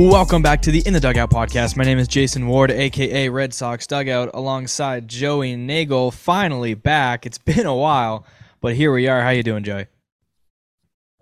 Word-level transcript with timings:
Welcome 0.00 0.40
back 0.40 0.62
to 0.62 0.70
the 0.70 0.82
In 0.86 0.94
the 0.94 0.98
Dugout 0.98 1.28
podcast. 1.28 1.76
My 1.76 1.84
name 1.84 1.98
is 1.98 2.08
Jason 2.08 2.46
Ward, 2.46 2.70
aka 2.70 3.28
Red 3.28 3.52
Sox 3.52 3.86
Dugout, 3.86 4.30
alongside 4.32 5.06
Joey 5.06 5.56
Nagel. 5.56 6.10
Finally 6.10 6.72
back. 6.72 7.26
It's 7.26 7.36
been 7.36 7.66
a 7.66 7.76
while, 7.76 8.24
but 8.62 8.74
here 8.74 8.94
we 8.94 9.08
are. 9.08 9.20
How 9.20 9.28
you 9.28 9.42
doing, 9.42 9.62
Joey? 9.62 9.88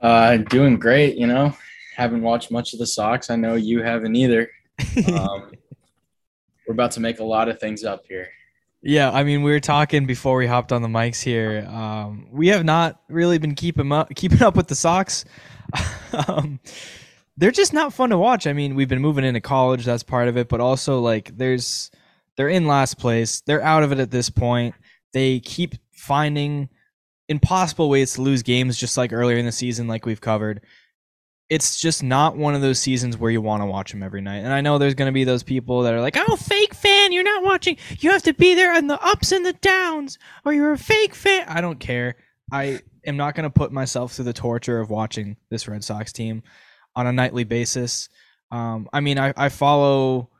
Uh, 0.01 0.37
doing 0.37 0.79
great. 0.79 1.17
You 1.17 1.27
know, 1.27 1.57
haven't 1.97 2.23
watched 2.23 2.53
much 2.53 2.73
of 2.73 2.79
the 2.79 2.87
Sox. 2.87 3.31
I 3.31 3.37
know 3.37 3.57
you 3.57 3.83
haven't 3.83 4.15
either. 4.15 4.49
Um, 5.13 5.51
we're 6.69 6.75
about 6.75 6.93
to 6.93 7.01
make 7.01 7.19
a 7.19 7.25
lot 7.25 7.49
of 7.49 7.59
things 7.59 7.83
up 7.83 8.05
here. 8.09 8.29
Yeah, 8.81 9.11
I 9.11 9.25
mean, 9.25 9.43
we 9.43 9.51
were 9.51 9.59
talking 9.59 10.07
before 10.07 10.37
we 10.37 10.47
hopped 10.47 10.71
on 10.71 10.83
the 10.83 10.89
mics 10.89 11.21
here. 11.21 11.67
Um, 11.69 12.29
we 12.31 12.47
have 12.49 12.65
not 12.65 13.01
really 13.09 13.39
been 13.39 13.57
keeping 13.57 13.91
up 13.91 14.15
keeping 14.15 14.41
up 14.41 14.55
with 14.55 14.69
the 14.69 14.77
Sox. 14.77 15.25
um, 16.29 16.61
they're 17.39 17.53
just 17.53 17.73
not 17.73 17.95
fun 17.95 18.11
to 18.11 18.19
watch. 18.19 18.47
I 18.49 18.53
mean, 18.53 18.75
we've 18.75 18.89
been 18.89 19.01
moving 19.01 19.25
into 19.25 19.41
college, 19.41 19.85
that's 19.85 20.03
part 20.03 20.27
of 20.27 20.37
it, 20.37 20.49
but 20.49 20.61
also 20.61 20.99
like 20.99 21.37
there's 21.37 21.91
they're 22.37 22.49
in 22.49 22.67
last 22.67 22.99
place. 22.99 23.41
They're 23.43 23.63
out 23.63 23.85
of 23.85 23.93
it 23.93 24.01
at 24.01 24.11
this 24.11 24.29
point. 24.29 24.75
They 25.13 25.41
keep 25.41 25.77
finding 25.93 26.69
impossible 27.29 27.89
ways 27.89 28.15
to 28.15 28.23
lose 28.23 28.43
games 28.43 28.77
just 28.77 28.97
like 28.97 29.13
earlier 29.13 29.39
in 29.39 29.47
the 29.47 29.53
season 29.53 29.87
like 29.87 30.05
we've 30.05 30.21
covered. 30.21 30.63
It's 31.49 31.81
just 31.81 32.03
not 32.03 32.37
one 32.37 32.55
of 32.55 32.61
those 32.61 32.79
seasons 32.79 33.17
where 33.17 33.31
you 33.31 33.41
want 33.41 33.63
to 33.63 33.67
watch 33.67 33.93
them 33.93 34.03
every 34.03 34.21
night. 34.21 34.39
And 34.39 34.53
I 34.53 34.61
know 34.61 34.77
there's 34.77 34.95
going 34.95 35.09
to 35.09 35.13
be 35.13 35.25
those 35.25 35.43
people 35.45 35.83
that 35.83 35.95
are 35.95 36.01
like, 36.01 36.17
"Oh, 36.19 36.37
fake 36.37 36.75
fan, 36.75 37.13
you're 37.13 37.23
not 37.23 37.45
watching. 37.45 37.77
You 38.01 38.11
have 38.11 38.23
to 38.25 38.35
be 38.35 38.55
there 38.55 38.75
on 38.75 38.89
the 38.89 39.01
ups 39.01 39.31
and 39.31 39.47
the 39.47 39.55
downs 39.55 40.19
or 40.45 40.53
you're 40.53 40.73
a 40.73 40.79
fake 40.79 41.15
fan." 41.15 41.45
I 41.49 41.61
don't 41.61 41.79
care. 41.79 42.17
I 42.51 42.81
am 43.07 43.17
not 43.17 43.37
going 43.37 43.45
to 43.45 43.51
put 43.51 43.71
myself 43.71 44.13
through 44.13 44.25
the 44.25 44.33
torture 44.33 44.81
of 44.81 44.91
watching 44.91 45.37
this 45.51 45.69
Red 45.69 45.85
Sox 45.85 46.13
team 46.13 46.43
on 46.97 47.07
a 47.07 47.13
nightly 47.13 47.45
basis. 47.45 48.09
Um, 48.51 48.89
I 48.93 49.01
mean, 49.01 49.19
I, 49.19 49.33
I 49.37 49.49
follow 49.49 50.31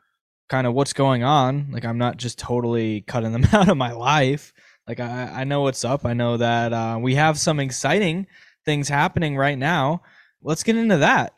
kind 0.49 0.67
of 0.67 0.73
what's 0.73 0.93
going 0.93 1.23
on. 1.23 1.69
Like, 1.71 1.85
I'm 1.85 1.97
not 1.97 2.17
just 2.17 2.39
totally 2.39 3.01
cutting 3.07 3.31
them 3.31 3.45
out 3.53 3.69
of 3.69 3.77
my 3.77 3.91
life. 3.91 4.53
Like, 4.87 4.99
I, 4.99 5.41
I 5.41 5.43
know 5.43 5.61
what's 5.61 5.85
up. 5.85 6.05
I 6.05 6.13
know 6.13 6.37
that 6.37 6.73
uh, 6.73 6.97
we 6.99 7.15
have 7.15 7.37
some 7.37 7.59
exciting 7.59 8.27
things 8.65 8.89
happening 8.89 9.37
right 9.37 9.57
now. 9.57 10.01
Let's 10.41 10.63
get 10.63 10.77
into 10.77 10.97
that. 10.97 11.35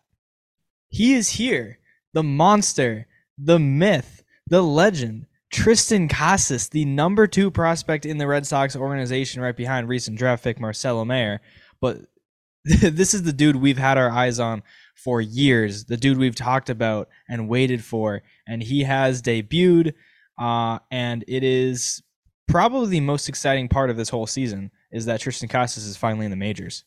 He 0.90 1.14
is 1.14 1.30
here, 1.30 1.80
the 2.14 2.24
monster, 2.24 3.08
the 3.38 3.60
myth, 3.60 4.24
the 4.48 4.62
legend, 4.62 5.28
Triston 5.52 6.10
Casas, 6.10 6.70
the 6.70 6.86
number 6.86 7.28
two 7.28 7.52
prospect 7.52 8.06
in 8.06 8.18
the 8.18 8.28
Red 8.28 8.46
Sox 8.46 8.76
organization, 8.76 9.42
right 9.42 9.56
behind 9.56 9.90
recent 9.90 10.18
draft 10.18 10.44
pick 10.44 10.60
Marcelo 10.60 11.04
Mayer. 11.04 11.42
But 11.80 12.00
this 12.64 13.14
is 13.14 13.24
the 13.24 13.34
dude 13.34 13.56
we've 13.56 13.78
had 13.78 13.98
our 13.98 14.10
eyes 14.10 14.40
on 14.40 14.64
for 14.96 15.22
years, 15.22 15.86
the 15.86 15.98
dude 15.98 16.18
we've 16.18 16.36
talked 16.36 16.70
about 16.70 17.10
and 17.30 17.50
waited 17.50 17.84
for, 17.84 18.22
and 18.48 18.62
he 18.62 18.84
has 18.84 19.22
debuted, 19.22 19.94
uh, 20.38 20.80
and 20.92 21.24
it 21.28 21.44
is 21.44 22.02
probably 22.48 22.90
the 22.90 23.00
most 23.00 23.30
exciting 23.30 23.68
part 23.68 23.90
of 23.90 23.98
this 23.98 24.10
whole 24.10 24.28
season 24.28 24.72
is 24.92 25.06
that 25.06 25.22
Triston 25.22 25.50
Casas 25.50 25.86
is 25.86 25.98
finally 25.98 26.26
in 26.26 26.32
the 26.32 26.38
majors. 26.38 26.84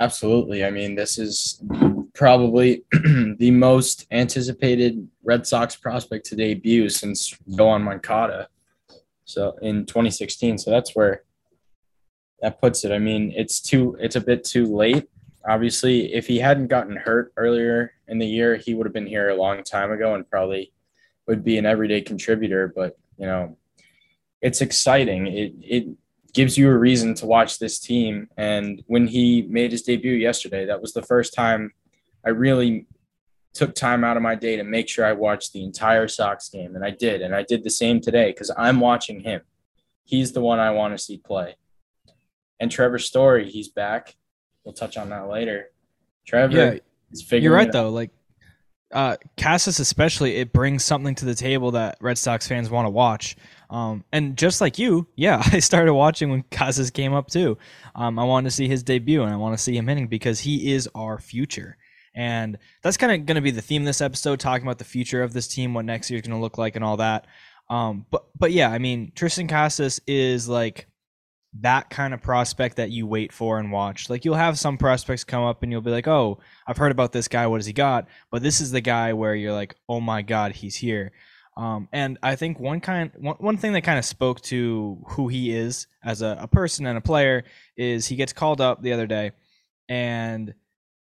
Absolutely. 0.00 0.64
I 0.64 0.70
mean, 0.70 0.94
this 0.94 1.18
is 1.18 1.62
probably 2.14 2.84
the 3.38 3.50
most 3.50 4.06
anticipated 4.10 5.08
Red 5.24 5.46
Sox 5.46 5.76
prospect 5.76 6.26
to 6.26 6.36
debut 6.36 6.88
since 6.88 7.36
Yoan 7.48 7.82
Moncada. 7.82 8.48
So 9.24 9.56
in 9.60 9.86
2016. 9.86 10.58
So 10.58 10.70
that's 10.70 10.94
where 10.94 11.24
that 12.40 12.60
puts 12.60 12.84
it. 12.84 12.92
I 12.92 12.98
mean, 12.98 13.32
it's 13.36 13.60
too 13.60 13.96
it's 14.00 14.16
a 14.16 14.20
bit 14.20 14.44
too 14.44 14.66
late 14.66 15.08
obviously, 15.48 16.12
if 16.14 16.26
he 16.26 16.38
hadn't 16.38 16.68
gotten 16.68 16.94
hurt 16.94 17.32
earlier 17.36 17.94
in 18.06 18.18
the 18.18 18.26
year, 18.26 18.56
he 18.56 18.74
would 18.74 18.86
have 18.86 18.92
been 18.92 19.06
here 19.06 19.30
a 19.30 19.36
long 19.36 19.64
time 19.64 19.90
ago 19.90 20.14
and 20.14 20.28
probably 20.30 20.72
would 21.26 21.42
be 21.42 21.58
an 21.58 21.66
everyday 21.66 22.02
contributor. 22.02 22.72
But 22.74 22.96
you 23.16 23.26
know, 23.26 23.56
it's 24.40 24.60
exciting. 24.60 25.26
It 25.26 25.54
it 25.60 25.88
gives 26.34 26.58
you 26.58 26.70
a 26.70 26.78
reason 26.78 27.14
to 27.14 27.26
watch 27.26 27.58
this 27.58 27.80
team. 27.80 28.28
And 28.36 28.82
when 28.86 29.06
he 29.06 29.42
made 29.48 29.72
his 29.72 29.82
debut 29.82 30.12
yesterday, 30.12 30.66
that 30.66 30.80
was 30.80 30.92
the 30.92 31.02
first 31.02 31.34
time 31.34 31.72
I 32.24 32.30
really 32.30 32.86
took 33.54 33.74
time 33.74 34.04
out 34.04 34.16
of 34.16 34.22
my 34.22 34.34
day 34.34 34.56
to 34.56 34.62
make 34.62 34.88
sure 34.88 35.06
I 35.06 35.14
watched 35.14 35.52
the 35.52 35.64
entire 35.64 36.06
Sox 36.06 36.48
game, 36.50 36.76
and 36.76 36.84
I 36.84 36.90
did. 36.90 37.22
And 37.22 37.34
I 37.34 37.42
did 37.42 37.64
the 37.64 37.70
same 37.70 38.00
today 38.00 38.30
because 38.30 38.52
I'm 38.56 38.78
watching 38.78 39.20
him. 39.20 39.40
He's 40.04 40.32
the 40.32 40.40
one 40.40 40.58
I 40.58 40.70
want 40.70 40.96
to 40.96 41.02
see 41.02 41.16
play. 41.18 41.56
And 42.60 42.70
Trevor 42.70 42.98
Story, 42.98 43.50
he's 43.50 43.68
back 43.68 44.16
we'll 44.68 44.74
touch 44.74 44.98
on 44.98 45.08
that 45.08 45.28
later. 45.28 45.70
Trevor 46.26 46.54
yeah, 46.54 46.78
is 47.10 47.22
figuring. 47.22 47.44
You're 47.44 47.54
right 47.54 47.72
though. 47.72 47.88
Like 47.88 48.10
uh, 48.92 49.16
Casas, 49.38 49.80
especially, 49.80 50.36
it 50.36 50.52
brings 50.52 50.84
something 50.84 51.14
to 51.16 51.24
the 51.24 51.34
table 51.34 51.70
that 51.70 51.96
Red 52.02 52.18
Sox 52.18 52.46
fans 52.46 52.68
want 52.68 52.84
to 52.84 52.90
watch. 52.90 53.34
Um, 53.70 54.04
and 54.12 54.36
just 54.36 54.60
like 54.60 54.78
you, 54.78 55.08
yeah, 55.16 55.42
I 55.52 55.60
started 55.60 55.94
watching 55.94 56.30
when 56.30 56.44
Casas 56.50 56.90
came 56.90 57.14
up 57.14 57.28
too. 57.28 57.56
Um, 57.94 58.18
I 58.18 58.24
wanted 58.24 58.50
to 58.50 58.54
see 58.54 58.68
his 58.68 58.82
debut 58.82 59.22
and 59.22 59.32
I 59.32 59.36
want 59.36 59.56
to 59.56 59.62
see 59.62 59.74
him 59.74 59.88
hitting 59.88 60.06
because 60.06 60.38
he 60.38 60.72
is 60.72 60.86
our 60.94 61.18
future. 61.18 61.78
And 62.14 62.58
that's 62.82 62.98
kind 62.98 63.12
of 63.12 63.24
going 63.26 63.36
to 63.36 63.40
be 63.40 63.50
the 63.50 63.62
theme 63.62 63.82
of 63.82 63.86
this 63.86 64.02
episode, 64.02 64.38
talking 64.38 64.66
about 64.66 64.78
the 64.78 64.84
future 64.84 65.22
of 65.22 65.32
this 65.32 65.48
team, 65.48 65.72
what 65.72 65.86
next 65.86 66.10
year 66.10 66.18
is 66.18 66.26
going 66.26 66.36
to 66.36 66.42
look 66.42 66.58
like, 66.58 66.76
and 66.76 66.84
all 66.84 66.98
that. 66.98 67.26
Um, 67.70 68.04
but 68.10 68.26
but 68.38 68.52
yeah, 68.52 68.70
I 68.70 68.78
mean, 68.78 69.12
Triston 69.14 69.48
Casas 69.48 70.00
is 70.06 70.48
like 70.48 70.88
that 71.60 71.90
kind 71.90 72.14
of 72.14 72.22
prospect 72.22 72.76
that 72.76 72.90
you 72.90 73.06
wait 73.06 73.32
for 73.32 73.58
and 73.58 73.72
watch. 73.72 74.08
Like 74.10 74.24
you'll 74.24 74.34
have 74.34 74.58
some 74.58 74.78
prospects 74.78 75.24
come 75.24 75.42
up 75.42 75.62
and 75.62 75.72
you'll 75.72 75.80
be 75.80 75.90
like, 75.90 76.08
"Oh, 76.08 76.38
I've 76.66 76.76
heard 76.76 76.92
about 76.92 77.12
this 77.12 77.28
guy. 77.28 77.46
What 77.46 77.58
has 77.58 77.66
he 77.66 77.72
got?" 77.72 78.08
But 78.30 78.42
this 78.42 78.60
is 78.60 78.70
the 78.70 78.80
guy 78.80 79.12
where 79.12 79.34
you're 79.34 79.52
like, 79.52 79.74
"Oh 79.88 80.00
my 80.00 80.22
god, 80.22 80.52
he's 80.52 80.76
here." 80.76 81.12
Um, 81.56 81.88
and 81.92 82.18
I 82.22 82.36
think 82.36 82.60
one 82.60 82.80
kind 82.80 83.10
one, 83.16 83.36
one 83.38 83.56
thing 83.56 83.72
that 83.72 83.82
kind 83.82 83.98
of 83.98 84.04
spoke 84.04 84.40
to 84.42 85.02
who 85.08 85.28
he 85.28 85.54
is 85.54 85.88
as 86.04 86.22
a, 86.22 86.38
a 86.40 86.46
person 86.46 86.86
and 86.86 86.96
a 86.96 87.00
player 87.00 87.44
is 87.76 88.06
he 88.06 88.16
gets 88.16 88.32
called 88.32 88.60
up 88.60 88.80
the 88.80 88.92
other 88.92 89.08
day 89.08 89.32
and 89.88 90.54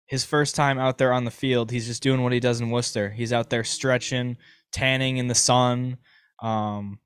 his 0.05 0.23
first 0.23 0.55
time 0.55 0.79
out 0.79 0.97
there 0.97 1.11
on 1.11 1.25
the 1.25 1.31
field, 1.31 1.69
he's 1.69 1.87
just 1.87 2.01
doing 2.01 2.23
what 2.23 2.31
he 2.31 2.39
does 2.39 2.61
in 2.61 2.69
Worcester. 2.69 3.09
He's 3.09 3.33
out 3.33 3.49
there 3.49 3.63
stretching, 3.63 4.37
tanning 4.71 5.17
in 5.17 5.27
the 5.27 5.35
sun, 5.35 5.97
um, 6.41 6.99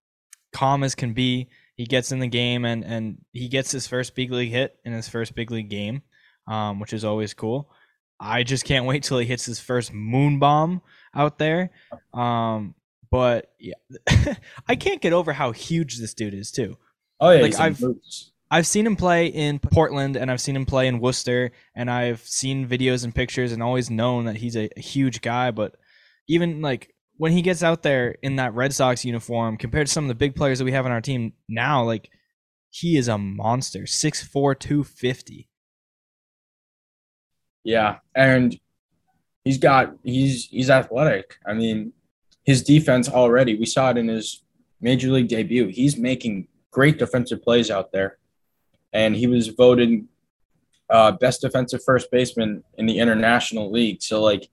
calm 0.54 0.84
as 0.84 0.94
can 0.94 1.14
be 1.14 1.50
he 1.82 1.88
gets 1.88 2.12
in 2.12 2.20
the 2.20 2.28
game 2.28 2.64
and 2.64 2.84
and 2.86 3.18
he 3.34 3.48
gets 3.48 3.72
his 3.72 3.88
first 3.88 4.14
big 4.14 4.32
league 4.32 4.52
hit 4.52 4.78
in 4.86 4.94
his 4.94 5.10
first 5.10 5.34
big 5.34 5.50
league 5.50 5.70
game, 5.70 6.04
um, 6.48 6.80
which 6.80 6.94
is 6.94 7.04
always 7.04 7.34
cool. 7.34 7.72
I 8.20 8.44
just 8.44 8.66
can't 8.66 8.86
wait 8.86 9.02
till 9.02 9.18
he 9.18 9.26
hits 9.26 9.46
his 9.48 9.60
first 9.60 9.92
moon 9.92 10.38
bomb 10.38 10.84
out 11.16 11.40
there. 11.40 11.72
Um, 12.14 12.76
but 13.10 13.52
yeah, 13.60 13.74
I 14.70 14.76
can't 14.76 15.02
get 15.02 15.12
over 15.12 15.34
how 15.34 15.54
huge 15.54 15.98
this 15.98 16.14
dude 16.14 16.36
is 16.36 16.52
too. 16.52 16.78
Oh 17.20 17.32
yeah, 17.32 17.42
like 17.42 17.60
I've 17.60 17.84
I've 18.52 18.68
seen 18.68 18.86
him 18.86 18.96
play 18.96 19.26
in 19.26 19.58
Portland 19.58 20.18
and 20.18 20.30
I've 20.30 20.42
seen 20.42 20.56
him 20.56 20.68
play 20.68 20.86
in 20.86 21.00
Worcester 21.00 21.52
and 21.74 21.90
I've 21.90 22.20
seen 22.20 22.68
videos 22.68 23.04
and 23.04 23.16
pictures 23.16 23.54
and 23.54 23.64
always 23.64 23.90
known 23.90 24.26
that 24.26 24.36
he's 24.36 24.56
a, 24.56 24.70
a 24.78 24.82
huge 24.82 25.22
guy. 25.22 25.50
But 25.50 25.78
even 26.28 26.62
like 26.62 26.94
when 27.22 27.34
he 27.34 27.44
gets 27.44 27.62
out 27.62 27.84
there 27.84 28.16
in 28.24 28.38
that 28.38 28.56
Red 28.56 28.74
Sox 28.74 29.06
uniform, 29.06 29.56
compared 29.56 29.86
to 29.86 29.94
some 29.94 30.06
of 30.06 30.08
the 30.08 30.16
big 30.16 30.36
players 30.36 30.58
that 30.58 30.66
we 30.66 30.72
have 30.72 30.88
on 30.88 30.92
our 30.92 31.02
team 31.02 31.34
now, 31.48 31.84
like 31.84 32.10
he 32.72 32.98
is 32.98 33.08
a 33.08 33.16
monster. 33.16 33.82
6'4", 33.82 34.58
250. 34.58 35.48
Yeah, 37.64 37.98
and 38.16 38.60
he's 39.44 39.60
got 39.60 39.94
he's 40.04 40.46
he's 40.46 40.72
athletic. 40.72 41.38
I 41.46 41.54
mean, 41.54 41.94
his 42.44 42.64
defense 42.64 43.08
already, 43.08 43.56
we 43.56 43.68
saw 43.68 43.92
it 43.92 43.98
in 43.98 44.08
his 44.08 44.42
major 44.82 45.12
league 45.12 45.28
debut. 45.28 45.68
He's 45.68 45.98
making 45.98 46.48
great 46.72 46.98
defensive 46.98 47.44
plays 47.44 47.70
out 47.70 47.92
there. 47.92 48.18
And 48.94 49.16
he 49.16 49.28
was 49.28 49.50
voted 49.50 50.08
uh, 50.90 51.12
best 51.12 51.42
defensive 51.42 51.84
first 51.86 52.10
baseman 52.10 52.64
in 52.80 52.88
the 52.88 52.98
international 52.98 53.72
league. 53.72 54.02
So 54.02 54.24
like, 54.24 54.50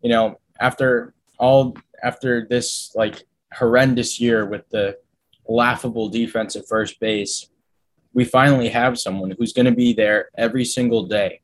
you 0.00 0.10
know, 0.10 0.38
after 0.60 1.12
all 1.40 1.76
after 2.02 2.46
this 2.48 2.92
like 2.94 3.24
horrendous 3.52 4.20
year 4.20 4.46
with 4.46 4.68
the 4.70 4.98
laughable 5.46 6.08
defense 6.08 6.56
at 6.56 6.68
first 6.68 7.00
base, 7.00 7.48
we 8.12 8.24
finally 8.24 8.68
have 8.68 8.98
someone 8.98 9.34
who's 9.38 9.52
going 9.52 9.66
to 9.66 9.72
be 9.72 9.92
there 9.92 10.30
every 10.36 10.64
single 10.64 11.04
day 11.04 11.40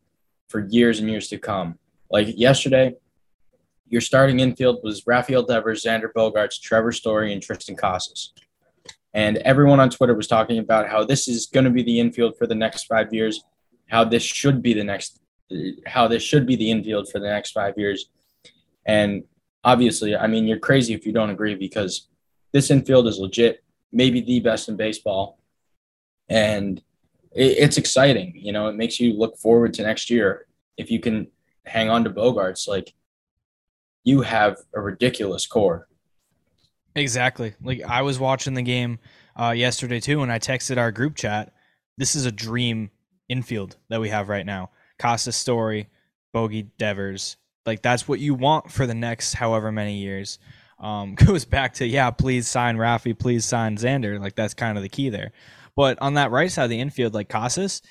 for 0.48 0.66
years 0.68 1.00
and 1.00 1.10
years 1.10 1.28
to 1.28 1.38
come. 1.38 1.78
Like 2.10 2.28
yesterday, 2.36 2.94
your 3.88 4.00
starting 4.00 4.40
infield 4.40 4.80
was 4.82 5.06
Rafael 5.06 5.42
Devers, 5.42 5.84
Xander 5.84 6.12
Bogaerts, 6.14 6.60
Trevor 6.60 6.92
Story, 6.92 7.32
and 7.32 7.42
Triston 7.42 7.76
Casas. 7.76 8.32
And 9.12 9.36
everyone 9.38 9.78
on 9.78 9.90
Twitter 9.90 10.14
was 10.14 10.26
talking 10.26 10.58
about 10.58 10.88
how 10.88 11.04
this 11.04 11.28
is 11.28 11.46
going 11.46 11.64
to 11.64 11.70
be 11.70 11.82
the 11.82 12.00
infield 12.00 12.36
for 12.36 12.46
the 12.46 12.54
next 12.54 12.84
five 12.84 13.12
years, 13.12 13.44
how 13.88 14.04
this 14.04 14.22
should 14.22 14.62
be 14.62 14.74
the 14.74 14.82
next, 14.82 15.20
how 15.86 16.08
this 16.08 16.22
should 16.22 16.46
be 16.46 16.56
the 16.56 16.70
infield 16.70 17.08
for 17.10 17.20
the 17.20 17.28
next 17.28 17.52
five 17.52 17.74
years. 17.76 18.10
And 18.84 19.24
obviously, 19.64 20.14
I 20.14 20.26
mean, 20.26 20.46
you're 20.46 20.58
crazy 20.58 20.94
if 20.94 21.06
you 21.06 21.12
don't 21.12 21.30
agree 21.30 21.54
because 21.54 22.08
this 22.52 22.70
infield 22.70 23.08
is 23.08 23.18
legit, 23.18 23.64
maybe 23.92 24.20
the 24.20 24.40
best 24.40 24.68
in 24.68 24.76
baseball. 24.76 25.38
And 26.28 26.78
it, 27.32 27.58
it's 27.58 27.78
exciting. 27.78 28.32
You 28.36 28.52
know, 28.52 28.68
it 28.68 28.76
makes 28.76 29.00
you 29.00 29.14
look 29.14 29.38
forward 29.38 29.74
to 29.74 29.82
next 29.82 30.10
year. 30.10 30.46
If 30.76 30.90
you 30.90 31.00
can 31.00 31.28
hang 31.64 31.90
on 31.90 32.04
to 32.04 32.10
Bogaerts, 32.10 32.68
like 32.68 32.94
you 34.04 34.20
have 34.22 34.58
a 34.74 34.80
ridiculous 34.80 35.46
core. 35.46 35.88
Exactly. 36.94 37.54
Like 37.62 37.82
I 37.82 38.02
was 38.02 38.20
watching 38.20 38.54
the 38.54 38.62
game 38.62 38.98
uh, 39.40 39.50
yesterday 39.50 39.98
too, 39.98 40.22
and 40.22 40.30
I 40.30 40.38
texted 40.38 40.78
our 40.78 40.92
group 40.92 41.16
chat. 41.16 41.52
This 41.96 42.14
is 42.14 42.26
a 42.26 42.32
dream 42.32 42.90
infield 43.28 43.76
that 43.88 44.00
we 44.00 44.10
have 44.10 44.28
right 44.28 44.46
now. 44.46 44.70
Costa 44.98 45.32
Story, 45.32 45.88
Bogey 46.32 46.70
Devers. 46.78 47.36
Like 47.66 47.82
that's 47.82 48.06
what 48.08 48.20
you 48.20 48.34
want 48.34 48.70
for 48.70 48.86
the 48.86 48.94
next 48.94 49.34
however 49.34 49.72
many 49.72 49.98
years. 49.98 50.38
Um, 50.78 51.14
goes 51.26 51.44
back 51.44 51.74
to 51.74 51.86
yeah, 51.86 52.10
please 52.10 52.48
sign 52.48 52.76
Rafi, 52.76 53.18
please 53.18 53.44
sign 53.44 53.76
Xander. 53.76 54.20
Like 54.20 54.34
that's 54.34 54.54
kind 54.54 54.76
of 54.76 54.82
the 54.82 54.88
key 54.88 55.08
there. 55.08 55.32
But 55.76 56.00
on 56.00 56.14
that 56.14 56.30
right 56.30 56.50
side 56.50 56.64
of 56.64 56.70
the 56.70 56.80
infield, 56.80 57.14
like 57.14 57.28
Casas, 57.28 57.82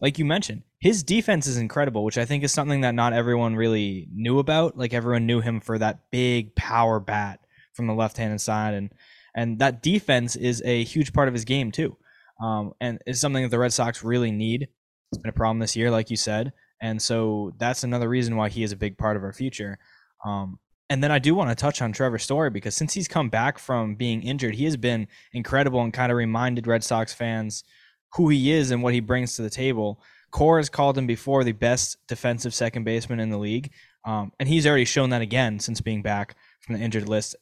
like 0.00 0.18
you 0.18 0.24
mentioned, 0.24 0.62
his 0.78 1.02
defense 1.02 1.46
is 1.46 1.56
incredible, 1.56 2.04
which 2.04 2.18
I 2.18 2.26
think 2.26 2.44
is 2.44 2.52
something 2.52 2.82
that 2.82 2.94
not 2.94 3.14
everyone 3.14 3.56
really 3.56 4.08
knew 4.12 4.38
about. 4.38 4.76
Like 4.76 4.92
everyone 4.92 5.26
knew 5.26 5.40
him 5.40 5.60
for 5.60 5.78
that 5.78 6.10
big 6.10 6.54
power 6.54 7.00
bat 7.00 7.40
from 7.72 7.86
the 7.86 7.94
left-handed 7.94 8.40
side, 8.40 8.74
and 8.74 8.90
and 9.34 9.58
that 9.60 9.82
defense 9.82 10.36
is 10.36 10.62
a 10.64 10.84
huge 10.84 11.12
part 11.12 11.28
of 11.28 11.34
his 11.34 11.44
game 11.44 11.72
too. 11.72 11.96
Um, 12.42 12.72
and 12.80 13.00
it's 13.06 13.20
something 13.20 13.42
that 13.42 13.50
the 13.50 13.58
Red 13.58 13.72
Sox 13.72 14.04
really 14.04 14.30
need. 14.30 14.68
It's 15.10 15.22
been 15.22 15.30
a 15.30 15.32
problem 15.32 15.60
this 15.60 15.76
year, 15.76 15.90
like 15.90 16.10
you 16.10 16.16
said, 16.16 16.52
and 16.84 17.00
so 17.00 17.54
that's 17.56 17.82
another 17.82 18.10
reason 18.10 18.36
why 18.36 18.50
he 18.50 18.62
is 18.62 18.70
a 18.70 18.76
big 18.76 18.98
part 18.98 19.16
of 19.16 19.24
our 19.24 19.32
future. 19.32 19.78
Um, 20.22 20.58
and 20.90 21.02
then 21.02 21.10
I 21.10 21.18
do 21.18 21.34
want 21.34 21.48
to 21.48 21.54
touch 21.54 21.80
on 21.80 21.92
Trevor 21.92 22.18
Story 22.18 22.50
because 22.50 22.76
since 22.76 22.92
he's 22.92 23.08
come 23.08 23.30
back 23.30 23.58
from 23.58 23.94
being 23.94 24.22
injured, 24.22 24.54
he 24.54 24.66
has 24.66 24.76
been 24.76 25.08
incredible 25.32 25.80
and 25.80 25.94
kind 25.94 26.12
of 26.12 26.18
reminded 26.18 26.66
Red 26.66 26.84
Sox 26.84 27.14
fans 27.14 27.64
who 28.12 28.28
he 28.28 28.52
is 28.52 28.70
and 28.70 28.82
what 28.82 28.92
he 28.92 29.00
brings 29.00 29.34
to 29.34 29.42
the 29.42 29.48
table. 29.48 30.02
Cora 30.30 30.58
has 30.58 30.68
called 30.68 30.98
him 30.98 31.06
before 31.06 31.42
the 31.42 31.52
best 31.52 31.96
defensive 32.06 32.52
second 32.52 32.84
baseman 32.84 33.18
in 33.18 33.30
the 33.30 33.38
league, 33.38 33.72
um, 34.04 34.30
and 34.38 34.46
he's 34.46 34.66
already 34.66 34.84
shown 34.84 35.08
that 35.08 35.22
again 35.22 35.58
since 35.58 35.80
being 35.80 36.02
back 36.02 36.36
from 36.60 36.74
the 36.74 36.82
injured 36.82 37.08
list. 37.08 37.34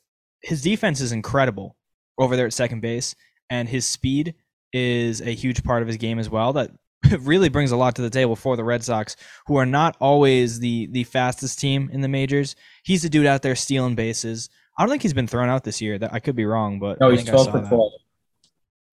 His 0.45 0.62
defense 0.62 1.00
is 1.00 1.11
incredible 1.11 1.77
over 2.17 2.37
there 2.37 2.47
at 2.47 2.53
second 2.53 2.81
base, 2.81 3.17
and 3.50 3.69
his 3.69 3.87
speed 3.87 4.37
is 4.73 5.21
a 5.21 5.35
huge 5.35 5.65
part 5.65 5.83
of 5.83 5.88
his 5.88 5.97
game 5.97 6.21
as 6.21 6.31
well. 6.31 6.53
That 6.53 6.71
really 7.20 7.49
brings 7.49 7.72
a 7.72 7.76
lot 7.76 7.96
to 7.96 8.02
the 8.02 8.10
table 8.10 8.37
for 8.37 8.56
the 8.56 8.64
Red 8.64 8.84
Sox, 8.84 9.16
who 9.46 9.56
are 9.56 9.66
not 9.66 9.96
always 10.00 10.60
the 10.60 10.87
the 10.87 11.04
fastest 11.04 11.58
team 11.58 11.90
in 11.93 12.00
the 12.00 12.08
majors. 12.08 12.56
He's 12.82 13.02
the 13.02 13.08
dude 13.08 13.26
out 13.26 13.43
there 13.43 13.56
stealing 13.56 13.94
bases. 13.94 14.50
I 14.76 14.82
don't 14.82 14.90
think 14.90 15.02
he's 15.02 15.14
been 15.14 15.26
thrown 15.26 15.49
out 15.49 15.64
this 15.64 15.81
year. 15.81 15.99
That 15.99 16.12
I 16.12 16.20
could 16.20 16.37
be 16.37 16.44
wrong, 16.44 16.78
but 16.78 17.00
no, 17.00 17.10
he's 17.10 17.25
twelve 17.25 17.50
for 17.50 17.60
twelve. 17.60 17.93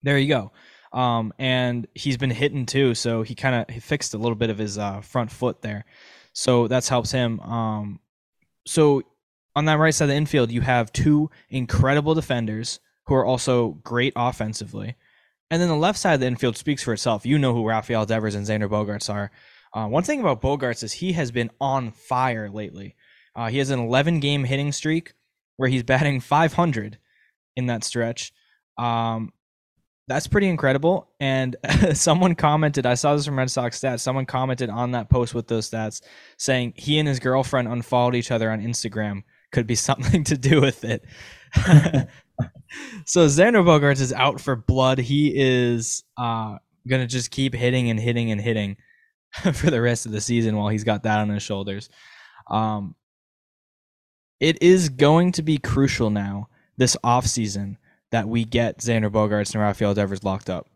There 0.02 0.18
you 0.18 0.28
go. 0.28 0.52
Um, 0.92 1.32
and 1.38 1.86
he's 1.94 2.16
been 2.16 2.30
hitting 2.30 2.66
too, 2.66 2.94
so 2.94 3.22
he 3.22 3.34
kind 3.34 3.64
of 3.68 3.82
fixed 3.82 4.12
a 4.14 4.18
little 4.18 4.34
bit 4.34 4.50
of 4.50 4.58
his 4.58 4.76
uh, 4.76 5.00
front 5.02 5.30
foot 5.30 5.62
there, 5.62 5.84
so 6.32 6.66
that's 6.66 6.88
helps 6.88 7.12
him. 7.12 7.38
Um, 7.40 8.00
so 8.66 9.02
on 9.54 9.66
that 9.66 9.78
right 9.78 9.94
side 9.94 10.04
of 10.04 10.08
the 10.10 10.16
infield, 10.16 10.50
you 10.50 10.60
have 10.62 10.92
two 10.92 11.30
incredible 11.48 12.14
defenders 12.14 12.80
who 13.04 13.14
are 13.14 13.24
also 13.24 13.70
great 13.84 14.12
offensively. 14.16 14.96
And 15.50 15.60
then 15.60 15.68
the 15.68 15.76
left 15.76 15.98
side 15.98 16.14
of 16.14 16.20
the 16.20 16.26
infield 16.26 16.56
speaks 16.56 16.82
for 16.82 16.92
itself. 16.92 17.26
You 17.26 17.38
know 17.38 17.54
who 17.54 17.66
Rafael 17.66 18.06
Devers 18.06 18.34
and 18.34 18.46
Xander 18.46 18.68
Bogaerts 18.68 19.12
are. 19.12 19.30
Uh, 19.72 19.86
one 19.86 20.02
thing 20.02 20.20
about 20.20 20.42
Bogaerts 20.42 20.82
is 20.82 20.92
he 20.92 21.12
has 21.12 21.30
been 21.30 21.50
on 21.60 21.90
fire 21.90 22.48
lately. 22.48 22.96
Uh, 23.34 23.48
he 23.48 23.58
has 23.58 23.70
an 23.70 23.80
11 23.80 24.20
game 24.20 24.44
hitting 24.44 24.72
streak 24.72 25.14
where 25.56 25.68
he's 25.68 25.82
batting 25.82 26.20
500 26.20 26.98
in 27.56 27.66
that 27.66 27.84
stretch. 27.84 28.32
Um, 28.78 29.32
that's 30.08 30.26
pretty 30.26 30.48
incredible. 30.48 31.08
And 31.20 31.56
someone 31.92 32.34
commented, 32.34 32.86
I 32.86 32.94
saw 32.94 33.14
this 33.14 33.26
from 33.26 33.38
Red 33.38 33.50
Sox 33.50 33.78
stats. 33.78 34.00
Someone 34.00 34.26
commented 34.26 34.68
on 34.68 34.92
that 34.92 35.08
post 35.08 35.34
with 35.34 35.46
those 35.46 35.70
stats 35.70 36.02
saying 36.36 36.74
he 36.76 36.98
and 36.98 37.06
his 37.06 37.20
girlfriend 37.20 37.68
unfollowed 37.68 38.16
each 38.16 38.30
other 38.30 38.50
on 38.50 38.60
Instagram. 38.60 39.22
Could 39.52 39.66
be 39.66 39.74
something 39.76 40.24
to 40.24 40.36
do 40.36 40.60
with 40.60 40.84
it. 40.84 41.04
so 43.06 43.26
Xander 43.26 43.64
Bogaerts 43.64 44.00
is 44.00 44.12
out 44.12 44.40
for 44.40 44.56
blood. 44.56 44.98
He 44.98 45.32
is 45.34 46.04
uh, 46.16 46.56
gonna 46.86 47.06
just 47.06 47.30
keep 47.30 47.54
hitting 47.54 47.90
and 47.90 47.98
hitting 47.98 48.30
and 48.30 48.40
hitting 48.40 48.76
for 49.52 49.70
the 49.70 49.80
rest 49.80 50.06
of 50.06 50.12
the 50.12 50.20
season 50.20 50.56
while 50.56 50.68
he's 50.68 50.84
got 50.84 51.02
that 51.04 51.20
on 51.20 51.28
his 51.28 51.42
shoulders. 51.42 51.88
Um, 52.48 52.94
it 54.40 54.62
is 54.62 54.88
going 54.88 55.32
to 55.32 55.42
be 55.42 55.58
crucial 55.58 56.10
now 56.10 56.48
this 56.76 56.96
offseason 57.04 57.76
that 58.10 58.28
we 58.28 58.44
get 58.44 58.78
Xander 58.78 59.10
Bogaerts 59.10 59.54
and 59.54 59.62
Rafael 59.62 59.94
Devers 59.94 60.24
locked 60.24 60.50
up. 60.50 60.66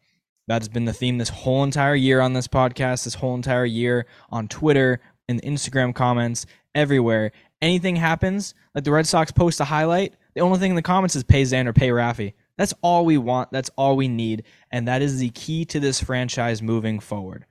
That 0.46 0.60
has 0.60 0.68
been 0.68 0.84
the 0.84 0.92
theme 0.92 1.16
this 1.16 1.30
whole 1.30 1.64
entire 1.64 1.94
year 1.94 2.20
on 2.20 2.34
this 2.34 2.46
podcast, 2.46 3.04
this 3.04 3.14
whole 3.14 3.34
entire 3.34 3.64
year 3.64 4.06
on 4.30 4.46
Twitter, 4.46 5.00
in 5.28 5.36
the 5.36 5.42
Instagram 5.42 5.94
comments, 5.94 6.46
everywhere. 6.74 7.32
Anything 7.62 7.96
happens, 7.96 8.54
like 8.74 8.84
the 8.84 8.92
Red 8.92 9.06
Sox 9.06 9.32
post 9.32 9.60
a 9.60 9.64
highlight, 9.64 10.14
the 10.34 10.40
only 10.40 10.58
thing 10.58 10.70
in 10.70 10.76
the 10.76 10.82
comments 10.82 11.16
is 11.16 11.24
pay 11.24 11.42
Xander, 11.42 11.74
pay 11.74 11.88
Rafi. 11.88 12.34
That's 12.56 12.74
all 12.82 13.04
we 13.04 13.18
want. 13.18 13.50
That's 13.52 13.70
all 13.76 13.96
we 13.96 14.08
need. 14.08 14.44
And 14.70 14.88
that 14.88 15.02
is 15.02 15.18
the 15.18 15.30
key 15.30 15.64
to 15.66 15.80
this 15.80 16.00
franchise 16.00 16.62
moving 16.62 17.00
forward. 17.00 17.46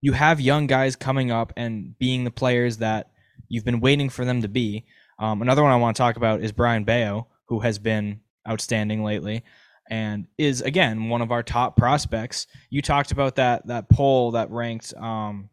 You 0.00 0.12
have 0.12 0.40
young 0.40 0.66
guys 0.66 0.96
coming 0.96 1.30
up 1.30 1.52
and 1.56 1.98
being 1.98 2.24
the 2.24 2.30
players 2.30 2.78
that 2.78 3.10
you've 3.48 3.64
been 3.64 3.80
waiting 3.80 4.10
for 4.10 4.24
them 4.24 4.42
to 4.42 4.48
be. 4.48 4.84
Um, 5.18 5.42
another 5.42 5.62
one 5.62 5.72
I 5.72 5.76
want 5.76 5.96
to 5.96 6.02
talk 6.02 6.16
about 6.16 6.42
is 6.42 6.52
Brayan 6.52 6.84
Bello, 6.84 7.28
who 7.46 7.60
has 7.60 7.78
been 7.78 8.20
outstanding 8.48 9.02
lately 9.02 9.44
and 9.90 10.26
is 10.38 10.60
again 10.62 11.08
one 11.08 11.22
of 11.22 11.30
our 11.30 11.42
top 11.42 11.76
prospects. 11.76 12.46
You 12.70 12.82
talked 12.82 13.12
about 13.12 13.36
that 13.36 13.66
that 13.66 13.88
poll 13.88 14.32
that 14.32 14.50
ranked 14.50 14.94
um, 14.94 15.50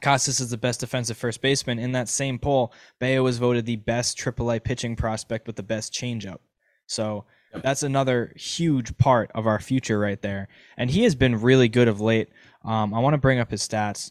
Casas 0.00 0.40
is 0.40 0.50
the 0.50 0.56
best 0.56 0.80
defensive 0.80 1.16
first 1.16 1.40
baseman. 1.40 1.78
In 1.78 1.92
that 1.92 2.08
same 2.08 2.38
poll, 2.38 2.72
Bello 2.98 3.22
was 3.22 3.38
voted 3.38 3.66
the 3.66 3.76
best 3.76 4.18
AAA 4.18 4.62
pitching 4.62 4.96
prospect 4.96 5.46
with 5.46 5.56
the 5.56 5.62
best 5.62 5.92
changeup. 5.92 6.38
So 6.86 7.24
that's 7.62 7.82
another 7.82 8.32
huge 8.36 8.96
part 8.98 9.30
of 9.34 9.46
our 9.46 9.60
future 9.60 9.98
right 9.98 10.20
there. 10.20 10.48
And 10.76 10.90
he 10.90 11.04
has 11.04 11.14
been 11.14 11.40
really 11.40 11.68
good 11.68 11.88
of 11.88 12.00
late. 12.00 12.28
Um, 12.64 12.94
I 12.94 12.98
want 12.98 13.14
to 13.14 13.18
bring 13.18 13.38
up 13.38 13.50
his 13.50 13.66
stats, 13.66 14.10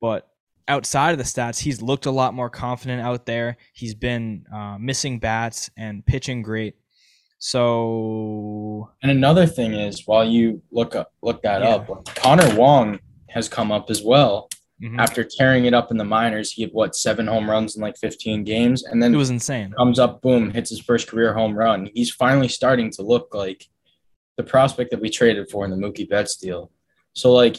but 0.00 0.28
outside 0.68 1.12
of 1.12 1.18
the 1.18 1.24
stats, 1.24 1.60
he's 1.60 1.82
looked 1.82 2.06
a 2.06 2.10
lot 2.10 2.34
more 2.34 2.50
confident 2.50 3.02
out 3.02 3.26
there. 3.26 3.56
He's 3.72 3.94
been 3.94 4.44
uh, 4.52 4.78
missing 4.78 5.18
bats 5.18 5.70
and 5.76 6.04
pitching 6.04 6.42
great. 6.42 6.76
So, 7.38 8.90
and 9.02 9.10
another 9.10 9.46
thing 9.46 9.74
is, 9.74 10.06
while 10.06 10.24
you 10.24 10.62
look 10.72 10.94
up, 10.94 11.12
look 11.22 11.42
that 11.42 11.62
yeah. 11.62 11.76
up, 11.76 12.06
Connor 12.14 12.56
Wong 12.56 12.98
has 13.28 13.48
come 13.48 13.70
up 13.70 13.90
as 13.90 14.02
well. 14.02 14.48
Mm-hmm. 14.82 15.00
After 15.00 15.24
tearing 15.24 15.64
it 15.64 15.72
up 15.72 15.90
in 15.90 15.96
the 15.96 16.04
minors, 16.04 16.52
he 16.52 16.62
had 16.62 16.70
what 16.72 16.94
seven 16.94 17.26
home 17.26 17.48
runs 17.48 17.76
in 17.76 17.82
like 17.82 17.96
15 17.96 18.44
games, 18.44 18.84
and 18.84 19.02
then 19.02 19.14
it 19.14 19.16
was 19.16 19.30
insane. 19.30 19.72
Comes 19.72 19.98
up, 19.98 20.20
boom, 20.20 20.50
hits 20.50 20.68
his 20.68 20.80
first 20.80 21.08
career 21.08 21.32
home 21.32 21.56
run. 21.56 21.88
He's 21.94 22.10
finally 22.10 22.48
starting 22.48 22.90
to 22.92 23.02
look 23.02 23.34
like 23.34 23.64
the 24.36 24.42
prospect 24.42 24.90
that 24.90 25.00
we 25.00 25.08
traded 25.08 25.48
for 25.50 25.64
in 25.64 25.70
the 25.70 25.78
Mookie 25.78 26.08
Betts 26.08 26.36
deal. 26.36 26.70
So 27.14 27.32
like, 27.32 27.58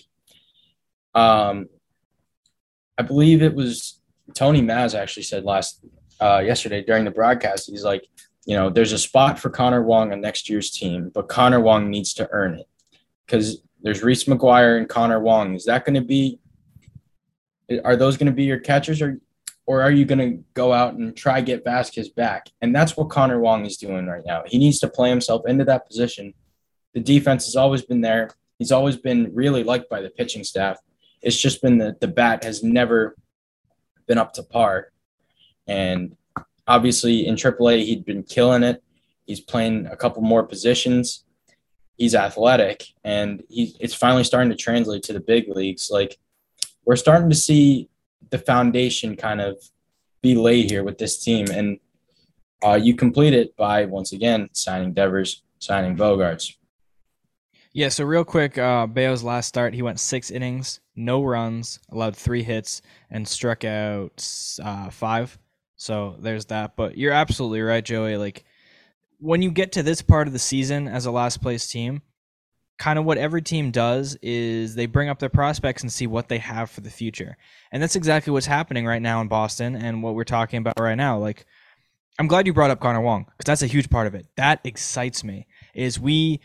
um, 1.15 1.69
I 3.00 3.01
believe 3.01 3.41
it 3.41 3.55
was 3.55 4.00
Tony 4.36 4.62
Maz 4.62 4.93
actually 4.93 5.24
said 5.24 5.43
last 5.43 5.83
uh, 6.21 6.43
yesterday 6.45 6.83
during 6.83 7.03
the 7.03 7.12
broadcast. 7.12 7.67
He's 7.67 7.83
like, 7.83 8.05
you 8.45 8.55
know, 8.55 8.69
there's 8.69 8.91
a 8.91 8.97
spot 9.00 9.39
for 9.39 9.50
Connor 9.50 9.81
Wong 9.81 10.12
on 10.12 10.21
next 10.21 10.50
year's 10.50 10.69
team, 10.69 11.12
but 11.13 11.27
Connor 11.27 11.59
Wong 11.59 11.89
needs 11.89 12.13
to 12.13 12.29
earn 12.31 12.59
it 12.59 12.67
because 13.25 13.63
there's 13.81 14.03
Reese 14.03 14.25
McGuire 14.25 14.77
and 14.77 14.88
Connor 14.88 15.19
Wong. 15.19 15.55
Is 15.55 15.65
that 15.65 15.83
going 15.83 15.95
to 15.95 16.01
be 16.01 16.39
are 17.83 17.95
those 17.95 18.17
going 18.17 18.27
to 18.27 18.33
be 18.33 18.43
your 18.43 18.59
catchers 18.59 19.01
or 19.01 19.19
or 19.67 19.81
are 19.81 19.91
you 19.91 20.05
going 20.05 20.19
to 20.19 20.43
go 20.53 20.71
out 20.71 20.93
and 20.93 21.15
try 21.15 21.41
get 21.41 21.65
Vazquez 21.65 22.15
back? 22.15 22.47
And 22.62 22.74
that's 22.74 22.95
what 22.95 23.09
Connor 23.09 23.39
Wong 23.39 23.65
is 23.65 23.75
doing 23.75 24.07
right 24.07 24.24
now. 24.25 24.43
He 24.45 24.57
needs 24.57 24.79
to 24.79 24.88
play 24.88 25.09
himself 25.09 25.41
into 25.45 25.65
that 25.65 25.86
position. 25.86 26.33
The 26.93 27.01
defense 27.01 27.45
has 27.45 27.57
always 27.57 27.81
been 27.81 28.00
there. 28.00 28.29
He's 28.59 28.71
always 28.71 28.95
been 28.95 29.29
really 29.36 29.63
liked 29.63 29.89
by 29.89 30.01
the 30.01 30.09
pitching 30.09 30.45
staff. 30.45 30.77
It's 31.21 31.38
just 31.38 31.62
been 31.62 31.79
that 31.79 32.00
the 32.00 32.07
bat 32.07 32.45
has 32.45 32.63
never 32.63 33.17
been 34.07 34.17
up 34.17 34.33
to 34.33 34.43
par. 34.43 34.88
And 35.67 36.15
obviously 36.65 37.27
in 37.27 37.36
AAA, 37.36 37.83
he'd 37.83 38.05
been 38.05 38.24
killing 38.24 38.63
it. 38.63 38.81
He's 39.25 39.41
playing 39.41 39.88
a 39.88 39.97
couple 39.97 40.21
more 40.21 40.43
positions. 40.43 41.25
He's 41.97 42.15
athletic, 42.15 42.86
and 43.03 43.43
he 43.50 43.75
it's 43.79 43.95
finally 43.95 44.24
starting 44.24 44.51
to 44.51 44.55
translate 44.55 45.01
to 45.03 45.13
the 45.13 45.19
big 45.19 45.50
leagues. 45.50 45.89
Like 45.91 46.19
we're 46.88 46.96
starting 46.96 47.29
to 47.29 47.36
see 47.36 47.89
the 48.29 48.39
foundation 48.39 49.17
kind 49.17 49.41
of 49.41 49.62
be 50.22 50.36
laid 50.36 50.72
here 50.72 50.86
with 50.86 50.98
this 50.98 51.22
team. 51.22 51.46
And 51.51 51.79
uh, 52.63 52.79
you 52.82 52.96
complete 52.96 53.34
it 53.34 53.56
by, 53.58 53.86
once 53.86 54.13
again, 54.13 54.50
signing 54.53 54.94
Devers, 54.94 55.44
signing 55.60 55.98
Bogaerts. 55.98 56.56
Yeah, 57.74 57.89
so 57.89 58.06
real 58.06 58.24
quick, 58.24 58.58
uh, 58.58 58.88
Bello's 58.88 59.22
last 59.22 59.48
start, 59.48 59.74
he 59.74 59.82
went 59.82 60.00
six 60.00 60.32
innings, 60.32 60.79
no 60.96 61.24
runs, 61.24 61.79
allowed 61.91 62.15
three 62.15 62.41
hits, 62.41 62.82
and 63.12 63.27
struck 63.27 63.65
out 63.65 64.25
uh, 64.63 64.89
five. 64.89 65.38
So 65.75 66.15
there's 66.20 66.46
that. 66.46 66.77
But 66.77 66.98
you're 66.98 67.12
absolutely 67.12 67.62
right, 67.62 67.84
Joey. 67.84 68.15
Like, 68.15 68.46
when 69.20 69.41
you 69.41 69.51
get 69.51 69.74
to 69.74 69.84
this 69.84 70.01
part 70.01 70.27
of 70.27 70.34
the 70.34 70.39
season 70.39 70.88
as 70.88 71.06
a 71.06 71.12
last 71.12 71.41
place 71.41 71.67
team, 71.67 72.01
kind 72.77 73.00
of 73.00 73.05
what 73.05 73.17
every 73.17 73.41
team 73.41 73.72
does 73.72 74.17
is 74.22 74.75
they 74.75 74.86
bring 74.86 75.10
up 75.10 75.19
their 75.19 75.29
prospects 75.29 75.81
and 75.81 75.91
see 75.91 76.07
what 76.07 76.29
they 76.29 76.38
have 76.38 76.69
for 76.69 76.81
the 76.81 76.89
future. 76.89 77.38
And 77.72 77.81
that's 77.81 77.96
exactly 77.96 78.31
what's 78.31 78.46
happening 78.46 78.86
right 78.86 79.01
now 79.01 79.22
in 79.22 79.27
Boston 79.27 79.75
and 79.75 80.03
what 80.03 80.15
we're 80.15 80.24
talking 80.24 80.60
about 80.60 80.79
right 80.79 80.96
now. 80.96 81.17
Like 81.17 81.46
I'm 82.19 82.27
glad 82.27 82.48
you 82.48 82.53
brought 82.53 82.72
up 82.72 82.79
Connor 82.79 83.01
Wong 83.01 83.25
because 83.25 83.46
that's 83.46 83.63
a 83.63 83.67
huge 83.67 83.89
part 83.89 84.07
of 84.07 84.15
it. 84.15 84.27
That 84.38 84.60
excites 84.63 85.24
me. 85.24 85.48
Is 85.74 86.00
we 86.00 86.39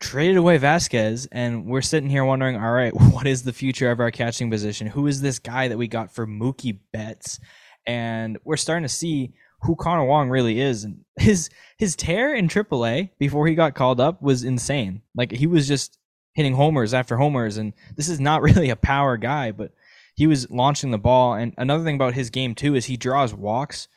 traded 0.00 0.36
away 0.36 0.58
Vazquez 0.58 1.28
and 1.30 1.66
we're 1.66 1.82
sitting 1.82 2.10
here 2.10 2.24
wondering, 2.24 2.56
all 2.56 2.72
right, 2.72 2.94
what 3.12 3.26
is 3.26 3.42
the 3.42 3.52
future 3.52 3.90
of 3.90 4.00
our 4.00 4.10
catching 4.10 4.50
position? 4.50 4.86
Who 4.86 5.06
is 5.06 5.20
this 5.20 5.38
guy 5.38 5.68
that 5.68 5.78
we 5.78 5.88
got 5.88 6.12
for 6.12 6.26
Mookie 6.26 6.78
Betts? 6.92 7.40
And 7.86 8.38
we're 8.44 8.56
starting 8.56 8.84
to 8.84 8.94
see 8.94 9.32
who 9.62 9.76
Connor 9.76 10.04
Wong 10.04 10.30
really 10.30 10.60
is. 10.60 10.84
And 10.84 11.04
his 11.16 11.50
his 11.78 11.96
tear 11.96 12.34
in 12.34 12.48
AAA 12.48 13.10
before 13.18 13.46
he 13.46 13.54
got 13.54 13.74
called 13.74 14.00
up 14.00 14.22
was 14.22 14.44
insane. 14.44 15.02
Like 15.14 15.32
he 15.32 15.46
was 15.46 15.68
just 15.68 15.98
hitting 16.34 16.54
homers 16.54 16.94
after 16.94 17.16
homers, 17.16 17.56
and 17.56 17.72
this 17.96 18.08
is 18.08 18.20
not 18.20 18.42
really 18.42 18.70
a 18.70 18.76
power 18.76 19.16
guy, 19.16 19.52
but 19.52 19.72
he 20.14 20.26
was 20.26 20.50
launching 20.50 20.90
the 20.90 20.98
ball. 20.98 21.34
And 21.34 21.54
another 21.56 21.84
thing 21.84 21.94
about 21.94 22.14
his 22.14 22.30
game 22.30 22.54
too 22.54 22.74
is 22.74 22.86
he 22.86 22.96
draws 22.96 23.32
walks 23.34 23.88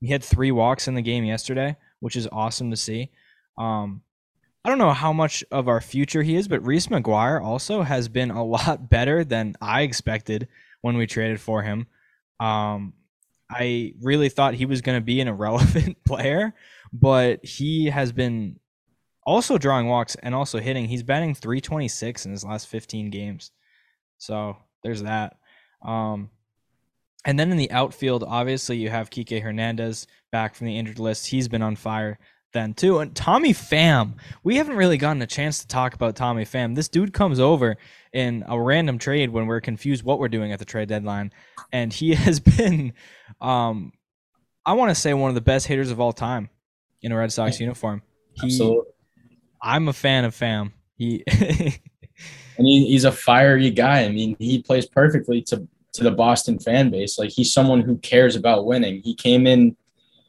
he 0.00 0.08
had 0.08 0.22
three 0.22 0.50
walks 0.50 0.88
in 0.88 0.94
the 0.94 1.02
game 1.02 1.24
yesterday, 1.24 1.76
which 2.00 2.16
is 2.16 2.28
awesome 2.30 2.70
to 2.70 2.76
see. 2.76 3.10
Um, 3.58 4.02
I 4.64 4.68
don't 4.68 4.78
know 4.78 4.92
how 4.92 5.12
much 5.12 5.44
of 5.50 5.68
our 5.68 5.80
future 5.80 6.22
he 6.22 6.36
is, 6.36 6.48
but 6.48 6.64
Reese 6.64 6.88
McGuire 6.88 7.42
also 7.42 7.82
has 7.82 8.08
been 8.08 8.30
a 8.30 8.44
lot 8.44 8.90
better 8.90 9.24
than 9.24 9.54
I 9.60 9.82
expected 9.82 10.48
when 10.82 10.96
we 10.96 11.06
traded 11.06 11.40
for 11.40 11.62
him. 11.62 11.86
Um, 12.40 12.92
I 13.50 13.94
really 14.00 14.28
thought 14.28 14.54
he 14.54 14.66
was 14.66 14.80
going 14.80 14.98
to 14.98 15.04
be 15.04 15.20
an 15.20 15.28
irrelevant 15.28 16.02
player, 16.06 16.54
but 16.92 17.44
he 17.44 17.86
has 17.86 18.12
been 18.12 18.58
also 19.24 19.58
drawing 19.58 19.88
walks 19.88 20.16
and 20.16 20.34
also 20.34 20.58
hitting. 20.58 20.86
He's 20.86 21.02
batting 21.02 21.34
326 21.34 22.26
in 22.26 22.32
his 22.32 22.44
last 22.44 22.68
15 22.68 23.10
games. 23.10 23.50
So 24.18 24.56
there's 24.82 25.02
that. 25.02 25.36
Um, 25.82 26.30
and 27.24 27.38
then 27.38 27.50
in 27.50 27.56
the 27.56 27.70
outfield, 27.72 28.24
obviously 28.26 28.76
you 28.76 28.88
have 28.88 29.10
Kike 29.10 29.42
Hernandez 29.42 30.06
back 30.30 30.54
from 30.54 30.68
the 30.68 30.78
injured 30.78 31.00
list. 31.00 31.26
He's 31.26 31.48
been 31.48 31.62
on 31.62 31.76
fire 31.76 32.18
then 32.56 32.74
too. 32.74 32.98
And 32.98 33.14
Tommy 33.14 33.52
Pham, 33.52 34.14
we 34.42 34.56
haven't 34.56 34.76
really 34.76 34.96
gotten 34.96 35.22
a 35.22 35.26
chance 35.26 35.60
to 35.60 35.68
talk 35.68 35.94
about 35.94 36.16
Tommy 36.16 36.44
Pham. 36.44 36.74
This 36.74 36.88
dude 36.88 37.12
comes 37.12 37.38
over 37.38 37.76
in 38.12 38.44
a 38.48 38.60
random 38.60 38.98
trade 38.98 39.30
when 39.30 39.46
we're 39.46 39.60
confused 39.60 40.02
what 40.02 40.18
we're 40.18 40.28
doing 40.28 40.52
at 40.52 40.58
the 40.58 40.64
trade 40.64 40.88
deadline, 40.88 41.32
and 41.72 41.92
he 41.92 42.14
has 42.14 42.40
been, 42.40 42.94
um, 43.40 43.92
I 44.64 44.72
want 44.72 44.90
to 44.90 44.94
say 44.94 45.14
one 45.14 45.28
of 45.28 45.34
the 45.34 45.40
best 45.40 45.66
hitters 45.66 45.90
of 45.90 46.00
all 46.00 46.12
time 46.12 46.48
in 47.02 47.12
a 47.12 47.16
Red 47.16 47.32
Sox 47.32 47.60
uniform. 47.60 48.02
He, 48.32 48.46
Absolutely. 48.46 48.90
I'm 49.62 49.88
a 49.88 49.92
fan 49.92 50.24
of 50.24 50.34
Pham. 50.34 50.72
He. 50.96 51.22
and 51.28 52.66
he, 52.66 52.86
he's 52.86 53.04
a 53.04 53.12
fiery 53.12 53.70
guy. 53.70 54.04
I 54.04 54.08
mean, 54.08 54.36
he 54.38 54.62
plays 54.62 54.86
perfectly 54.86 55.42
to 55.42 55.68
to 55.96 56.04
the 56.04 56.10
Boston 56.10 56.58
fan 56.58 56.90
base. 56.90 57.18
Like 57.18 57.30
he's 57.30 57.52
someone 57.52 57.80
who 57.80 57.96
cares 57.98 58.36
about 58.36 58.66
winning. 58.66 59.00
He 59.02 59.14
came 59.14 59.46
in 59.46 59.76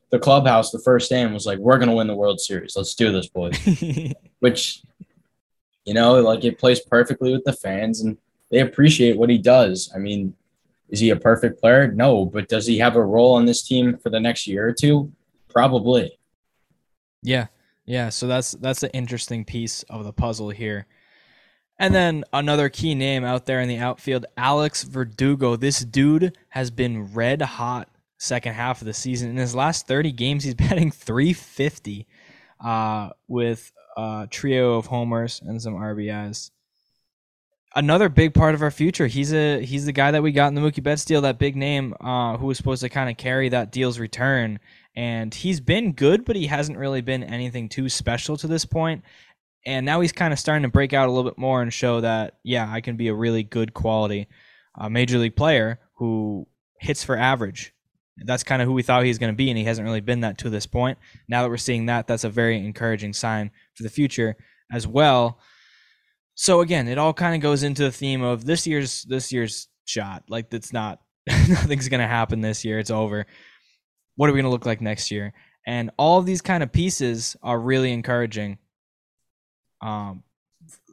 the 0.10 0.20
clubhouse 0.20 0.72
the 0.72 0.80
first 0.80 1.10
day 1.10 1.22
and 1.22 1.34
was 1.34 1.46
like, 1.46 1.60
"We're 1.60 1.78
gonna 1.78 1.96
win 1.96 2.08
the 2.08 2.16
World 2.16 2.40
Series. 2.40 2.76
Let's 2.76 2.96
do 2.96 3.12
this, 3.12 3.28
boys." 3.28 3.58
Which, 4.40 4.82
you 5.86 5.94
know, 5.94 6.22
like 6.22 6.44
it 6.44 6.60
plays 6.60 6.80
perfectly 6.80 7.32
with 7.32 7.44
the 7.44 7.54
fans, 7.54 8.02
and 8.02 8.18
they 8.52 8.60
appreciate 8.60 9.18
what 9.18 9.30
he 9.30 9.38
does. 9.38 9.92
I 9.94 10.00
mean, 10.00 10.36
is 10.90 11.00
he 11.00 11.10
a 11.10 11.16
perfect 11.16 11.60
player? 11.60 11.92
No, 11.92 12.26
but 12.26 12.48
does 12.48 12.66
he 12.66 12.78
have 12.80 12.96
a 12.96 13.04
role 13.04 13.36
on 13.36 13.46
this 13.46 13.64
team 13.64 13.98
for 13.98 14.10
the 14.10 14.20
next 14.20 14.48
year 14.48 14.68
or 14.68 14.74
two? 14.74 15.12
Probably. 15.50 16.18
Yeah, 17.22 17.48
yeah. 17.86 18.10
So 18.10 18.28
that's 18.28 18.54
that's 18.54 18.84
an 18.84 18.92
interesting 18.94 19.44
piece 19.44 19.84
of 19.84 20.06
the 20.06 20.14
puzzle 20.14 20.50
here. 20.50 20.88
And 21.80 21.94
then 21.94 22.24
another 22.34 22.70
key 22.70 22.96
name 22.96 23.24
out 23.24 23.46
there 23.46 23.62
in 23.62 23.70
the 23.70 23.78
outfield, 23.78 24.26
Alex 24.36 24.84
Verdugo. 24.84 25.56
This 25.56 25.82
dude 25.82 26.36
has 26.50 26.72
been 26.72 27.14
red 27.14 27.42
hot 27.42 27.90
second 28.18 28.54
half 28.54 28.82
of 28.82 28.86
the 28.86 28.94
season. 28.94 29.30
In 29.30 29.38
his 29.38 29.56
last 29.56 29.88
30 29.88 30.12
games, 30.12 30.44
he's 30.44 30.56
batting 30.56 30.92
350 30.92 32.08
uh, 32.64 33.10
with 33.28 33.72
a 33.96 34.28
trio 34.30 34.76
of 34.76 34.88
homers 34.88 35.42
and 35.46 35.62
some 35.62 35.76
RBIs. 35.76 36.52
Another 37.76 38.10
big 38.10 38.34
part 38.34 38.56
of 38.56 38.62
our 38.62 38.72
future. 38.72 39.06
He's 39.06 39.34
a 39.34 39.64
he's 39.64 39.86
the 39.86 39.92
guy 39.92 40.10
that 40.12 40.24
we 40.24 40.32
got 40.32 40.48
in 40.48 40.56
the 40.56 40.62
Mookie 40.62 40.82
Betts 40.82 41.06
deal, 41.06 41.22
that 41.22 41.38
big 41.38 41.56
name 41.56 41.94
uh, 42.00 42.38
who 42.38 42.48
was 42.48 42.58
supposed 42.58 42.82
to 42.82 42.90
kind 42.90 43.10
of 43.10 43.18
carry 43.18 43.50
that 43.50 43.72
deal's 43.72 44.00
return. 44.00 44.60
And 44.96 45.32
he's 45.32 45.60
been 45.60 45.92
good, 45.92 46.26
but 46.26 46.36
he 46.36 46.48
hasn't 46.48 46.80
really 46.80 47.02
been 47.02 47.24
anything 47.24 47.70
too 47.70 47.88
special 47.88 48.36
to 48.38 48.48
this 48.48 48.66
point. 48.66 49.04
point 49.04 49.14
and 49.68 49.86
now 49.86 50.00
he's 50.00 50.14
kind 50.14 50.32
of 50.32 50.40
starting 50.40 50.64
to 50.64 50.70
break 50.70 50.94
out 50.94 51.10
a 51.10 51.12
little 51.12 51.30
bit 51.30 51.38
more 51.38 51.62
and 51.62 51.74
show 51.74 52.00
that 52.00 52.38
yeah, 52.42 52.72
I 52.72 52.80
can 52.80 52.96
be 52.96 53.10
a 53.10 53.14
really 53.14 53.44
good 53.44 53.74
quality 53.74 54.28
uh, 54.76 54.88
major 54.88 55.18
league 55.18 55.36
player 55.36 55.82
who 55.96 56.48
hits 56.80 57.04
for 57.04 57.18
average. 57.18 57.74
That's 58.26 58.44
kind 58.44 58.62
of 58.62 58.68
who 58.68 58.74
we 58.74 58.84
thought 58.84 59.04
he 59.04 59.10
was 59.10 59.20
going 59.20 59.32
to 59.32 59.38
be, 59.38 59.50
and 59.50 59.58
he 59.58 59.64
hasn't 59.64 59.86
really 59.86 60.02
been 60.02 60.22
that 60.22 60.38
to 60.40 60.50
this 60.50 60.66
point. 60.66 60.98
Now 61.28 61.44
that 61.44 61.50
we're 61.50 61.58
seeing 61.58 61.86
that, 61.86 62.08
that's 62.08 62.24
a 62.24 62.30
very 62.30 62.58
encouraging 62.58 63.14
sign 63.14 63.52
for 63.76 63.84
the 63.84 63.90
future 63.90 64.36
as 64.72 64.88
well. 64.88 65.40
So 66.36 66.62
again, 66.62 66.88
it 66.88 66.98
all 66.98 67.14
kind 67.14 67.36
of 67.36 67.42
goes 67.42 67.64
into 67.64 67.84
the 67.84 67.92
theme 67.92 68.22
of 68.22 68.46
this 68.46 68.68
year's 68.68 69.04
this 69.04 69.32
year's 69.32 69.68
shot. 69.86 70.24
Like 70.30 70.54
it's 70.54 70.74
not 70.74 71.00
nothing's 71.28 71.90
going 71.90 72.02
to 72.02 72.08
happen 72.08 72.42
this 72.42 72.66
year. 72.66 72.80
It's 72.80 72.92
over. 72.92 73.26
What 74.16 74.30
are 74.30 74.34
we 74.34 74.38
going 74.38 74.50
to 74.50 74.52
look 74.52 74.66
like 74.66 74.82
next 74.82 75.12
year? 75.12 75.34
And 75.66 75.92
all 75.98 76.22
these 76.22 76.42
kind 76.42 76.64
of 76.64 76.72
pieces 76.72 77.36
are 77.44 77.60
really 77.60 77.92
encouraging 77.92 78.58
um, 79.82 80.24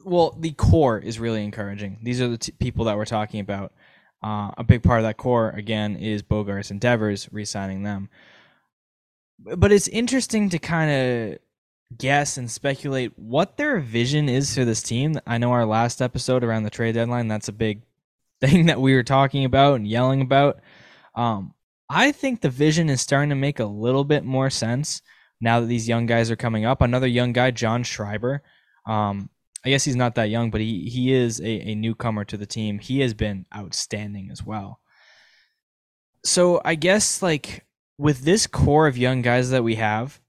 well, 0.05 0.37
the 0.39 0.51
core 0.51 0.99
is 0.99 1.19
really 1.19 1.43
encouraging. 1.43 1.97
These 2.03 2.21
are 2.21 2.27
the 2.27 2.37
t- 2.37 2.51
people 2.53 2.85
that 2.85 2.95
we're 2.95 3.05
talking 3.05 3.39
about. 3.39 3.73
Uh, 4.23 4.51
a 4.57 4.63
big 4.63 4.81
part 4.81 4.99
of 4.99 5.03
that 5.03 5.17
core, 5.17 5.49
again, 5.51 5.95
is 5.95 6.23
Bogaerts 6.23 6.71
and 6.71 6.79
Devers 6.79 7.29
re-signing 7.31 7.83
them. 7.83 8.09
But 9.39 9.71
it's 9.71 9.87
interesting 9.87 10.49
to 10.49 10.59
kind 10.59 10.91
of 10.91 11.39
guess 11.97 12.37
and 12.37 12.49
speculate 12.49 13.17
what 13.17 13.57
their 13.57 13.79
vision 13.79 14.27
is 14.27 14.53
for 14.55 14.65
this 14.65 14.81
team. 14.81 15.19
I 15.27 15.37
know 15.37 15.51
our 15.51 15.65
last 15.65 16.01
episode 16.01 16.43
around 16.43 16.63
the 16.63 16.69
trade 16.69 16.95
deadline, 16.95 17.27
that's 17.27 17.47
a 17.47 17.53
big 17.53 17.83
thing 18.41 18.65
that 18.65 18.81
we 18.81 18.93
were 18.93 19.03
talking 19.03 19.45
about 19.45 19.75
and 19.75 19.87
yelling 19.87 20.21
about. 20.21 20.59
Um, 21.15 21.53
I 21.89 22.11
think 22.11 22.41
the 22.41 22.49
vision 22.49 22.89
is 22.89 23.01
starting 23.01 23.29
to 23.29 23.35
make 23.35 23.59
a 23.59 23.65
little 23.65 24.03
bit 24.03 24.23
more 24.23 24.49
sense 24.49 25.01
now 25.39 25.59
that 25.59 25.67
these 25.67 25.87
young 25.87 26.05
guys 26.05 26.31
are 26.31 26.35
coming 26.35 26.65
up. 26.65 26.81
Another 26.81 27.07
young 27.07 27.31
guy, 27.31 27.51
John 27.51 27.83
Schreiber, 27.83 28.41
um, 28.87 29.29
I 29.65 29.69
guess 29.69 29.83
he's 29.83 29.95
not 29.95 30.15
that 30.15 30.29
young, 30.29 30.51
but 30.51 30.61
he 30.61 30.87
he 30.89 31.11
is 31.11 31.39
a, 31.39 31.69
a 31.71 31.75
newcomer 31.75 32.23
to 32.25 32.37
the 32.37 32.45
team. 32.45 32.77
He 32.77 32.99
has 32.99 33.15
been 33.15 33.47
outstanding 33.55 34.29
as 34.31 34.45
well. 34.45 34.79
So 36.23 36.61
I 36.63 36.75
guess 36.75 37.23
like 37.23 37.65
with 37.97 38.21
this 38.21 38.45
core 38.45 38.85
of 38.85 38.97
young 38.97 39.23
guys 39.23 39.49
that 39.49 39.63
we 39.63 39.75
have, 39.75 40.21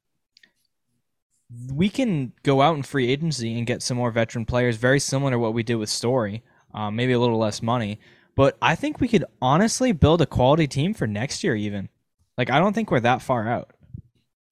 we 1.70 1.90
can 1.90 2.32
go 2.42 2.62
out 2.62 2.76
in 2.76 2.82
free 2.82 3.10
agency 3.10 3.58
and 3.58 3.66
get 3.66 3.82
some 3.82 3.98
more 3.98 4.10
veteran 4.10 4.46
players, 4.46 4.76
very 4.76 5.00
similar 5.00 5.32
to 5.32 5.38
what 5.38 5.54
we 5.54 5.62
did 5.62 5.76
with 5.76 5.90
Story. 5.90 6.42
Um, 6.74 6.96
maybe 6.96 7.12
a 7.12 7.18
little 7.18 7.38
less 7.38 7.62
money, 7.62 8.00
but 8.36 8.58
I 8.60 8.74
think 8.74 9.00
we 9.00 9.08
could 9.08 9.24
honestly 9.40 9.92
build 9.92 10.20
a 10.20 10.26
quality 10.26 10.66
team 10.66 10.92
for 10.94 11.06
next 11.06 11.44
year. 11.44 11.54
Even 11.54 11.90
like 12.38 12.50
I 12.50 12.58
don't 12.58 12.72
think 12.72 12.90
we're 12.90 13.00
that 13.00 13.20
far 13.20 13.46
out. 13.48 13.72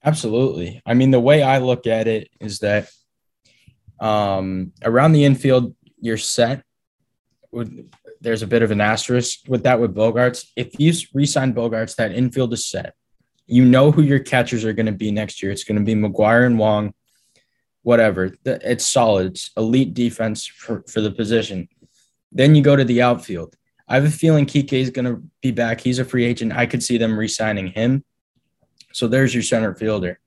Absolutely. 0.04 0.82
I 0.84 0.92
mean, 0.92 1.10
the 1.10 1.20
way 1.20 1.42
I 1.42 1.58
look 1.58 1.86
at 1.86 2.06
it 2.06 2.28
is 2.38 2.58
that 2.58 2.90
um, 4.00 4.72
around 4.82 5.12
the 5.12 5.24
infield, 5.24 5.74
you're 6.00 6.16
set. 6.16 6.62
With, 7.50 7.90
There's 8.20 8.42
a 8.42 8.46
bit 8.46 8.62
of 8.62 8.70
an 8.70 8.80
asterisk 8.80 9.40
with 9.48 9.62
that 9.62 9.80
with 9.80 9.94
Bogaerts. 9.94 10.46
If 10.56 10.78
you 10.78 10.92
resign 11.12 11.54
Bogaerts, 11.54 11.96
that 11.96 12.12
infield 12.12 12.52
is 12.52 12.66
set. 12.66 12.94
You 13.46 13.64
know 13.64 13.92
who 13.92 14.02
your 14.02 14.20
catchers 14.20 14.64
are 14.64 14.72
going 14.72 14.86
to 14.86 14.92
be 14.92 15.10
next 15.10 15.42
year. 15.42 15.52
It's 15.52 15.64
going 15.64 15.78
to 15.78 15.84
be 15.84 15.94
McGuire 15.94 16.46
and 16.46 16.58
Wong, 16.58 16.94
whatever. 17.82 18.34
It's 18.44 18.86
solid. 18.86 19.32
It's 19.32 19.50
elite 19.56 19.94
defense 19.94 20.46
for, 20.46 20.82
for 20.88 21.00
the 21.00 21.10
position. 21.10 21.68
Then 22.32 22.54
you 22.54 22.62
go 22.62 22.74
to 22.74 22.84
the 22.84 23.02
outfield. 23.02 23.54
I 23.86 23.96
have 23.96 24.06
a 24.06 24.10
feeling 24.10 24.46
Kike 24.46 24.72
is 24.72 24.90
going 24.90 25.04
to 25.04 25.22
be 25.42 25.50
back. 25.50 25.80
He's 25.80 25.98
a 25.98 26.04
free 26.04 26.24
agent. 26.24 26.52
I 26.52 26.64
could 26.66 26.82
see 26.82 26.96
them 26.96 27.18
re-signing 27.18 27.68
him. 27.68 28.02
So 28.92 29.08
there's 29.08 29.34
your 29.34 29.42
center 29.42 29.74
fielder. 29.74 30.18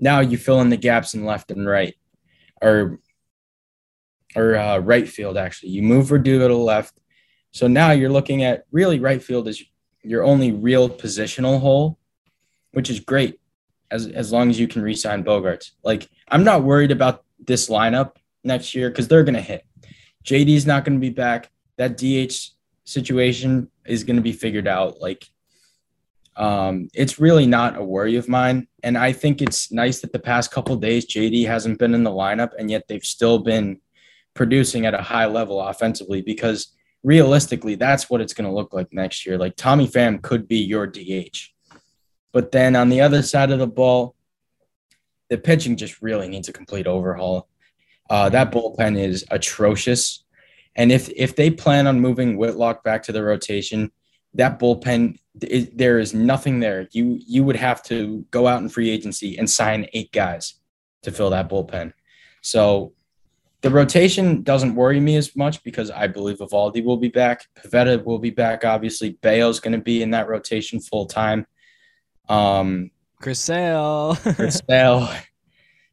Now 0.00 0.20
you 0.20 0.38
fill 0.38 0.60
in 0.62 0.70
the 0.70 0.76
gaps 0.76 1.12
in 1.12 1.24
left 1.24 1.50
and 1.50 1.66
right, 1.66 1.94
or 2.62 2.98
or 4.36 4.56
uh, 4.56 4.78
right 4.78 5.08
field, 5.08 5.36
actually. 5.36 5.70
You 5.70 5.82
move 5.82 6.06
Verdugo 6.06 6.48
to 6.48 6.56
left. 6.56 6.98
So 7.50 7.66
now 7.66 7.90
you're 7.90 8.10
looking 8.10 8.44
at 8.44 8.64
really 8.70 8.98
right 8.98 9.22
field 9.22 9.48
is 9.48 9.62
your 10.02 10.24
only 10.24 10.52
real 10.52 10.88
positional 10.88 11.60
hole, 11.60 11.98
which 12.72 12.90
is 12.90 13.00
great 13.00 13.38
as, 13.90 14.06
as 14.06 14.32
long 14.32 14.50
as 14.50 14.58
you 14.58 14.66
can 14.66 14.82
re-sign 14.82 15.22
Bogaerts. 15.22 15.72
Like, 15.84 16.08
I'm 16.28 16.44
not 16.44 16.64
worried 16.64 16.90
about 16.90 17.24
this 17.38 17.68
lineup 17.68 18.16
next 18.42 18.74
year 18.74 18.90
because 18.90 19.06
they're 19.06 19.24
going 19.24 19.34
to 19.34 19.40
hit. 19.40 19.64
JD's 20.24 20.66
not 20.66 20.84
going 20.84 20.96
to 20.96 21.00
be 21.00 21.10
back. 21.10 21.50
That 21.76 21.98
DH 21.98 22.34
situation 22.84 23.70
is 23.84 24.04
going 24.04 24.16
to 24.16 24.22
be 24.22 24.32
figured 24.32 24.66
out. 24.66 25.00
Like, 25.00 25.24
um, 26.36 26.88
it's 26.94 27.20
really 27.20 27.46
not 27.46 27.76
a 27.76 27.84
worry 27.84 28.16
of 28.16 28.28
mine. 28.28 28.66
And 28.82 28.96
I 28.96 29.12
think 29.12 29.42
it's 29.42 29.70
nice 29.70 30.00
that 30.00 30.12
the 30.12 30.18
past 30.18 30.50
couple 30.50 30.74
days 30.76 31.06
JD 31.06 31.46
hasn't 31.46 31.78
been 31.78 31.94
in 31.94 32.04
the 32.04 32.10
lineup, 32.10 32.50
and 32.58 32.70
yet 32.70 32.88
they've 32.88 33.04
still 33.04 33.38
been 33.38 33.80
producing 34.34 34.86
at 34.86 34.94
a 34.94 35.02
high 35.02 35.26
level 35.26 35.60
offensively 35.60 36.22
because 36.22 36.74
realistically, 37.02 37.74
that's 37.74 38.08
what 38.08 38.20
it's 38.20 38.34
going 38.34 38.48
to 38.48 38.54
look 38.54 38.72
like 38.72 38.92
next 38.92 39.26
year. 39.26 39.38
Like 39.38 39.56
Tommy 39.56 39.88
Pham 39.88 40.22
could 40.22 40.48
be 40.48 40.58
your 40.58 40.86
DH. 40.86 41.50
But 42.32 42.52
then 42.52 42.76
on 42.76 42.88
the 42.88 43.00
other 43.00 43.22
side 43.22 43.50
of 43.50 43.58
the 43.58 43.66
ball, 43.66 44.14
the 45.28 45.38
pitching 45.38 45.76
just 45.76 46.00
really 46.02 46.28
needs 46.28 46.48
a 46.48 46.52
complete 46.52 46.86
overhaul. 46.86 47.48
Uh, 48.08 48.28
that 48.28 48.52
bullpen 48.52 48.98
is 48.98 49.24
atrocious. 49.30 50.24
And 50.76 50.90
if 50.90 51.10
if 51.10 51.36
they 51.36 51.50
plan 51.50 51.86
on 51.86 52.00
moving 52.00 52.36
Whitlock 52.36 52.82
back 52.84 53.02
to 53.04 53.12
the 53.12 53.22
rotation, 53.22 53.90
that 54.34 54.58
bullpen 54.58 55.18
it, 55.40 55.76
there 55.76 55.98
is 55.98 56.14
nothing 56.14 56.60
there. 56.60 56.88
You 56.92 57.18
you 57.26 57.44
would 57.44 57.56
have 57.56 57.82
to 57.84 58.26
go 58.30 58.46
out 58.46 58.62
in 58.62 58.68
free 58.68 58.90
agency 58.90 59.38
and 59.38 59.48
sign 59.48 59.86
eight 59.92 60.12
guys 60.12 60.54
to 61.02 61.10
fill 61.10 61.30
that 61.30 61.48
bullpen. 61.48 61.92
So 62.42 62.92
the 63.62 63.70
rotation 63.70 64.42
doesn't 64.42 64.74
worry 64.74 64.98
me 64.98 65.16
as 65.16 65.36
much 65.36 65.62
because 65.62 65.90
I 65.90 66.08
believe 66.08 66.38
Eovaldi 66.38 66.84
will 66.84 66.96
be 66.96 67.08
back. 67.08 67.46
Pivetta 67.56 68.04
will 68.04 68.18
be 68.18 68.30
back. 68.30 68.64
Obviously, 68.64 69.10
Bello's 69.22 69.60
going 69.60 69.72
to 69.72 69.80
be 69.80 70.02
in 70.02 70.10
that 70.10 70.28
rotation 70.28 70.80
full 70.80 71.06
time. 71.06 71.46
Um, 72.28 72.90
Chris 73.20 73.38
Sale. 73.38 74.16
Chris 74.34 74.60
Sale. 74.68 75.08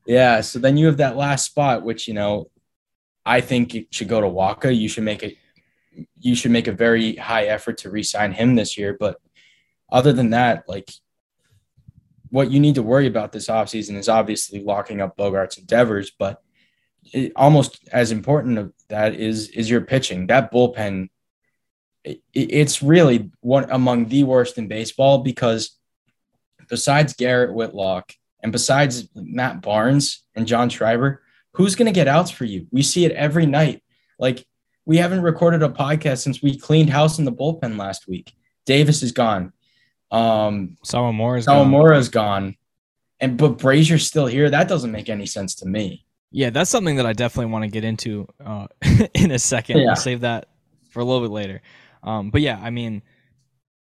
Yeah. 0.08 0.42
So 0.42 0.58
then 0.58 0.78
you 0.78 0.88
have 0.88 0.98
that 0.98 1.16
last 1.16 1.46
spot, 1.46 1.84
which 1.84 2.08
you 2.08 2.16
know, 2.16 2.50
I 3.24 3.40
think 3.40 3.76
it 3.76 3.94
should 3.94 4.10
go 4.10 4.20
to 4.20 4.28
Wacha. 4.28 4.76
You 4.76 4.90
should 4.90 5.04
make 5.04 5.22
it. 5.22 5.38
You 6.20 6.36
should 6.36 6.52
make 6.52 6.68
a 6.68 6.72
very 6.72 7.16
high 7.16 7.46
effort 7.46 7.78
to 7.80 7.92
re-sign 7.92 8.32
him 8.32 8.56
this 8.56 8.78
year. 8.78 8.98
But 9.00 9.18
other 9.92 10.14
than 10.14 10.32
that, 10.32 10.64
like 10.68 10.90
what 12.30 12.50
you 12.50 12.60
need 12.60 12.76
to 12.76 12.84
worry 12.84 13.06
about 13.06 13.32
this 13.32 13.48
offseason 13.48 13.96
is 13.96 14.10
obviously 14.10 14.64
locking 14.64 15.02
up 15.02 15.18
Bogaerts 15.18 15.58
and 15.58 15.68
Devers, 15.68 16.12
but 16.18 16.42
it, 17.13 17.32
almost 17.36 17.88
as 17.92 18.12
important 18.12 18.58
of 18.58 18.74
that 18.89 19.16
is 19.16 19.50
is 19.50 19.70
your 19.70 19.82
pitching. 19.82 20.28
That 20.28 20.51
bullpen, 20.51 21.10
it, 22.04 22.22
it's 22.34 22.82
really 22.82 23.32
one 23.42 23.70
among 23.70 24.06
the 24.06 24.24
worst 24.24 24.58
in 24.58 24.68
baseball 24.68 25.20
because 25.20 25.78
besides 26.70 27.13
Garrett 27.13 27.54
Whitlock 27.54 28.13
and 28.42 28.51
besides 28.51 29.10
Matt 29.16 29.62
Barnes 29.62 30.24
and 30.36 30.48
John 30.48 30.70
Schreiber, 30.70 31.22
who's 31.54 31.75
going 31.75 31.88
to 31.88 31.92
get 31.92 32.08
outs 32.08 32.32
for 32.32 32.46
you? 32.46 32.68
We 32.72 32.82
see 32.82 33.06
it 33.06 33.12
every 33.12 33.46
night. 33.46 33.84
Like 34.18 34.46
we 34.86 34.98
haven't 34.98 35.22
recorded 35.22 35.63
a 35.63 35.70
podcast 35.70 36.20
since 36.20 36.42
we 36.42 36.58
cleaned 36.58 36.89
house 36.89 37.20
in 37.20 37.25
the 37.25 37.32
bullpen 37.32 37.78
last 37.78 38.08
week. 38.08 38.34
Davis 38.66 39.04
is 39.04 39.12
gone. 39.12 39.54
Um, 40.12 40.78
Sawamura 40.86 41.39
is 41.39 41.46
Sawamura's 41.46 42.10
gone. 42.10 42.44
gone. 42.44 42.56
And 43.20 43.38
but 43.38 43.58
Brasier's 43.58 44.06
still 44.06 44.28
here. 44.28 44.50
That 44.50 44.68
doesn't 44.68 44.92
make 44.92 45.10
any 45.10 45.25
sense 45.25 45.56
to 45.56 45.66
me. 45.68 46.06
Yeah, 46.32 46.52
that's 46.52 46.70
something 46.70 46.98
that 46.98 47.06
I 47.06 47.14
definitely 47.14 47.52
want 47.52 47.64
to 47.64 47.70
get 47.70 47.84
into 47.84 48.28
uh, 48.44 48.68
in 49.14 49.32
a 49.32 49.40
second. 49.40 49.78
Yeah. 49.78 49.88
We'll 49.88 49.96
save 49.96 50.22
that 50.22 50.50
for 50.92 51.00
a 51.00 51.04
little 51.04 51.22
bit 51.22 51.32
later. 51.32 51.62
Um, 52.04 52.30
but 52.30 52.42
yeah, 52.42 52.60
I 52.62 52.70
mean, 52.70 53.02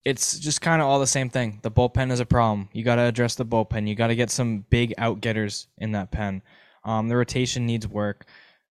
it's 0.04 0.38
just 0.38 0.60
kind 0.60 0.80
of 0.80 0.88
all 0.88 1.00
the 1.00 1.06
same 1.06 1.30
thing. 1.30 1.58
The 1.62 1.70
bullpen 1.70 2.12
is 2.12 2.20
a 2.20 2.26
problem. 2.26 2.68
You 2.72 2.84
got 2.84 2.96
to 2.96 3.02
address 3.02 3.34
the 3.34 3.44
bullpen. 3.44 3.88
You 3.88 3.94
got 3.94 4.06
to 4.08 4.16
get 4.16 4.30
some 4.30 4.64
big 4.70 4.94
out 4.98 5.20
getters 5.20 5.66
in 5.78 5.92
that 5.92 6.10
pen. 6.10 6.42
Um, 6.84 7.08
the 7.08 7.16
rotation 7.16 7.66
needs 7.66 7.86
work. 7.86 8.24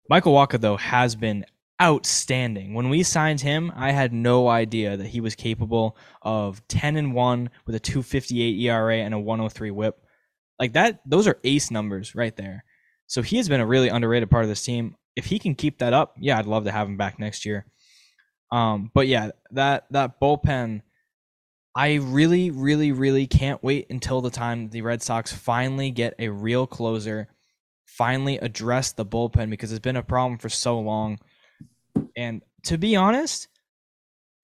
Michael 0.08 0.34
Wacha, 0.34 0.60
though 0.60 0.76
has 0.76 1.14
been 1.14 1.44
outstanding. 1.80 2.74
When 2.74 2.88
we 2.88 3.02
signed 3.02 3.40
him, 3.40 3.72
I 3.74 3.92
had 3.92 4.12
no 4.12 4.48
idea 4.48 4.96
that 4.96 5.06
he 5.06 5.20
was 5.20 5.34
capable 5.34 5.96
of 6.22 6.66
10 6.68 6.96
and 6.96 7.14
1 7.14 7.50
with 7.66 7.74
a 7.74 7.80
258 7.80 8.60
ERA 8.60 8.96
and 8.96 9.14
a 9.14 9.18
103 9.18 9.70
whip. 9.70 10.02
Like 10.58 10.74
that 10.74 11.00
those 11.06 11.26
are 11.26 11.38
ace 11.42 11.70
numbers 11.70 12.14
right 12.14 12.36
there. 12.36 12.64
So 13.10 13.22
he 13.22 13.38
has 13.38 13.48
been 13.48 13.60
a 13.60 13.66
really 13.66 13.88
underrated 13.88 14.30
part 14.30 14.44
of 14.44 14.48
this 14.48 14.62
team. 14.62 14.94
If 15.16 15.26
he 15.26 15.40
can 15.40 15.56
keep 15.56 15.78
that 15.78 15.92
up, 15.92 16.14
yeah, 16.16 16.38
I'd 16.38 16.46
love 16.46 16.62
to 16.66 16.70
have 16.70 16.86
him 16.86 16.96
back 16.96 17.18
next 17.18 17.44
year. 17.44 17.66
Um, 18.52 18.92
but 18.94 19.08
yeah, 19.08 19.32
that 19.50 19.86
that 19.90 20.20
bullpen, 20.20 20.82
I 21.74 21.94
really, 21.94 22.52
really, 22.52 22.92
really 22.92 23.26
can't 23.26 23.60
wait 23.64 23.88
until 23.90 24.20
the 24.20 24.30
time 24.30 24.70
the 24.70 24.82
Red 24.82 25.02
Sox 25.02 25.32
finally 25.32 25.90
get 25.90 26.14
a 26.20 26.28
real 26.28 26.68
closer, 26.68 27.26
finally 27.84 28.38
address 28.38 28.92
the 28.92 29.04
bullpen 29.04 29.50
because 29.50 29.72
it's 29.72 29.80
been 29.80 29.96
a 29.96 30.04
problem 30.04 30.38
for 30.38 30.48
so 30.48 30.78
long. 30.78 31.18
And 32.16 32.42
to 32.66 32.78
be 32.78 32.94
honest, 32.94 33.48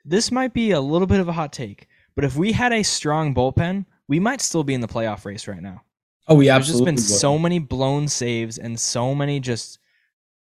this 0.05 0.33
might 0.33 0.53
be 0.53 0.73
a 0.73 0.81
little 0.81 1.07
bit 1.07 1.21
of 1.21 1.29
a 1.29 1.33
hot 1.33 1.53
take, 1.53 1.87
but 2.17 2.25
if 2.25 2.35
we 2.35 2.51
had 2.51 2.73
a 2.73 2.83
strong 2.83 3.33
bullpen, 3.33 3.87
we 4.09 4.19
might 4.19 4.41
still 4.41 4.65
be 4.65 4.75
in 4.75 4.81
the 4.81 4.89
playoff 4.89 5.25
race 5.25 5.47
right 5.47 5.63
now. 5.63 5.83
Oh, 6.29 6.35
we 6.35 6.49
absolutely. 6.49 6.93
There's 6.93 7.03
just 7.03 7.09
been 7.09 7.15
would. 7.15 7.21
so 7.21 7.39
many 7.39 7.59
blown 7.59 8.09
saves 8.09 8.59
and 8.59 8.79
so 8.79 9.15
many 9.15 9.41
just 9.41 9.79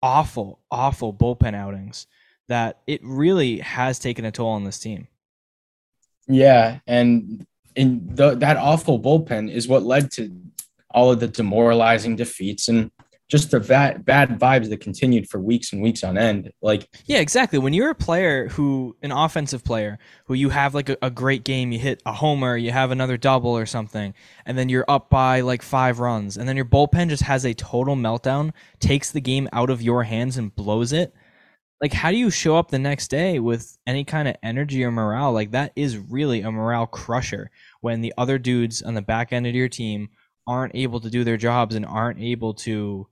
awful, 0.03 0.61
awful 0.71 1.13
bullpen 1.13 1.55
outings 1.55 2.07
that 2.49 2.81
it 2.87 3.01
really 3.03 3.59
has 3.59 3.99
taken 3.99 4.25
a 4.25 4.31
toll 4.31 4.51
on 4.51 4.65
this 4.65 4.79
team. 4.79 5.09
Yeah, 6.29 6.79
and 6.87 7.47
in 7.75 8.15
the, 8.15 8.35
that 8.37 8.57
awful 8.57 9.01
bullpen 9.01 9.51
is 9.51 9.69
what 9.69 9.83
led 9.83 10.11
to 10.13 10.35
all 10.91 11.11
of 11.13 11.21
the 11.21 11.29
demoralizing 11.29 12.17
defeats 12.17 12.69
and 12.69 12.91
just 13.29 13.51
the 13.51 13.59
bad, 13.59 14.05
bad 14.05 14.39
vibes 14.39 14.69
that 14.69 14.81
continued 14.81 15.29
for 15.29 15.41
weeks 15.41 15.73
and 15.73 15.83
weeks 15.83 16.05
on 16.05 16.17
end. 16.17 16.53
Like, 16.63 16.89
yeah, 17.07 17.19
exactly. 17.19 17.59
When 17.59 17.73
you're 17.73 17.91
a 17.91 17.95
player 17.95 18.49
who, 18.49 18.97
an 19.03 19.11
offensive 19.11 19.65
player, 19.65 19.99
who 20.27 20.35
you 20.35 20.51
have 20.51 20.75
like 20.75 20.89
a, 20.89 20.97
a, 21.03 21.11
great 21.11 21.43
game, 21.43 21.73
you 21.73 21.79
hit 21.79 22.01
a 22.07 22.13
homer, 22.13 22.57
you 22.57 22.71
have 22.71 22.93
another 22.93 23.17
double 23.17 23.51
or 23.51 23.67
something, 23.67 24.15
and 24.45 24.57
then 24.57 24.69
you're 24.69 24.85
up 24.87 25.11
by 25.11 25.41
like 25.41 25.63
five 25.63 25.99
runs, 25.99 26.37
and 26.37 26.49
then 26.49 26.55
your 26.55 26.65
bullpen 26.65 27.09
just 27.09 27.25
has 27.25 27.45
a 27.45 27.55
total 27.55 27.97
meltdown, 27.97 28.53
takes 28.79 29.11
the 29.11 29.21
game 29.21 29.49
out 29.53 29.71
of 29.71 29.83
your 29.83 30.05
hands 30.05 30.37
and 30.37 30.55
blows 30.55 30.93
it. 30.93 31.13
Like, 31.81 31.93
how 31.93 32.11
do 32.11 32.17
you 32.17 32.31
show 32.31 32.57
up 32.57 32.71
the 32.71 32.79
next 32.79 33.09
day 33.09 33.39
with 33.39 33.77
any 33.87 34.05
kind 34.05 34.29
of 34.29 34.37
energy 34.43 34.83
or 34.85 34.91
morale? 34.91 35.33
Like, 35.33 35.51
that 35.51 35.73
is 35.77 35.99
really 35.99 36.43
a 36.43 36.51
morale 36.51 36.87
crusher 36.87 37.51
when 37.81 38.01
the 38.01 38.15
other 38.17 38.39
dudes 38.39 38.83
on 38.83 38.95
the 38.95 39.03
back 39.03 39.33
end 39.33 39.47
of 39.47 39.55
your 39.55 39.69
team 39.69 40.09
aren't 40.47 40.75
able 40.77 41.01
to 41.01 41.11
do 41.11 41.25
their 41.25 41.37
jobs 41.37 41.75
and 41.75 41.85
aren't 41.85 42.21
able 42.21 42.55
to 42.55 43.07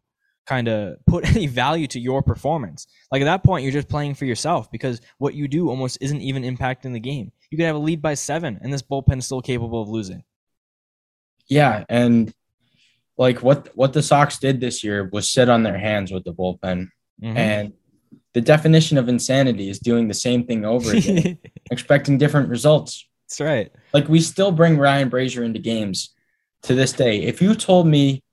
kind 0.46 0.68
of 0.68 0.96
put 1.07 1.24
any 1.35 1.46
value 1.46 1.87
to 1.88 2.00
your 2.00 2.22
performance. 2.22 2.87
Like 3.11 3.22
at 3.22 3.26
that 3.26 3.44
point, 3.44 3.62
you're 3.62 3.72
just 3.72 3.88
playing 3.88 4.14
for 4.14 4.24
yourself 4.24 4.70
because 4.70 5.00
what 5.18 5.35
you 5.35 5.48
do 5.48 5.68
almost 5.68 5.98
isn't 6.00 6.20
even 6.20 6.42
impacting 6.42 6.92
the 6.92 7.00
game. 7.00 7.33
You 7.50 7.59
could 7.59 7.66
have 7.66 7.76
a 7.76 7.80
lead 7.80 8.02
by 8.02 8.14
seven, 8.14 8.59
and 8.62 8.72
this 8.72 8.83
bullpen 8.83 9.18
is 9.18 9.26
still 9.26 9.42
capable 9.42 9.83
of 9.83 9.88
losing. 9.88 10.24
Yeah, 11.46 11.85
and 11.88 12.33
like 13.16 13.42
what 13.42 13.70
what 13.74 13.92
the 13.92 14.02
Sox 14.02 14.38
did 14.38 14.61
this 14.61 14.83
year 14.83 15.09
was 15.12 15.30
sit 15.30 15.48
on 15.48 15.62
their 15.62 15.78
hands 15.78 16.11
with 16.11 16.24
the 16.24 16.33
bullpen, 16.33 16.88
mm-hmm. 17.22 17.37
and 17.37 17.72
the 18.33 18.40
definition 18.40 18.98
of 18.98 19.09
insanity 19.09 19.68
is 19.68 19.78
doing 19.78 20.09
the 20.09 20.14
same 20.14 20.44
thing 20.44 20.64
over 20.64 20.92
again, 20.92 21.38
expecting 21.70 22.18
different 22.18 22.48
results. 22.48 23.07
That's 23.28 23.40
right. 23.40 23.72
Like 23.92 24.09
we 24.09 24.20
still 24.20 24.50
bring 24.50 24.76
Ryan 24.76 25.11
Brasier 25.11 25.44
into 25.44 25.61
games 25.61 26.14
to 26.62 26.74
this 26.74 26.92
day. 26.92 27.22
If 27.22 27.40
you 27.40 27.54
told 27.54 27.87
me 27.87 28.24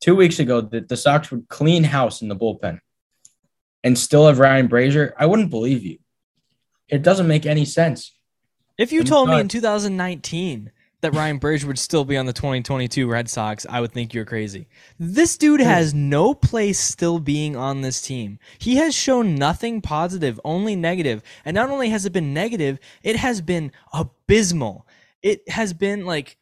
two 0.00 0.14
weeks 0.14 0.38
ago 0.38 0.60
that 0.60 0.88
the 0.88 0.96
Sox 0.96 1.30
would 1.30 1.48
clean 1.48 1.84
house 1.84 2.22
in 2.22 2.28
the 2.28 2.36
bullpen 2.36 2.80
and 3.84 3.98
still 3.98 4.26
have 4.26 4.38
Ryan 4.38 4.68
Brasier, 4.68 5.12
I 5.18 5.26
wouldn't 5.26 5.50
believe 5.50 5.84
you. 5.84 5.98
It 6.88 7.02
doesn't 7.02 7.28
make 7.28 7.46
any 7.46 7.64
sense. 7.64 8.12
If 8.76 8.92
you 8.92 9.04
told 9.04 9.28
me 9.28 9.40
in 9.40 9.48
2019 9.48 10.70
that 11.00 11.14
Ryan 11.14 11.38
Brasier 11.38 11.64
would 11.64 11.78
still 11.78 12.04
be 12.04 12.16
on 12.16 12.26
the 12.26 12.32
2022 12.32 13.08
Red 13.08 13.28
Sox, 13.28 13.66
I 13.68 13.80
would 13.80 13.92
think 13.92 14.14
you're 14.14 14.24
crazy. 14.24 14.68
This 14.98 15.36
dude 15.36 15.60
hmm. 15.60 15.66
has 15.66 15.94
no 15.94 16.34
place 16.34 16.78
still 16.78 17.18
being 17.18 17.56
on 17.56 17.82
this 17.82 18.00
team. 18.00 18.38
He 18.58 18.76
has 18.76 18.94
shown 18.94 19.34
nothing 19.34 19.80
positive, 19.80 20.40
only 20.44 20.76
negative. 20.76 21.22
And 21.44 21.54
not 21.54 21.70
only 21.70 21.90
has 21.90 22.06
it 22.06 22.12
been 22.12 22.32
negative, 22.32 22.78
it 23.02 23.16
has 23.16 23.40
been 23.40 23.72
abysmal. 23.92 24.86
It 25.22 25.48
has 25.48 25.72
been 25.72 26.06
like 26.06 26.36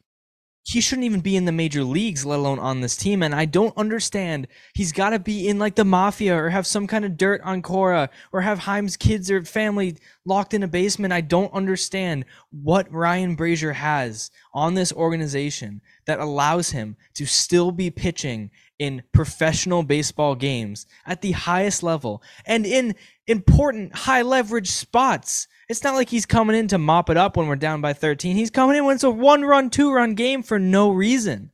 he 0.67 0.81
shouldn't 0.81 1.05
even 1.05 1.21
be 1.21 1.37
in 1.37 1.45
the 1.45 1.51
major 1.53 1.81
leagues, 1.81 2.25
let 2.25 2.39
alone 2.39 2.59
on 2.59 2.81
this 2.81 2.97
team. 2.97 3.23
And 3.23 3.33
I 3.33 3.45
don't 3.45 3.75
understand. 3.77 4.49
He's 4.73 4.91
got 4.91 5.11
to 5.11 5.19
be 5.19 5.47
in 5.47 5.59
like 5.59 5.75
the 5.75 5.85
mafia 5.85 6.35
or 6.35 6.49
have 6.49 6.67
some 6.67 6.87
kind 6.87 7.05
of 7.05 7.15
dirt 7.15 7.39
on 7.45 7.61
Cora 7.61 8.09
or 8.33 8.41
have 8.41 8.65
Chaim's 8.65 8.97
kids 8.97 9.31
or 9.31 9.45
family 9.45 9.95
locked 10.25 10.53
in 10.53 10.63
a 10.63 10.67
basement. 10.67 11.13
I 11.13 11.21
don't 11.21 11.53
understand 11.53 12.25
what 12.51 12.91
Ryan 12.91 13.37
Brasier 13.37 13.75
has 13.75 14.29
on 14.53 14.73
this 14.73 14.91
organization 14.91 15.79
that 16.05 16.19
allows 16.19 16.71
him 16.71 16.97
to 17.13 17.25
still 17.25 17.71
be 17.71 17.89
pitching 17.89 18.51
in 18.79 19.03
professional 19.11 19.83
baseball 19.83 20.35
games 20.35 20.85
at 21.05 21.21
the 21.21 21.31
highest 21.31 21.83
level 21.83 22.21
and 22.45 22.65
in 22.65 22.95
important 23.27 23.95
high 23.95 24.21
leverage 24.21 24.69
spots 24.69 25.47
it's 25.69 25.83
not 25.83 25.95
like 25.95 26.09
he's 26.09 26.25
coming 26.25 26.55
in 26.55 26.69
to 26.69 26.77
mop 26.77 27.09
it 27.09 27.17
up 27.17 27.35
when 27.35 27.47
we're 27.47 27.57
down 27.57 27.81
by 27.81 27.91
13. 27.91 28.37
He's 28.37 28.49
coming 28.49 28.77
in 28.77 28.85
when 28.85 28.95
it's 28.95 29.03
a 29.03 29.11
one 29.11 29.43
run, 29.43 29.69
two 29.69 29.91
run 29.91 30.15
game 30.15 30.41
for 30.41 30.59
no 30.59 30.91
reason. 30.91 31.51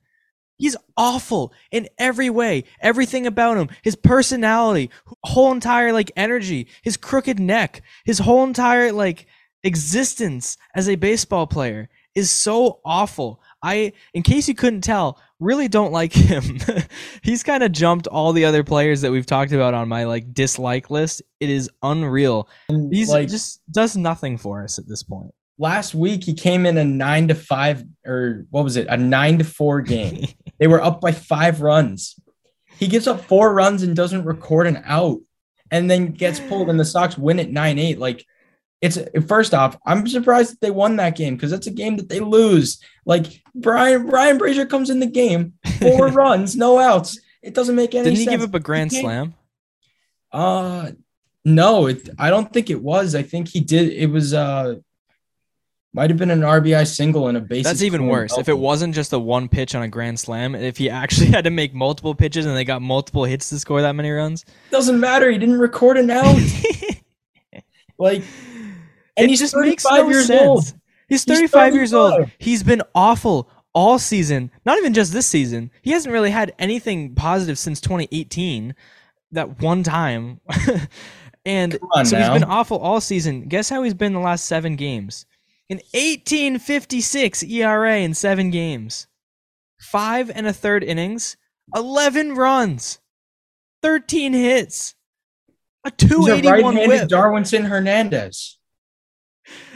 He's 0.58 0.78
awful 0.96 1.52
in 1.72 1.90
every 1.98 2.30
way. 2.30 2.66
Everything 2.80 3.26
about 3.26 3.58
him, 3.58 3.70
his 3.82 3.96
personality, 3.96 4.92
whole 5.24 5.52
entire 5.52 5.92
like 5.92 6.12
energy, 6.16 6.68
his 6.84 6.96
crooked 6.96 7.40
neck, 7.40 7.82
his 8.06 8.20
whole 8.20 8.44
entire 8.44 8.92
like 8.92 9.26
existence 9.64 10.58
as 10.76 10.88
a 10.88 10.96
baseball 10.96 11.48
player 11.48 11.90
is 12.14 12.30
so 12.30 12.82
awful. 12.86 13.42
I, 13.64 13.94
in 14.14 14.24
case 14.24 14.48
you 14.50 14.54
couldn't 14.54 14.82
tell, 14.82 15.20
really 15.40 15.70
don't 15.70 15.94
like 15.94 16.12
him. 16.12 16.60
He's 17.24 17.44
kind 17.44 17.64
of 17.64 17.72
jumped 17.72 18.08
all 18.08 18.34
the 18.34 18.44
other 18.46 18.64
players 18.64 19.02
that 19.02 19.12
we've 19.12 19.26
talked 19.26 19.54
about 19.54 19.74
on 19.74 19.88
my 19.88 20.04
like 20.04 20.34
dislike 20.34 20.90
list. 20.90 21.22
It 21.40 21.50
is 21.50 21.70
unreal. 21.82 22.50
He's 22.92 23.10
like, 23.10 23.30
just 23.30 23.62
does 23.72 23.96
nothing 23.96 24.38
for 24.38 24.64
us 24.64 24.78
at 24.78 24.88
this 24.88 25.02
point. 25.02 25.32
last 25.58 25.96
week 25.96 26.24
he 26.24 26.34
came 26.34 26.66
in 26.66 26.78
a 26.78 26.84
nine 26.84 27.28
to 27.30 27.36
five 27.36 27.84
or 28.06 28.46
what 28.50 28.64
was 28.64 28.76
it? 28.76 28.88
A 28.90 28.98
nine 28.98 29.38
to 29.38 29.46
four 29.46 29.82
game. 29.82 30.28
they 30.60 30.68
were 30.68 30.82
up 30.82 31.00
by 31.00 31.14
five 31.14 31.62
runs. 31.62 32.20
He 32.78 32.88
gives 32.88 33.08
up 33.08 33.24
four 33.24 33.54
runs 33.54 33.84
and 33.84 33.96
doesn't 33.96 34.26
record 34.26 34.68
an 34.68 34.82
out, 34.86 35.20
and 35.72 35.90
then 35.90 36.12
gets 36.12 36.40
pulled, 36.40 36.70
and 36.70 36.80
the 36.80 36.86
Sox 36.86 37.18
win 37.18 37.40
at 37.40 37.52
nine 37.52 37.80
eight. 37.80 38.00
Like 38.00 38.26
it's 38.84 39.00
first 39.28 39.54
off, 39.54 39.78
I'm 39.86 40.06
surprised 40.10 40.52
that 40.52 40.60
they 40.60 40.70
won 40.70 40.98
that 40.98 41.16
game 41.16 41.36
because 41.36 41.52
that's 41.52 41.68
a 41.68 41.72
game 41.72 41.96
that 41.96 42.10
they 42.10 42.20
lose. 42.20 42.84
Like 43.06 43.42
Brian 43.56 44.08
Brian 44.08 44.38
Brasier 44.38 44.70
comes 44.70 44.90
in 44.90 45.00
the 45.00 45.06
game, 45.06 45.54
four 45.80 46.08
runs, 46.10 46.58
no 46.58 46.78
outs. 46.78 47.18
It 47.42 47.54
doesn't 47.54 47.76
make 47.76 47.96
any 47.96 48.04
sense. 48.04 48.18
Didn't 48.18 48.26
sense. 48.26 48.32
he 48.34 48.38
give 48.38 48.50
up 48.50 48.56
a 48.56 48.60
grand 48.60 48.92
slam? 48.92 49.36
Uh 50.34 50.92
no, 51.46 51.88
it, 51.88 52.10
I 52.20 52.30
don't 52.30 52.52
think 52.52 52.70
it 52.70 52.82
was. 52.82 53.16
I 53.16 53.24
think 53.24 53.48
he 53.48 53.62
did. 53.62 53.94
It 53.94 54.08
was 54.08 54.34
uh 54.34 54.76
might 55.94 56.10
have 56.10 56.20
been 56.20 56.32
an 56.32 56.42
RBI 56.42 56.86
single 56.86 57.30
and 57.30 57.38
a 57.38 57.42
base. 57.42 57.64
That's 57.64 57.84
even 57.84 58.08
worse. 58.08 58.38
If 58.38 58.50
it 58.50 58.58
wasn't 58.58 58.96
just 58.96 59.14
a 59.14 59.20
one 59.20 59.48
pitch 59.48 59.76
on 59.76 59.84
a 59.84 59.88
grand 59.88 60.20
slam, 60.20 60.56
if 60.56 60.76
he 60.76 60.90
actually 60.90 61.28
had 61.32 61.46
to 61.46 61.52
make 61.52 61.74
multiple 61.74 62.16
pitches 62.16 62.46
and 62.46 62.58
they 62.58 62.66
got 62.66 62.82
multiple 62.82 63.24
hits 63.24 63.48
to 63.50 63.60
score 63.60 63.82
that 63.82 63.94
many 63.94 64.12
runs, 64.12 64.44
doesn't 64.72 65.00
matter. 65.00 65.32
He 65.32 65.38
didn't 65.38 65.60
record 65.60 65.96
an 65.96 66.12
out. 66.12 66.38
like 67.98 68.24
and 69.18 69.26
it 69.26 69.30
he's 69.30 69.40
just 69.40 69.56
makes 69.56 69.86
no 69.86 70.10
years 70.10 70.28
sense. 70.28 70.42
old. 70.42 70.64
He's 71.08 71.24
He's 71.24 71.26
35 71.26 71.76
years 71.76 71.94
old. 71.94 72.30
He's 72.38 72.64
been 72.64 72.82
awful 72.96 73.50
all 73.74 74.00
season. 74.00 74.52
Not 74.66 74.78
even 74.78 74.94
just 74.94 75.14
this 75.14 75.28
season. 75.28 75.72
He 75.82 75.92
hasn't 75.92 76.14
really 76.14 76.32
had 76.32 76.54
anything 76.60 77.16
positive 77.16 77.58
since 77.58 77.82
2018. 77.82 78.76
That 79.32 79.62
one 79.62 79.84
time. 79.84 80.40
and 81.46 81.74
so 81.74 81.80
now. 82.18 82.34
he's 82.34 82.42
been 82.42 82.50
awful 82.50 82.78
all 82.78 83.02
season. 83.02 83.48
Guess 83.48 83.70
how 83.70 83.84
he's 83.84 83.94
been 83.94 84.14
the 84.14 84.20
last 84.20 84.46
7 84.46 84.76
games? 84.76 85.26
An 85.70 85.78
1856 85.94 87.44
ERA 87.44 87.98
in 87.98 88.14
7 88.14 88.52
games. 88.52 89.08
5 89.82 90.32
and 90.34 90.48
a 90.48 90.54
third 90.54 90.84
innings, 90.84 91.36
11 91.76 92.36
runs, 92.36 93.00
13 93.82 94.34
hits. 94.34 94.96
A 95.86 95.92
He's 96.00 96.10
a 96.10 96.16
281 96.16 96.76
right-handed 96.76 97.02
whip. 97.02 97.10
Darwinzon 97.10 97.68
Hernandez. 97.68 98.58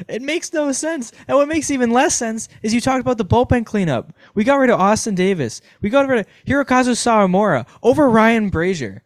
It 0.07 0.21
makes 0.21 0.53
no 0.53 0.71
sense. 0.71 1.11
And 1.27 1.37
what 1.37 1.47
makes 1.47 1.71
even 1.71 1.91
less 1.91 2.15
sense 2.15 2.47
is 2.61 2.73
you 2.73 2.81
talked 2.81 3.01
about 3.01 3.17
the 3.17 3.25
bullpen 3.25 3.65
cleanup. 3.65 4.13
We 4.33 4.43
got 4.43 4.55
rid 4.55 4.69
of 4.69 4.79
Austin 4.79 5.15
Davis. 5.15 5.61
We 5.81 5.89
got 5.89 6.07
rid 6.07 6.19
of 6.19 6.27
Hirokazu 6.45 6.93
Sawamura 6.93 7.67
over 7.83 8.09
Ryan 8.09 8.49
Brasier. 8.49 9.01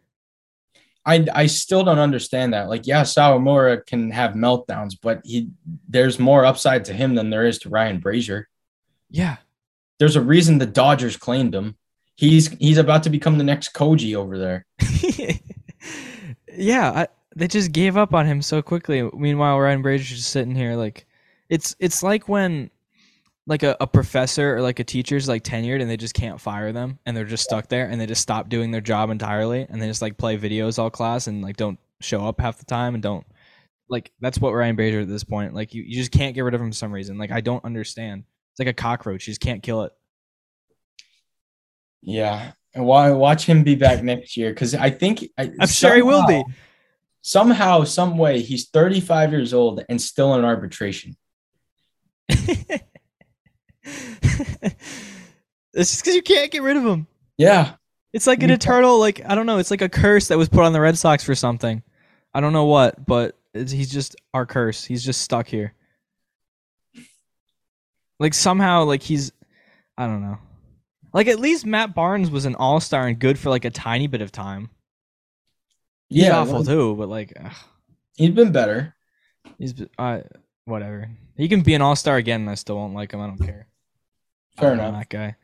I 1.05 1.25
I 1.33 1.45
still 1.47 1.83
don't 1.83 1.99
understand 1.99 2.53
that. 2.53 2.69
Like, 2.69 2.85
yeah, 2.85 3.01
Sawamura 3.01 3.85
can 3.85 4.11
have 4.11 4.33
meltdowns, 4.33 4.95
but 5.01 5.21
he 5.23 5.49
there's 5.89 6.19
more 6.19 6.45
upside 6.45 6.85
to 6.85 6.93
him 6.93 7.15
than 7.15 7.29
there 7.29 7.45
is 7.45 7.57
to 7.59 7.69
Ryan 7.69 7.99
Brasier. 7.99 8.45
Yeah. 9.09 9.37
There's 9.97 10.15
a 10.15 10.21
reason 10.21 10.57
the 10.57 10.65
Dodgers 10.65 11.17
claimed 11.17 11.55
him. 11.55 11.75
He's 12.15 12.49
he's 12.59 12.77
about 12.77 13.03
to 13.03 13.09
become 13.09 13.37
the 13.37 13.43
next 13.43 13.73
Koji 13.73 14.15
over 14.15 14.37
there. 14.37 14.65
yeah, 16.55 16.91
I, 16.91 17.07
they 17.35 17.47
just 17.47 17.71
gave 17.71 17.97
up 17.97 18.13
on 18.13 18.25
him 18.25 18.41
so 18.41 18.61
quickly. 18.61 19.09
Meanwhile, 19.13 19.59
Ryan 19.59 19.83
Brasier's 19.83 20.09
just 20.09 20.29
sitting 20.29 20.55
here 20.55 20.75
like 20.75 21.05
it's 21.49 21.75
it's 21.79 22.03
like 22.03 22.27
when 22.29 22.69
like 23.47 23.63
a, 23.63 23.75
a 23.79 23.87
professor 23.87 24.55
or 24.55 24.61
like 24.61 24.79
a 24.79 24.83
teacher's 24.83 25.27
like 25.27 25.43
tenured 25.43 25.81
and 25.81 25.89
they 25.89 25.97
just 25.97 26.13
can't 26.13 26.39
fire 26.39 26.71
them 26.71 26.99
and 27.05 27.17
they're 27.17 27.25
just 27.25 27.43
stuck 27.43 27.67
there 27.67 27.87
and 27.87 27.99
they 27.99 28.05
just 28.05 28.21
stop 28.21 28.49
doing 28.49 28.71
their 28.71 28.81
job 28.81 29.09
entirely 29.09 29.65
and 29.69 29.81
they 29.81 29.87
just 29.87 30.01
like 30.01 30.17
play 30.17 30.37
videos 30.37 30.77
all 30.77 30.89
class 30.89 31.27
and 31.27 31.41
like 31.41 31.57
don't 31.57 31.79
show 31.99 32.25
up 32.25 32.39
half 32.39 32.57
the 32.57 32.65
time 32.65 32.93
and 32.93 33.03
don't 33.03 33.25
like 33.89 34.11
that's 34.21 34.39
what 34.39 34.53
Ryan 34.53 34.77
Brasier 34.77 35.01
at 35.01 35.07
this 35.07 35.23
point. 35.23 35.53
Like 35.53 35.73
you, 35.73 35.83
you 35.83 35.95
just 35.95 36.11
can't 36.11 36.33
get 36.33 36.41
rid 36.41 36.53
of 36.53 36.61
him 36.61 36.71
for 36.71 36.75
some 36.75 36.93
reason. 36.93 37.17
Like 37.17 37.31
I 37.31 37.41
don't 37.41 37.63
understand. 37.65 38.23
It's 38.51 38.59
like 38.59 38.69
a 38.69 38.73
cockroach. 38.73 39.27
You 39.27 39.31
just 39.31 39.41
can't 39.41 39.63
kill 39.63 39.83
it. 39.83 39.91
Yeah. 42.01 42.53
And 42.73 42.85
why 42.85 43.11
watch 43.11 43.45
him 43.45 43.63
be 43.63 43.75
back 43.75 44.01
next 44.01 44.37
year? 44.37 44.51
Because 44.51 44.75
I 44.75 44.89
think 44.89 45.25
I, 45.37 45.51
I'm 45.59 45.67
sure 45.67 45.95
he 45.95 46.01
will 46.01 46.25
be. 46.25 46.41
Somehow- 47.21 47.83
some 47.83 48.17
way, 48.17 48.41
he's 48.41 48.69
35 48.69 49.31
years 49.31 49.53
old 49.53 49.83
and 49.89 50.01
still 50.01 50.35
in 50.35 50.45
arbitration. 50.45 51.15
it's 52.29 52.79
just 55.73 56.01
because 56.03 56.15
you 56.15 56.21
can't 56.21 56.51
get 56.51 56.61
rid 56.63 56.77
of 56.77 56.85
him. 56.85 57.07
Yeah. 57.37 57.73
It's 58.13 58.27
like 58.27 58.43
an 58.43 58.49
You- 58.49 58.55
eternal, 58.55 58.99
like 58.99 59.21
I 59.25 59.35
don't 59.35 59.45
know. 59.45 59.57
It's 59.57 59.71
like 59.71 59.81
a 59.81 59.89
curse 59.89 60.27
that 60.27 60.37
was 60.37 60.49
put 60.49 60.63
on 60.63 60.73
the 60.73 60.81
Red 60.81 60.97
Sox 60.97 61.23
for 61.23 61.35
something. 61.35 61.81
I 62.33 62.41
don't 62.41 62.53
know 62.53 62.65
what, 62.65 63.05
but 63.05 63.37
he's 63.53 63.91
just 63.91 64.15
our 64.33 64.45
curse. 64.45 64.83
He's 64.85 65.03
just 65.03 65.21
stuck 65.21 65.47
here. 65.47 65.73
Like 68.19 68.33
somehow, 68.33 68.83
like 68.83 69.01
he's, 69.01 69.31
I 69.97 70.05
don't 70.07 70.21
know. 70.21 70.37
Like 71.13 71.27
at 71.27 71.39
least 71.39 71.65
Matt 71.65 71.93
Barnes 71.95 72.29
was 72.29 72.45
an 72.45 72.55
All 72.55 72.79
Star 72.79 73.07
and 73.07 73.19
good 73.19 73.37
for 73.39 73.49
like 73.49 73.65
a 73.65 73.69
tiny 73.69 74.07
bit 74.07 74.21
of 74.21 74.31
time. 74.31 74.69
He's 76.11 76.23
Yeah. 76.25 76.37
awful 76.39 76.63
too, 76.65 76.95
but 76.97 77.07
like 77.09 77.31
ugh, 77.41 77.53
He's 78.17 78.31
been 78.31 78.51
better. 78.51 78.93
he's 79.57 79.73
uh, 79.97 80.19
whatever. 80.65 81.09
He 81.37 81.47
can 81.47 81.61
be 81.61 81.73
an 81.73 81.81
All 81.81 81.95
Star 81.95 82.17
again, 82.17 82.41
and 82.41 82.49
I 82.49 82.55
still 82.55 82.75
won't 82.75 82.93
like 82.93 83.13
him. 83.13 83.21
I 83.21 83.27
don't 83.27 83.37
care. 83.37 83.67
Fair 84.57 84.67
I 84.67 84.69
don't 84.71 84.77
know 84.77 84.87
enough. 84.89 85.09
That 85.09 85.09
guy. 85.09 85.35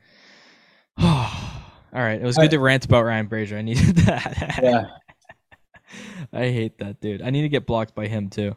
All 1.94 2.02
right, 2.02 2.20
it 2.20 2.24
was 2.24 2.36
I- 2.38 2.42
good 2.42 2.50
to 2.52 2.58
rant 2.60 2.84
about 2.84 3.04
Ryan 3.04 3.28
Brasier. 3.28 3.56
I 3.56 3.62
needed 3.70 3.96
that. 3.96 4.60
Yeah. 4.62 4.84
I 6.32 6.50
hate 6.50 6.76
that 6.78 7.00
dude. 7.00 7.22
I 7.22 7.30
need 7.30 7.42
to 7.42 7.48
get 7.48 7.64
blocked 7.66 7.94
by 7.94 8.06
him 8.06 8.28
too. 8.28 8.54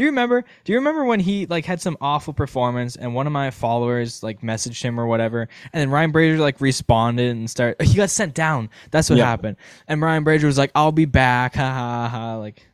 Do 0.00 0.04
you 0.04 0.10
remember? 0.12 0.46
Do 0.64 0.72
you 0.72 0.78
remember 0.78 1.04
when 1.04 1.20
he 1.20 1.44
like 1.44 1.66
had 1.66 1.82
some 1.82 1.98
awful 2.00 2.32
performance 2.32 2.96
and 2.96 3.14
one 3.14 3.26
of 3.26 3.34
my 3.34 3.50
followers 3.50 4.22
like 4.22 4.40
messaged 4.40 4.80
him 4.82 4.98
or 4.98 5.06
whatever, 5.06 5.42
and 5.74 5.78
then 5.78 5.90
Ryan 5.90 6.10
Brasier 6.10 6.38
like 6.38 6.58
responded 6.58 7.36
and 7.36 7.50
start. 7.50 7.82
He 7.82 7.96
got 7.96 8.08
sent 8.08 8.32
down. 8.32 8.70
That's 8.92 9.10
what 9.10 9.18
Yeah. 9.18 9.26
happened. 9.26 9.58
And 9.88 10.00
Ryan 10.00 10.24
Brasier 10.24 10.44
was 10.44 10.56
like, 10.56 10.70
"I'll 10.74 10.90
be 10.90 11.04
back." 11.04 11.54
Ha 11.56 11.70
ha 11.70 12.08
ha. 12.08 12.36
Like 12.36 12.66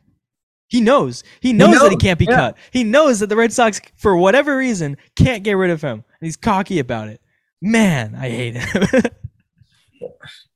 he 0.69 0.79
knows. 0.79 1.25
He 1.41 1.51
knows, 1.51 1.81
that 1.81 1.91
he 1.91 1.97
can't 1.97 2.17
be 2.17 2.23
yeah. 2.23 2.35
cut. 2.37 2.57
He 2.71 2.85
knows 2.85 3.19
that 3.19 3.27
the 3.27 3.35
Red 3.35 3.51
Sox, 3.51 3.81
for 3.97 4.15
whatever 4.15 4.55
reason, 4.55 4.95
can't 5.17 5.43
get 5.43 5.57
rid 5.57 5.69
of 5.69 5.81
him, 5.81 5.95
and 5.95 6.25
he's 6.25 6.37
cocky 6.37 6.79
about 6.79 7.09
it. 7.09 7.19
Man, 7.61 8.15
I 8.15 8.29
hate 8.29 8.55
him. 8.55 9.03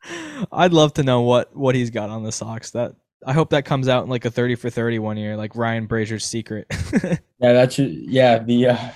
I'd 0.53 0.71
love 0.71 0.93
to 0.93 1.03
know 1.03 1.19
what 1.19 1.53
what 1.53 1.75
he's 1.75 1.89
got 1.89 2.10
on 2.10 2.23
the 2.23 2.31
Sox. 2.31 2.71
That 2.71 2.95
I 3.25 3.34
hope 3.34 3.51
that 3.51 3.65
comes 3.65 3.88
out 3.88 4.03
in 4.03 4.10
like 4.10 4.25
a 4.25 4.31
30 4.31 4.55
for 4.55 4.69
30 4.69 4.99
one 4.99 5.17
year, 5.17 5.38
like 5.38 5.55
Ryan 5.55 5.88
Brasier's 5.88 6.25
secret. 6.25 6.67
Yeah, 7.43 7.53
that 7.53 7.73
should 7.73 7.91
yeah, 7.91 8.38
the 8.38 8.67
uh 8.67 8.89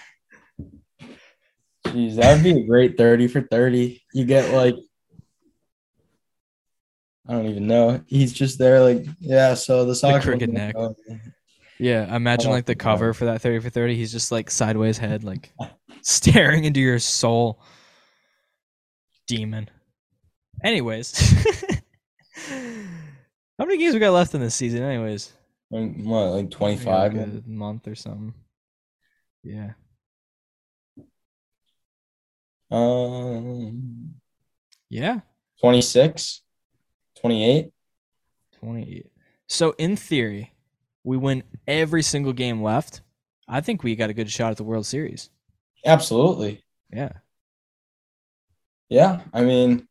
Jeez, 1.87 2.15
that 2.17 2.35
would 2.35 2.43
be 2.43 2.59
a 2.59 2.63
great 2.67 2.95
30 2.95 3.27
for 3.27 3.41
30. 3.41 4.03
You 4.13 4.23
get 4.25 4.53
like 4.53 4.75
I 7.27 7.33
don't 7.33 7.47
even 7.47 7.65
know. 7.65 8.03
He's 8.05 8.33
just 8.33 8.59
there 8.59 8.81
like, 8.81 9.03
yeah, 9.19 9.55
so 9.55 9.83
the 9.85 9.95
Sox 9.95 10.23
crooked 10.23 10.51
neck. 10.53 10.75
yeah, 11.79 12.15
imagine 12.15 12.51
Oh, 12.51 12.53
like 12.53 12.65
the 12.65 12.75
cover 12.75 13.15
for 13.15 13.25
that 13.25 13.41
30 13.41 13.61
for 13.61 13.71
30. 13.71 13.95
He's 13.95 14.11
just 14.11 14.31
like 14.31 14.51
sideways 14.51 14.99
head, 14.99 15.23
like 15.23 15.51
staring 16.03 16.65
into 16.65 16.79
your 16.79 16.99
soul. 16.99 17.59
Demon. 19.25 19.69
Anyways. 20.63 21.19
How 23.57 23.65
many 23.65 23.77
games 23.77 23.93
we 23.93 23.99
got 23.99 24.11
left 24.11 24.33
in 24.35 24.41
this 24.41 24.55
season, 24.55 24.83
anyways? 24.83 25.31
Like, 25.71 25.95
what, 26.03 26.25
like 26.25 26.43
Maybe 26.45 26.55
25? 26.55 27.13
like 27.13 27.27
a 27.45 27.49
month 27.49 27.87
or 27.87 27.95
something. 27.95 28.33
Yeah. 29.43 29.71
Um 32.71 34.15
Yeah. 34.89 35.19
26? 35.61 36.41
28? 37.21 37.71
28. 38.59 39.05
So 39.47 39.75
in 39.77 39.95
theory, 39.95 40.53
we 41.03 41.17
win 41.17 41.43
every 41.67 42.01
single 42.01 42.33
game 42.33 42.61
left. 42.61 43.01
I 43.47 43.61
think 43.61 43.83
we 43.83 43.95
got 43.95 44.09
a 44.09 44.13
good 44.13 44.29
shot 44.31 44.51
at 44.51 44.57
the 44.57 44.63
World 44.63 44.85
Series. 44.85 45.29
Absolutely. 45.85 46.63
Yeah. 46.91 47.11
Yeah, 48.89 49.21
I 49.33 49.41
mean, 49.43 49.87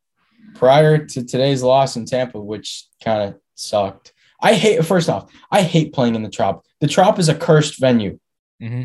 prior 0.55 1.05
to 1.05 1.23
today's 1.25 1.63
loss 1.63 1.95
in 1.95 2.05
Tampa, 2.05 2.39
which 2.39 2.87
kind 3.03 3.23
of 3.33 3.39
sucked. 3.55 4.13
I 4.41 4.53
hate. 4.53 4.85
First 4.85 5.09
off, 5.09 5.31
I 5.51 5.61
hate 5.61 5.93
playing 5.93 6.15
in 6.15 6.23
the 6.23 6.29
Trop. 6.29 6.65
The 6.81 6.87
Trop 6.87 7.17
is 7.19 7.29
a 7.29 7.35
cursed 7.35 7.79
venue. 7.79 8.19
hmm 8.59 8.83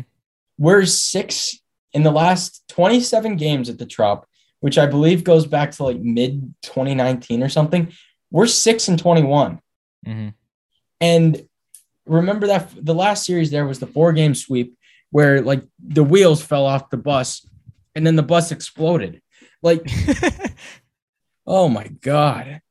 We're 0.57 0.85
six 0.85 1.59
in 1.93 2.03
the 2.03 2.11
last 2.11 2.63
27 2.69 3.35
games 3.35 3.69
at 3.69 3.77
the 3.77 3.85
Trop, 3.85 4.25
which 4.61 4.77
I 4.77 4.85
believe 4.85 5.23
goes 5.23 5.45
back 5.45 5.71
to 5.73 5.83
like 5.83 5.99
mid 5.99 6.53
2019 6.63 7.43
or 7.43 7.49
something. 7.49 7.91
We're 8.31 8.47
six 8.47 8.87
and 8.87 8.97
21. 8.97 9.59
hmm 10.05 10.29
And 10.99 11.45
remember 12.05 12.47
that 12.47 12.71
the 12.75 12.95
last 12.95 13.25
series 13.25 13.51
there 13.51 13.65
was 13.67 13.79
the 13.79 13.87
four 13.87 14.13
game 14.13 14.33
sweep 14.33 14.75
where 15.11 15.41
like 15.41 15.61
the 15.79 16.03
wheels 16.03 16.41
fell 16.41 16.65
off 16.65 16.89
the 16.89 16.97
bus 16.97 17.45
and 17.93 18.07
then 18.07 18.15
the 18.15 18.23
bus 18.23 18.51
exploded. 18.51 19.21
Like, 19.61 19.85
oh 21.45 21.67
my 21.67 21.87
God. 21.87 22.61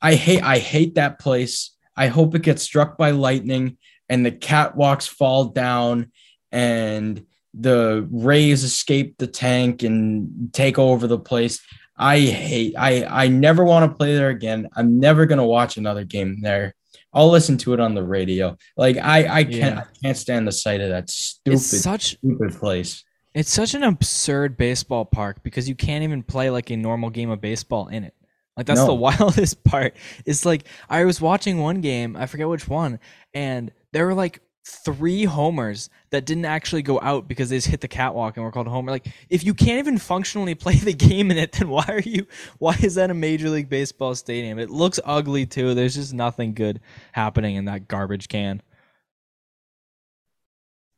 I 0.00 0.14
hate 0.14 0.42
I 0.42 0.58
hate 0.58 0.94
that 0.94 1.18
place. 1.18 1.76
I 1.96 2.06
hope 2.08 2.34
it 2.34 2.42
gets 2.42 2.62
struck 2.62 2.96
by 2.96 3.10
lightning 3.10 3.76
and 4.08 4.24
the 4.24 4.30
catwalks 4.32 5.08
fall 5.08 5.46
down 5.46 6.12
and 6.52 7.24
the 7.54 8.06
Rays 8.10 8.62
escape 8.62 9.16
the 9.18 9.26
tank 9.26 9.82
and 9.82 10.50
take 10.52 10.78
over 10.78 11.06
the 11.06 11.18
place. 11.18 11.60
I 11.96 12.20
hate 12.20 12.74
I 12.78 13.04
I 13.04 13.28
never 13.28 13.64
want 13.64 13.90
to 13.90 13.96
play 13.96 14.14
there 14.14 14.28
again. 14.28 14.68
I'm 14.76 15.00
never 15.00 15.26
gonna 15.26 15.46
watch 15.46 15.76
another 15.76 16.04
game 16.04 16.40
there. 16.42 16.74
I'll 17.12 17.30
listen 17.30 17.56
to 17.58 17.72
it 17.72 17.80
on 17.80 17.94
the 17.94 18.04
radio. 18.04 18.56
Like 18.76 18.96
I 18.98 19.38
I 19.40 19.44
can't 19.44 19.76
Yeah. 19.76 19.80
I 19.80 19.98
can't 20.04 20.16
stand 20.16 20.46
the 20.46 20.52
sight 20.52 20.80
of 20.80 20.90
that 20.90 21.10
stupid 21.10 21.56
It's 21.56 21.80
such 21.82 22.16
stupid 22.18 22.54
place. 22.54 23.02
it's 23.34 23.50
such 23.52 23.74
an 23.74 23.82
absurd 23.82 24.56
baseball 24.56 25.04
park 25.04 25.42
because 25.42 25.68
you 25.68 25.74
can't 25.74 26.04
even 26.04 26.22
play 26.22 26.50
like 26.50 26.70
a 26.70 26.76
normal 26.76 27.10
game 27.10 27.30
of 27.30 27.40
baseball 27.40 27.88
in 27.88 28.04
it. 28.04 28.14
Like 28.58 28.66
that's 28.66 28.84
the 28.84 28.94
wildest 28.94 29.62
part. 29.64 29.96
It's 30.26 30.44
like 30.44 30.64
I 30.90 31.04
was 31.04 31.20
watching 31.20 31.58
one 31.58 31.80
game, 31.80 32.16
I 32.16 32.26
forget 32.26 32.48
which 32.48 32.66
one, 32.66 32.98
and 33.32 33.70
there 33.92 34.04
were 34.04 34.14
like 34.14 34.42
three 34.66 35.24
homers 35.24 35.88
that 36.10 36.26
didn't 36.26 36.44
actually 36.44 36.82
go 36.82 37.00
out 37.00 37.28
because 37.28 37.50
they 37.50 37.56
just 37.56 37.68
hit 37.68 37.80
the 37.80 37.88
catwalk 37.88 38.36
and 38.36 38.44
were 38.44 38.50
called 38.50 38.66
a 38.66 38.70
homer. 38.70 38.90
Like 38.90 39.06
if 39.30 39.44
you 39.44 39.54
can't 39.54 39.78
even 39.78 39.96
functionally 39.96 40.54
play 40.56 40.74
the 40.74 40.92
game 40.92 41.30
in 41.30 41.38
it, 41.38 41.52
then 41.52 41.68
why 41.68 41.84
are 41.86 42.00
you 42.00 42.26
why 42.58 42.76
is 42.82 42.96
that 42.96 43.10
a 43.10 43.14
major 43.14 43.48
league 43.48 43.68
baseball 43.68 44.16
stadium? 44.16 44.58
It 44.58 44.70
looks 44.70 44.98
ugly 45.04 45.46
too. 45.46 45.74
There's 45.74 45.94
just 45.94 46.12
nothing 46.12 46.52
good 46.52 46.80
happening 47.12 47.54
in 47.54 47.66
that 47.66 47.86
garbage 47.86 48.28
can. 48.28 48.60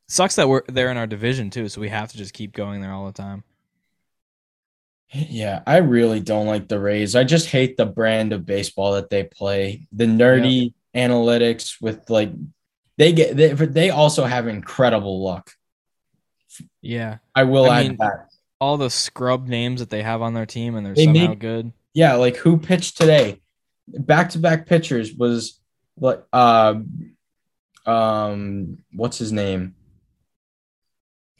Sucks 0.07 0.35
that 0.37 0.49
we're 0.49 0.63
they're 0.67 0.89
in 0.89 0.97
our 0.97 1.05
division 1.05 1.51
too, 1.51 1.69
so 1.69 1.79
we 1.79 1.89
have 1.89 2.11
to 2.11 2.17
just 2.17 2.33
keep 2.33 2.53
going 2.53 2.81
there 2.81 2.91
all 2.91 3.05
the 3.05 3.13
time. 3.13 3.43
Yeah, 5.13 5.61
I 5.67 5.77
really 5.77 6.21
don't 6.21 6.47
like 6.47 6.67
the 6.67 6.79
Rays. 6.79 7.15
I 7.15 7.23
just 7.25 7.47
hate 7.49 7.75
the 7.75 7.85
brand 7.85 8.31
of 8.31 8.45
baseball 8.45 8.93
that 8.93 9.09
they 9.09 9.23
play. 9.23 9.87
The 9.91 10.05
nerdy 10.05 10.73
analytics 10.95 11.81
with 11.81 12.09
like 12.09 12.31
they 12.97 13.11
get 13.11 13.35
they, 13.35 13.51
they 13.53 13.89
also 13.89 14.23
have 14.23 14.47
incredible 14.47 15.21
luck. 15.21 15.51
Yeah. 16.81 17.17
I 17.35 17.43
will 17.43 17.69
I 17.69 17.79
add 17.81 17.87
mean, 17.89 17.97
that. 17.99 18.27
All 18.59 18.77
the 18.77 18.89
scrub 18.89 19.47
names 19.47 19.81
that 19.81 19.89
they 19.89 20.01
have 20.03 20.21
on 20.21 20.33
their 20.33 20.45
team 20.45 20.75
and 20.75 20.85
they're 20.85 20.93
They 20.93 21.05
somehow 21.05 21.29
make- 21.29 21.39
good. 21.39 21.73
Yeah, 21.93 22.13
like 22.15 22.37
who 22.37 22.57
pitched 22.57 22.95
today? 22.97 23.41
Back 23.87 24.29
to 24.29 24.39
back 24.39 24.65
pitchers 24.65 25.13
was 25.13 25.59
what 25.95 26.25
uh 26.31 26.75
um 27.85 28.77
what's 28.93 29.17
his 29.17 29.33
name? 29.33 29.75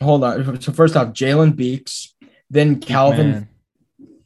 Hold 0.01 0.23
on. 0.25 0.60
So 0.60 0.73
first 0.73 0.97
off, 0.97 1.10
Jalen 1.10 1.55
Beeks, 1.55 2.15
then 2.49 2.81
Calvin 2.81 3.31
Man. 3.31 3.47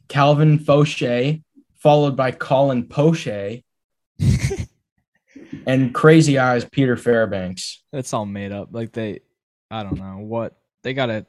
Calvin 0.07 0.59
Faucher, 0.59 1.41
followed 1.75 2.15
by 2.15 2.31
Colin 2.31 2.87
Poche, 2.87 3.61
and 5.67 5.93
Crazy 5.93 6.37
Eyes 6.39 6.65
Peter 6.65 6.97
Fairbanks. 6.97 7.83
It's 7.93 8.13
all 8.13 8.25
made 8.25 8.51
up. 8.51 8.69
Like 8.71 8.91
they 8.91 9.21
I 9.71 9.83
don't 9.83 9.99
know 9.99 10.17
what 10.19 10.57
they 10.83 10.93
gotta 10.93 11.25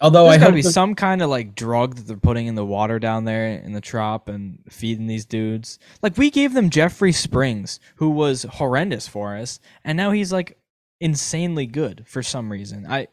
Although 0.00 0.24
There's 0.24 0.36
I 0.36 0.38
gotta 0.40 0.52
be 0.54 0.62
the- 0.62 0.72
some 0.72 0.94
kind 0.94 1.22
of 1.22 1.30
like 1.30 1.54
drug 1.54 1.94
that 1.96 2.06
they're 2.06 2.16
putting 2.16 2.46
in 2.46 2.56
the 2.56 2.64
water 2.64 2.98
down 2.98 3.24
there 3.24 3.46
in 3.58 3.72
the 3.72 3.80
trop 3.80 4.28
and 4.28 4.58
feeding 4.68 5.06
these 5.06 5.24
dudes. 5.24 5.78
Like 6.02 6.18
we 6.18 6.30
gave 6.30 6.52
them 6.52 6.68
Jeffrey 6.68 7.12
Springs, 7.12 7.78
who 7.96 8.10
was 8.10 8.42
horrendous 8.42 9.06
for 9.06 9.36
us, 9.36 9.60
and 9.84 9.96
now 9.96 10.10
he's 10.10 10.32
like 10.32 10.58
insanely 11.00 11.66
good 11.66 12.04
for 12.06 12.22
some 12.22 12.50
reason. 12.50 12.86
I 12.88 13.06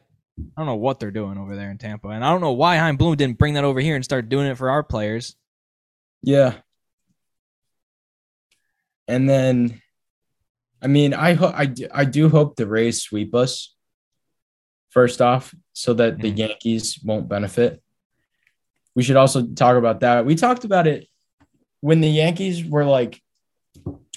I 0.55 0.61
don't 0.61 0.65
know 0.67 0.75
what 0.75 0.99
they're 0.99 1.11
doing 1.11 1.37
over 1.37 1.55
there 1.55 1.71
in 1.71 1.77
Tampa, 1.77 2.09
and 2.09 2.23
I 2.23 2.31
don't 2.31 2.41
know 2.41 2.51
why 2.51 2.77
Chaim 2.77 2.97
Bloom 2.97 3.15
didn't 3.15 3.37
bring 3.37 3.53
that 3.55 3.63
over 3.63 3.79
here 3.79 3.95
and 3.95 4.03
start 4.03 4.29
doing 4.29 4.47
it 4.47 4.57
for 4.57 4.69
our 4.69 4.83
players. 4.83 5.35
yeah. 6.23 6.55
And 9.07 9.27
then, 9.29 9.81
I 10.81 10.87
mean, 10.87 11.13
I 11.13 11.33
hope 11.33 11.53
I 11.55 11.65
do, 11.65 11.87
I 11.93 12.05
do 12.05 12.29
hope 12.29 12.55
the 12.55 12.65
Rays 12.67 13.01
sweep 13.03 13.35
us. 13.35 13.75
First 14.89 15.21
off, 15.21 15.53
so 15.73 15.93
that 15.95 16.19
the 16.19 16.31
Mhm. 16.31 16.37
Yankees 16.37 16.99
won't 17.03 17.27
benefit. 17.27 17.81
We 18.95 19.03
should 19.03 19.15
also 19.17 19.47
talk 19.47 19.75
about 19.77 20.01
that. 20.01 20.25
We 20.25 20.35
talked 20.35 20.63
about 20.63 20.87
it 20.87 21.07
when 21.81 21.99
the 22.01 22.09
Yankees 22.09 22.63
were 22.65 22.85
like, 22.85 23.21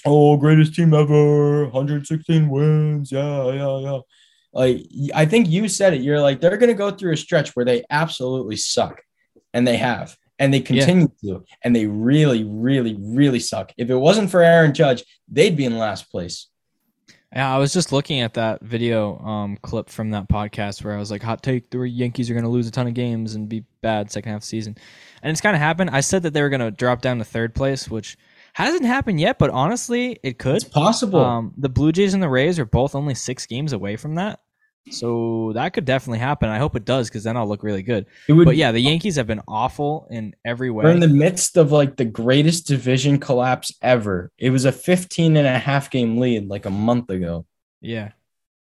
"Oh, 0.05 0.37
greatest 0.37 0.75
team 0.75 0.93
ever, 0.93 1.67
116 1.69 2.49
wins." 2.49 3.11
Yeah, 3.11 3.51
yeah, 3.53 3.79
yeah. 3.79 3.99
Like 4.55 4.87
I 5.13 5.25
think 5.25 5.49
you 5.49 5.67
said 5.67 5.93
it. 5.93 6.01
You're 6.01 6.21
like 6.21 6.39
they're 6.39 6.57
going 6.57 6.69
to 6.69 6.75
go 6.75 6.89
through 6.89 7.11
a 7.11 7.17
stretch 7.17 7.55
where 7.55 7.65
they 7.65 7.83
absolutely 7.89 8.55
suck, 8.55 9.01
and 9.53 9.67
they 9.67 9.75
have, 9.75 10.15
and 10.39 10.53
they 10.53 10.61
continue 10.61 11.09
to, 11.25 11.43
and 11.61 11.75
they 11.75 11.85
really, 11.85 12.45
really, 12.45 12.95
really 12.97 13.39
suck. 13.39 13.73
If 13.77 13.89
it 13.89 13.97
wasn't 13.97 14.31
for 14.31 14.41
Aaron 14.41 14.73
Judge, 14.73 15.03
they'd 15.27 15.57
be 15.57 15.65
in 15.65 15.77
last 15.77 16.09
place. 16.09 16.47
Yeah, 17.35 17.53
I 17.53 17.57
was 17.57 17.73
just 17.73 17.91
looking 17.91 18.21
at 18.21 18.35
that 18.35 18.61
video 18.61 19.19
um, 19.19 19.57
clip 19.57 19.89
from 19.89 20.11
that 20.11 20.29
podcast 20.29 20.85
where 20.85 20.95
I 20.95 20.97
was 20.97 21.11
like, 21.11 21.21
"Hot 21.21 21.43
take: 21.43 21.69
the 21.69 21.81
Yankees 21.81 22.29
are 22.29 22.33
going 22.33 22.45
to 22.45 22.49
lose 22.49 22.65
a 22.65 22.71
ton 22.71 22.87
of 22.87 22.93
games 22.93 23.35
and 23.35 23.49
be 23.49 23.65
bad 23.81 24.09
second 24.09 24.31
half 24.31 24.37
of 24.37 24.43
the 24.43 24.47
season," 24.47 24.77
and 25.21 25.31
it's 25.31 25.41
kind 25.41 25.53
of 25.53 25.61
happened. 25.61 25.89
I 25.89 25.99
said 25.99 26.23
that 26.23 26.33
they 26.33 26.41
were 26.41 26.49
going 26.49 26.61
to 26.61 26.71
drop 26.71 27.01
down 27.01 27.17
to 27.17 27.25
third 27.25 27.53
place, 27.53 27.89
which 27.89 28.17
hasn't 28.53 28.85
happened 28.85 29.19
yet, 29.19 29.37
but 29.37 29.49
honestly, 29.49 30.17
it 30.23 30.39
could. 30.39 30.55
It's 30.55 30.63
possible. 30.63 31.19
Um, 31.19 31.53
the 31.57 31.67
Blue 31.67 31.91
Jays 31.91 32.13
and 32.13 32.23
the 32.23 32.29
Rays 32.29 32.57
are 32.57 32.65
both 32.65 32.95
only 32.95 33.15
six 33.15 33.45
games 33.45 33.73
away 33.73 33.97
from 33.97 34.15
that, 34.15 34.39
so 34.91 35.51
that 35.55 35.73
could 35.73 35.85
definitely 35.85 36.19
happen. 36.19 36.49
I 36.49 36.57
hope 36.57 36.75
it 36.75 36.85
does 36.85 37.09
because 37.09 37.23
then 37.23 37.35
I'll 37.37 37.47
look 37.47 37.63
really 37.63 37.81
good. 37.83 38.05
it 38.27 38.33
would, 38.33 38.45
But 38.45 38.55
yeah, 38.55 38.71
the 38.71 38.79
Yankees 38.79 39.15
have 39.15 39.27
been 39.27 39.41
awful 39.47 40.07
in 40.11 40.35
every 40.45 40.69
way. 40.69 40.83
We're 40.83 40.91
in 40.91 40.99
the 40.99 41.07
midst 41.07 41.57
of 41.57 41.71
like 41.71 41.95
the 41.97 42.05
greatest 42.05 42.67
division 42.67 43.19
collapse 43.19 43.73
ever. 43.81 44.31
It 44.37 44.51
was 44.51 44.65
a 44.65 44.71
15 44.71 45.37
and 45.37 45.47
a 45.47 45.57
half 45.57 45.89
game 45.89 46.17
lead 46.19 46.47
like 46.47 46.65
a 46.65 46.69
month 46.69 47.09
ago. 47.09 47.45
yeah, 47.81 48.11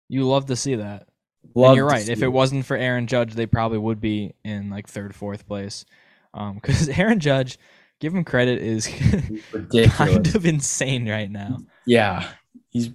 you 0.09 0.27
love 0.27 0.47
to 0.47 0.57
see 0.57 0.77
that. 0.77 1.09
You're 1.55 1.87
right. 1.87 2.09
If 2.09 2.23
it 2.23 2.29
wasn't 2.29 2.65
for 2.65 2.77
Aaron 2.77 3.07
Judge, 3.07 3.35
they 3.35 3.47
probably 3.47 3.79
would 3.79 4.01
be 4.01 4.35
in 4.45 4.71
like 4.71 4.89
third, 4.89 5.15
fourth 5.15 5.47
place. 5.47 5.85
Um, 6.33 6.55
because 6.63 6.89
Aaron 6.89 7.21
Judge, 7.21 7.59
give 8.01 8.15
him 8.15 8.25
credit, 8.25 8.61
is 8.61 8.87
kind 9.93 10.35
of 10.35 10.47
insane 10.47 11.09
right 11.09 11.31
now. 11.31 11.59
Yeah. 11.87 12.27
He's 12.71 12.91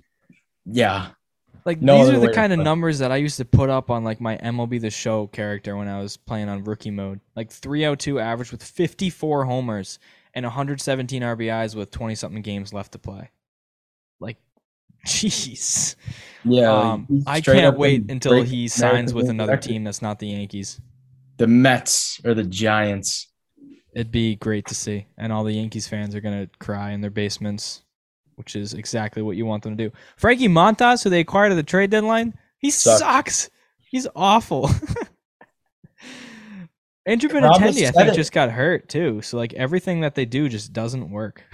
yeah. 0.66 1.10
Like 1.70 1.84
No 1.84 2.04
these 2.04 2.16
are 2.16 2.20
the 2.20 2.34
kind 2.34 2.52
of 2.52 2.58
numbers 2.58 2.98
that 2.98 3.12
I 3.12 3.18
used 3.18 3.38
to 3.38 3.46
put 3.46 3.70
up 3.70 3.92
on 3.92 4.04
like 4.04 4.20
my 4.20 4.38
MLB 4.38 4.82
The 4.82 4.90
Show 4.90 5.28
character 5.28 5.78
when 5.78 5.88
I 5.88 6.02
was 6.02 6.18
playing 6.18 6.50
on 6.50 6.64
rookie 6.64 6.90
mode. 6.90 7.20
Like 7.36 7.52
302 7.52 8.20
average 8.20 8.52
with 8.52 8.64
54 8.64 9.46
homers 9.46 10.00
and 10.34 10.46
117 10.46 11.22
RBIs 11.22 11.76
with 11.76 11.92
20 11.92 12.16
something 12.16 12.42
games 12.42 12.74
left 12.74 12.94
to 12.94 12.98
play. 12.98 13.30
Like, 14.20 14.38
jeez. 15.06 15.96
Yeah. 16.44 16.72
Um, 16.72 17.24
I 17.28 17.40
can't 17.40 17.78
wait 17.78 18.10
until 18.10 18.42
he 18.42 18.68
signs 18.68 19.14
with 19.14 19.30
another 19.30 19.52
record. 19.52 19.70
team 19.70 19.84
that's 19.84 20.02
not 20.02 20.18
the 20.18 20.30
Yankees. 20.30 20.82
The 21.38 21.46
Mets 21.46 22.20
or 22.26 22.34
the 22.34 22.46
Giants. 22.46 23.28
It'd 23.94 24.12
be 24.12 24.38
great 24.38 24.66
to 24.70 24.74
see. 24.74 25.06
And 25.20 25.32
all 25.32 25.44
the 25.44 25.54
Yankees 25.54 25.88
fans 25.88 26.16
are 26.16 26.22
going 26.22 26.48
to 26.48 26.58
cry 26.58 26.94
in 26.94 27.02
their 27.02 27.12
basements, 27.12 27.84
which 28.40 28.56
is 28.56 28.74
exactly 28.74 29.22
what 29.22 29.38
you 29.38 29.46
want 29.46 29.62
them 29.62 29.78
to 29.78 29.90
do. 29.90 29.96
Frankie 30.18 30.48
Montas, 30.48 31.04
who 31.04 31.12
they 31.12 31.20
acquired 31.20 31.52
at 31.52 31.56
the 31.56 31.64
trade 31.64 31.92
deadline, 31.92 32.34
he 32.58 32.72
Sucks. 32.72 33.00
sucks. 33.00 33.50
He's 33.92 34.08
awful. 34.16 34.70
Andrew 37.06 37.30
Benintendi, 37.30 37.88
I 37.88 37.92
think, 37.92 38.10
it. 38.10 38.16
just 38.16 38.32
got 38.32 38.50
hurt 38.52 38.88
too. 38.90 39.22
So 39.22 39.38
like 39.38 39.54
everything 39.54 40.02
that 40.02 40.16
they 40.16 40.26
do 40.26 40.50
just 40.50 40.74
doesn't 40.74 41.12
work. 41.12 41.44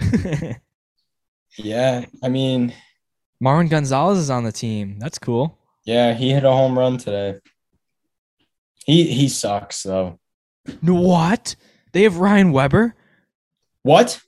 Yeah. 1.58 2.04
I 2.22 2.28
mean, 2.28 2.74
Marwin 3.42 3.70
Gonzalez 3.70 4.18
is 4.18 4.28
on 4.28 4.44
the 4.44 4.52
team. 4.52 4.98
That's 4.98 5.18
cool. 5.18 5.56
yeah, 5.86 6.12
he 6.12 6.30
hit 6.30 6.44
a 6.44 6.50
home 6.50 6.78
run 6.78 6.98
today. 6.98 7.38
He 8.84 9.04
he 9.04 9.28
sucks 9.30 9.82
though. 9.82 10.18
What? 10.82 11.56
They 11.92 12.02
have 12.02 12.18
Ryan 12.18 12.52
Weber. 12.52 12.94
What? 13.84 14.20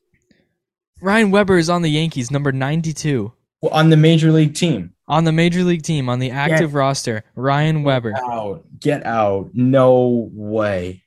Ryan 1.00 1.30
Weber 1.30 1.58
is 1.58 1.70
on 1.70 1.82
the 1.82 1.90
Yankees, 1.90 2.30
number 2.30 2.52
ninety-two 2.52 3.32
Well, 3.62 3.72
on 3.72 3.90
the 3.90 3.96
major 3.96 4.32
league 4.32 4.54
team. 4.54 4.94
on 5.06 5.24
the 5.24 5.32
major 5.32 5.62
league 5.64 5.82
team 5.82 6.08
on 6.08 6.18
the 6.18 6.30
active 6.30 6.74
roster. 6.74 7.24
Ryan 7.34 7.82
Weber. 7.84 8.14
out. 8.16 8.64
Get 8.80 9.04
out. 9.06 9.50
No 9.54 10.28
way. 10.32 11.04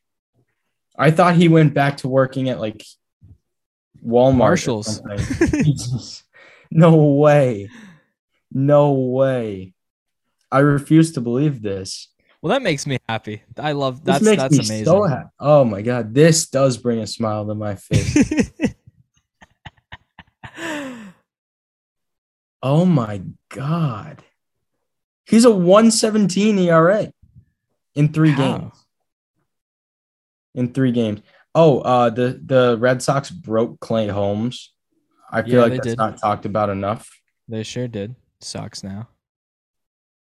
I 0.97 1.11
thought 1.11 1.35
he 1.35 1.47
went 1.47 1.73
back 1.73 1.97
to 1.97 2.07
working 2.07 2.49
at 2.49 2.59
like 2.59 2.83
Walmart. 4.05 4.35
Marshalls. 4.35 5.01
No 6.71 6.95
way. 6.95 7.69
No 8.51 8.93
way. 8.93 9.73
I 10.51 10.59
refuse 10.59 11.13
to 11.13 11.21
believe 11.21 11.61
this. 11.61 12.07
Well, 12.41 12.49
that 12.51 12.61
makes 12.61 12.87
me 12.87 12.97
happy. 13.07 13.43
I 13.57 13.73
love 13.73 14.03
This 14.03 14.15
that's 14.19 14.25
makes 14.25 14.41
that's 14.41 14.53
me 14.53 14.59
amazing. 14.65 14.85
so 14.85 15.03
happy. 15.03 15.29
Oh 15.39 15.63
my 15.63 15.81
god, 15.81 16.13
this 16.13 16.47
does 16.49 16.77
bring 16.77 16.99
a 16.99 17.07
smile 17.07 17.45
to 17.45 17.53
my 17.55 17.75
face. 17.75 18.51
oh 22.63 22.85
my 22.85 23.21
god. 23.49 24.23
He's 25.25 25.45
a 25.45 25.51
117 25.51 26.57
ERA 26.59 27.11
in 27.95 28.11
3 28.11 28.31
How? 28.31 28.57
games. 28.57 28.73
In 30.55 30.73
3 30.73 30.91
games. 30.91 31.21
Oh, 31.55 31.79
uh 31.79 32.09
the 32.09 32.39
the 32.45 32.77
Red 32.79 33.01
Sox 33.01 33.29
broke 33.29 33.79
Clay 33.79 34.07
Holmes. 34.07 34.73
I 35.31 35.41
feel 35.41 35.53
Yeah, 35.55 35.61
like 35.61 35.73
that's 35.73 35.87
did. 35.87 35.97
not 35.97 36.17
talked 36.17 36.45
about 36.45 36.69
enough. 36.69 37.09
they 37.47 37.63
sure 37.63 37.87
did. 37.87 38.15
sucks 38.39 38.83
now. 38.83 39.07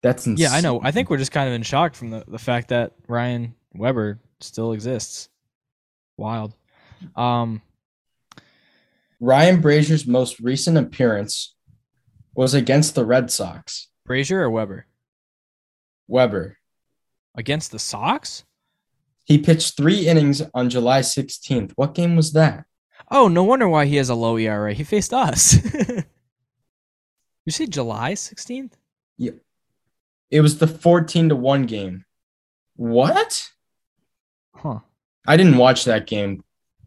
That's 0.02 0.28
insane. 0.28 0.44
Yeah, 0.44 0.54
I 0.54 0.60
know. 0.62 0.82
I 0.84 0.92
think 0.92 1.10
we're 1.10 1.18
just 1.18 1.32
kind 1.32 1.48
of 1.48 1.54
in 1.56 1.64
shock 1.64 1.96
from 1.96 2.10
the, 2.10 2.26
the 2.28 2.38
fact 2.40 2.70
that 2.70 2.92
Ryan 3.08 3.56
Weber 3.74 4.20
still 4.42 4.74
exists. 4.74 5.30
Wild. 6.18 6.54
Um, 7.16 7.62
Ryan 9.20 9.62
Brasier's 9.62 10.06
most 10.06 10.40
recent 10.40 10.78
appearance 10.78 11.56
was 12.36 12.54
against 12.54 12.96
the 12.96 13.06
Red 13.06 13.32
Sox. 13.32 13.90
Brasier 14.08 14.42
or 14.42 14.50
Weber 14.50 14.86
Weber. 16.08 16.58
against 17.36 17.72
the 17.72 17.80
Sox? 17.80 18.44
He 19.26 19.38
pitched 19.38 19.78
three 19.78 20.08
innings 20.08 20.42
on 20.54 20.70
July 20.70 21.00
16th. 21.00 21.72
What 21.76 21.94
game 21.96 22.16
was 22.18 22.34
that? 22.34 22.66
Oh, 23.10 23.28
no 23.30 23.44
wonder 23.44 23.70
why 23.70 23.86
he 23.86 23.96
has 23.96 24.10
a 24.10 24.16
low 24.16 24.38
ERA. 24.38 24.74
He 24.74 24.84
faced 24.84 25.14
us. 25.14 25.56
you 27.46 27.52
say 27.52 27.66
July 27.68 28.16
sixteenth? 28.16 28.76
Yeah. 29.18 29.32
It 30.32 30.42
was 30.42 30.58
the 30.58 30.68
14 30.68 31.30
to 31.30 31.36
1 31.36 31.66
game. 31.68 32.06
What? 32.76 33.50
Huh. 34.56 34.80
I 35.28 35.38
didn't 35.38 35.58
watch 35.58 35.86
that 35.86 36.08
game. 36.08 36.44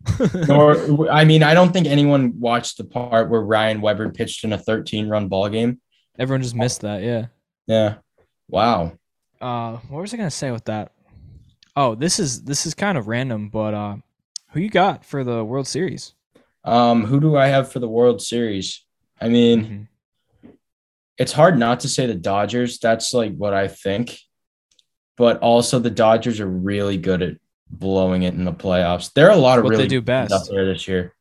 Nor 0.49 1.11
I 1.11 1.25
mean, 1.25 1.43
I 1.43 1.55
don't 1.55 1.73
think 1.73 1.87
anyone 1.87 2.39
watched 2.39 2.77
the 2.79 2.85
part 2.85 3.29
where 3.31 3.41
Ryan 3.41 3.81
Weber 3.81 4.11
pitched 4.11 4.45
in 4.45 4.53
a 4.53 4.59
13 4.59 5.09
run 5.09 5.29
ball 5.29 5.49
game. 5.49 5.81
Everyone 6.19 6.43
just 6.43 6.55
missed 6.55 6.81
that. 6.83 7.03
Yeah. 7.03 7.27
Yeah. 7.67 7.97
Wow. 8.49 8.93
Uh, 9.41 9.77
what 9.89 10.01
was 10.01 10.15
I 10.15 10.17
gonna 10.17 10.31
say 10.31 10.51
with 10.51 10.65
that? 10.67 10.93
Oh, 11.75 11.95
this 11.95 12.19
is 12.19 12.43
this 12.45 12.65
is 12.67 12.75
kind 12.75 12.97
of 12.97 13.07
random, 13.09 13.49
but 13.51 13.75
uh, 13.75 13.97
who 14.53 14.61
you 14.61 14.71
got 14.71 15.05
for 15.05 15.25
the 15.25 15.45
World 15.45 15.67
Series? 15.67 16.15
Um, 16.65 17.05
who 17.05 17.21
do 17.21 17.37
I 17.37 17.47
have 17.49 17.71
for 17.71 17.79
the 17.81 17.89
World 17.89 18.23
Series? 18.23 18.85
I 19.21 19.29
mean, 19.29 19.89
Mhm. 20.45 20.53
it's 21.19 21.33
hard 21.33 21.59
not 21.59 21.81
to 21.81 21.89
say 21.89 22.07
the 22.07 22.15
Dodgers. 22.15 22.79
That's 22.79 23.13
like 23.13 23.35
what 23.37 23.55
I 23.55 23.69
think. 23.69 24.19
But 25.17 25.39
also 25.41 25.79
the 25.79 25.91
Dodgers 25.91 26.41
are 26.41 26.47
really 26.49 26.97
good 26.99 27.23
at 27.23 27.37
blowing 27.71 28.23
it 28.23 28.35
in 28.35 28.45
the 28.45 28.53
playoffs. 28.53 29.13
There 29.13 29.27
are 29.27 29.33
a 29.33 29.37
lot 29.37 29.59
of 29.59 29.65
What 29.65 29.71
they 29.71 29.77
really 29.79 29.89
do 29.89 30.01
best. 30.01 30.33
out 30.33 30.49
there 30.51 30.65
this 30.67 30.87
year. 30.87 31.15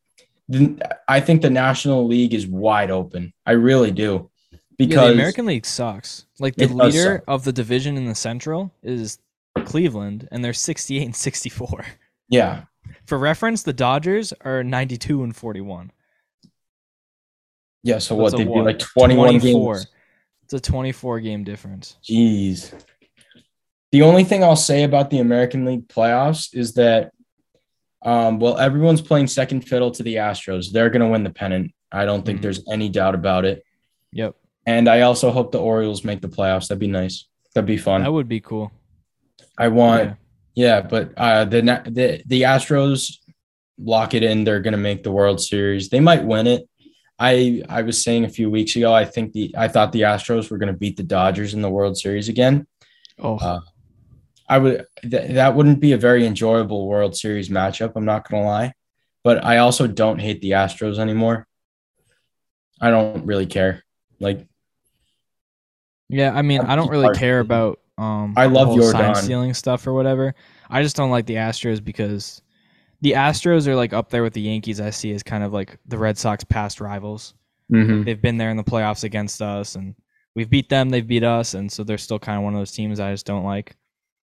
I 1.07 1.19
think 1.21 1.41
the 1.41 1.49
National 1.49 2.05
League 2.05 2.33
is 2.33 2.45
wide 2.45 2.91
open. 2.91 3.33
I 3.45 3.53
really 3.53 3.91
do. 3.91 4.29
Yeah, 4.51 4.57
Because 4.77 5.07
the 5.07 5.13
American 5.13 5.45
League 5.47 5.65
sucks. 5.65 6.25
Like 6.39 6.55
the 6.55 6.67
leader 6.67 7.15
suck. 7.17 7.23
of 7.27 7.43
the 7.45 7.51
division 7.51 7.97
in 7.97 8.05
the 8.05 8.13
Central 8.13 8.71
is 8.83 9.17
Cleveland, 9.65 10.27
and 10.31 10.43
they're 10.45 10.53
68 10.53 11.03
and 11.03 11.15
64. 11.15 11.85
yeah, 12.29 12.65
For 13.07 13.17
reference, 13.17 13.63
the 13.63 13.73
Dodgers 13.73 14.33
are 14.41 14.63
92 14.63 15.23
and 15.23 15.35
41. 15.35 15.91
yeah. 17.83 17.97
So 17.99 18.15
That's 18.15 18.33
what 18.33 18.37
they 18.37 18.43
do 18.43 18.49
what? 18.51 18.65
like 18.65 18.79
21 18.79 19.39
24. 19.39 19.73
games. 19.75 19.87
It's 20.43 20.53
a 20.53 20.59
24 20.59 21.19
game 21.21 21.43
difference. 21.43 21.97
Jeez. 22.03 22.71
The 23.95 24.01
only 24.01 24.25
thing 24.25 24.43
I'll 24.43 24.57
say 24.57 24.83
about 24.83 25.09
the 25.09 25.19
American 25.19 25.63
League 25.63 25.87
playoffs 25.87 26.53
is 26.53 26.73
that, 26.73 27.11
um, 28.03 28.39
well, 28.39 28.57
everyone's 28.57 28.99
playing 29.01 29.27
second 29.27 29.61
fiddle 29.61 29.89
to 29.91 30.03
the 30.03 30.15
Astros. 30.15 30.73
They're 30.73 30.89
going 30.89 31.01
to 31.01 31.07
win 31.07 31.23
the 31.23 31.29
pennant. 31.29 31.71
I 31.93 32.03
don't 32.03 32.25
think 32.25 32.39
Mhm. 32.39 32.41
there's 32.41 32.61
any 32.69 32.89
doubt 32.89 33.15
about 33.15 33.45
it. 33.45 33.63
Yep, 34.11 34.35
And 34.65 34.89
I 34.89 34.99
also 35.01 35.31
hope 35.31 35.53
the 35.53 35.59
Orioles 35.61 36.03
make 36.03 36.19
the 36.19 36.27
playoffs. 36.27 36.67
That'd 36.67 36.79
be 36.79 36.87
nice. 36.87 37.23
That'd 37.53 37.67
be 37.67 37.77
fun. 37.77 38.03
that 38.03 38.11
would 38.11 38.27
be 38.27 38.41
cool. 38.41 38.69
I 39.57 39.69
want, 39.69 40.03
Yeah. 40.03 40.15
yeah, 40.55 40.81
but 40.81 41.13
uh, 41.15 41.45
the 41.45 41.61
the 41.99 42.21
the 42.25 42.41
Astros 42.41 43.19
lock 43.79 44.13
it 44.13 44.23
in. 44.23 44.43
They're 44.43 44.59
going 44.59 44.73
to 44.73 44.77
make 44.89 45.03
the 45.03 45.11
World 45.13 45.39
Series. 45.39 45.87
They 45.87 46.01
might 46.01 46.25
win 46.25 46.47
it. 46.47 46.67
I 47.17 47.63
I 47.69 47.81
was 47.83 48.03
saying 48.03 48.25
a 48.25 48.29
few 48.29 48.49
weeks 48.51 48.75
ago. 48.75 48.93
I 48.93 49.05
think 49.05 49.31
the 49.31 49.55
I 49.57 49.69
thought 49.69 49.93
the 49.93 50.01
Astros 50.01 50.51
were 50.51 50.57
going 50.57 50.73
to 50.73 50.77
beat 50.77 50.97
the 50.97 51.03
Dodgers 51.17 51.53
in 51.53 51.61
the 51.61 51.69
World 51.69 51.95
Series 51.97 52.27
again. 52.27 52.67
Oh, 53.19 53.37
Uh, 53.37 53.61
I 54.47 54.57
would 54.59 54.85
th- 55.01 55.31
that 55.31 55.55
wouldn't 55.55 55.79
be 55.79 55.93
a 55.93 55.97
very 55.97 56.25
enjoyable 56.25 56.87
World 56.87 57.15
Series 57.17 57.49
matchup. 57.49 57.93
I'm 57.95 58.05
not 58.05 58.29
gonna 58.29 58.43
lie, 58.45 58.73
but 59.23 59.43
I 59.43 59.57
also 59.57 59.87
don't 59.87 60.19
hate 60.19 60.41
the 60.41 60.51
Astros 60.51 60.99
anymore. 60.99 61.47
I 62.79 62.91
don't 62.91 63.25
really 63.25 63.45
care. 63.47 63.83
Like 64.19 64.45
yeah. 66.09 66.31
I 66.33 66.41
mean, 66.41 66.61
I'm 66.61 66.77
don't 66.77 66.89
really 66.89 67.05
hard- 67.05 67.17
care 67.17 67.39
about 67.39 67.79
um. 67.97 68.33
I 68.37 68.45
love 68.45 68.67
whole 68.67 68.81
sign 68.91 69.15
stealing 69.23 69.53
stuff 69.53 69.87
or 69.87 69.93
whatever. 69.93 70.35
I 70.69 70.83
just 70.83 70.95
don't 70.95 71.11
like 71.11 71.25
the 71.25 71.35
Astros 71.35 71.83
because 71.83 72.41
the 73.01 73.13
Astros 73.13 73.67
are 73.67 73.75
like 73.75 73.93
up 73.93 74.09
there 74.09 74.23
with 74.23 74.33
the 74.33 74.41
Yankees. 74.41 74.79
I 74.81 74.89
see 74.89 75.11
as 75.13 75.23
kind 75.23 75.43
of 75.43 75.53
like 75.53 75.77
the 75.87 75.97
Red 75.97 76.17
Sox 76.17 76.43
past 76.43 76.81
rivals. 76.81 77.33
they've 78.03 78.21
been 78.21 78.37
there 78.37 78.51
in 78.51 78.57
the 78.57 78.63
playoffs 78.63 79.03
against 79.03 79.41
us 79.41 79.73
and 79.75 79.95
we've 80.35 80.51
beat 80.51 80.69
them 80.69 80.91
they've 80.91 81.07
beat 81.07 81.23
us 81.23 81.55
and 81.55 81.71
so 81.71 81.83
they're 81.83 81.97
still 81.97 82.19
kind 82.19 82.37
of 82.37 82.43
one 82.43 82.53
of 82.53 82.59
those 82.59 82.71
teams 82.71 82.99
i 82.99 83.11
just 83.11 83.25
don't 83.25 83.43
like 83.43 83.75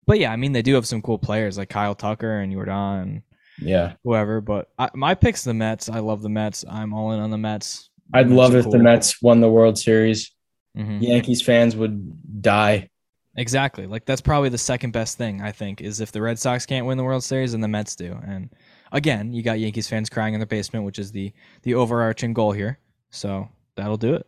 but 0.09 0.19
yeah 0.19 0.33
i 0.33 0.37
mean 0.37 0.51
they 0.53 0.63
do 0.63 0.75
have 0.75 0.87
some 0.87 1.01
cool 1.01 1.19
players 1.19 1.57
like 1.57 1.69
kyle 1.69 1.95
tucker 1.95 2.41
and 2.41 2.53
jordan 2.53 2.75
and 2.75 3.23
yeah, 3.61 3.95
whoever 4.05 4.41
but 4.41 4.71
I, 4.79 4.89
my 4.95 5.15
pick's 5.17 5.43
the 5.43 5.55
mets. 5.55 5.89
I 5.89 5.99
love 5.99 6.23
the 6.23 6.29
mets. 6.29 6.65
I'm 6.71 6.95
all 6.95 7.11
in 7.11 7.19
on 7.19 7.31
the 7.31 7.39
mets. 7.39 7.91
I'd 8.15 8.29
Mets 8.29 8.37
love 8.37 8.55
if 8.55 8.71
the. 8.71 8.79
Mets 8.79 9.21
won 9.21 9.41
the 9.41 9.49
World 9.49 9.77
Series. 9.77 10.33
Mhm. 10.77 11.03
Yankees 11.03 11.43
fans 11.43 11.75
would 11.75 12.41
die. 12.41 12.89
exactly. 13.37 13.87
Like 13.87 14.05
that's 14.05 14.21
probably 14.21 14.49
the 14.49 14.59
second 14.59 14.93
best 14.93 15.19
thing 15.19 15.43
i 15.43 15.51
think 15.51 15.81
is 15.81 16.01
if 16.01 16.13
the 16.13 16.23
red 16.23 16.39
sox 16.39 16.67
can't 16.67 16.87
win 16.87 16.99
the 16.99 17.05
world 17.05 17.25
series 17.25 17.55
and 17.55 17.63
the 17.63 17.69
mets 17.69 17.97
do. 17.97 18.17
And 18.27 18.51
again 18.93 19.33
you 19.33 19.43
got 19.43 19.59
yankees 19.59 19.89
fans 19.89 20.09
crying 20.09 20.35
in 20.35 20.41
their 20.41 20.47
basement 20.47 20.85
which 20.85 20.99
is 21.01 21.11
the 21.11 21.33
the 21.63 21.75
overarching 21.75 22.33
goal 22.33 22.53
here. 22.53 22.79
So 23.11 23.49
that'll 23.75 23.97
do 23.97 24.15
it. 24.15 24.27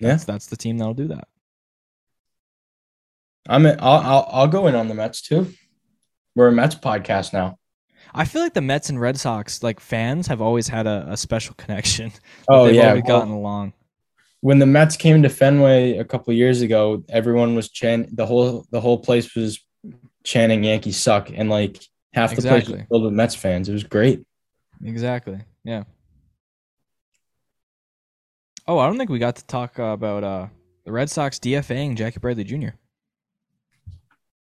Yeah, 0.00 0.08
that's, 0.08 0.24
that's 0.24 0.46
the 0.46 0.56
team 0.56 0.76
that'll 0.76 0.92
do 0.92 1.08
that 1.08 1.28
I'm. 3.48 3.66
In, 3.66 3.78
I'll, 3.80 4.00
I'll 4.00 4.28
I'll 4.30 4.48
go 4.48 4.66
in 4.66 4.74
on 4.74 4.88
the 4.88 4.94
Mets 4.94 5.22
too. 5.22 5.52
We're 6.34 6.48
a 6.48 6.52
Mets 6.52 6.74
podcast 6.74 7.32
now. 7.32 7.56
I 8.12 8.24
feel 8.24 8.42
like 8.42 8.54
the 8.54 8.60
Mets 8.60 8.88
and 8.90 9.00
Red 9.00 9.18
Sox, 9.18 9.62
like 9.62 9.78
fans, 9.78 10.26
have 10.26 10.40
always 10.40 10.66
had 10.68 10.86
a, 10.86 11.06
a 11.10 11.16
special 11.16 11.54
connection. 11.54 12.12
Oh 12.48 12.66
They've 12.66 12.74
yeah, 12.76 12.92
well, 12.94 13.02
gotten 13.02 13.30
along. 13.32 13.72
when 14.40 14.58
the 14.58 14.66
Mets 14.66 14.96
came 14.96 15.22
to 15.22 15.28
Fenway 15.28 15.98
a 15.98 16.04
couple 16.04 16.32
years 16.34 16.60
ago, 16.62 17.04
everyone 17.08 17.54
was 17.54 17.68
chanting. 17.70 18.14
The 18.14 18.26
whole 18.26 18.66
the 18.70 18.80
whole 18.80 18.98
place 18.98 19.34
was 19.34 19.60
chanting 20.24 20.64
"Yankees 20.64 20.96
suck," 20.96 21.30
and 21.32 21.48
like 21.48 21.80
half 22.12 22.34
the 22.34 22.42
place 22.42 22.68
was 22.68 22.82
filled 22.88 23.04
with 23.04 23.12
Mets 23.12 23.34
fans. 23.34 23.68
It 23.68 23.72
was 23.72 23.84
great. 23.84 24.24
Exactly. 24.84 25.38
Yeah. 25.64 25.84
Oh, 28.66 28.78
I 28.78 28.86
don't 28.86 28.98
think 28.98 29.10
we 29.10 29.18
got 29.18 29.36
to 29.36 29.46
talk 29.46 29.78
uh, 29.78 29.84
about 29.84 30.24
uh, 30.24 30.46
the 30.84 30.92
Red 30.92 31.10
Sox 31.10 31.38
DFAing 31.38 31.96
Jackie 31.96 32.20
Bradley 32.20 32.44
Jr. 32.44 32.70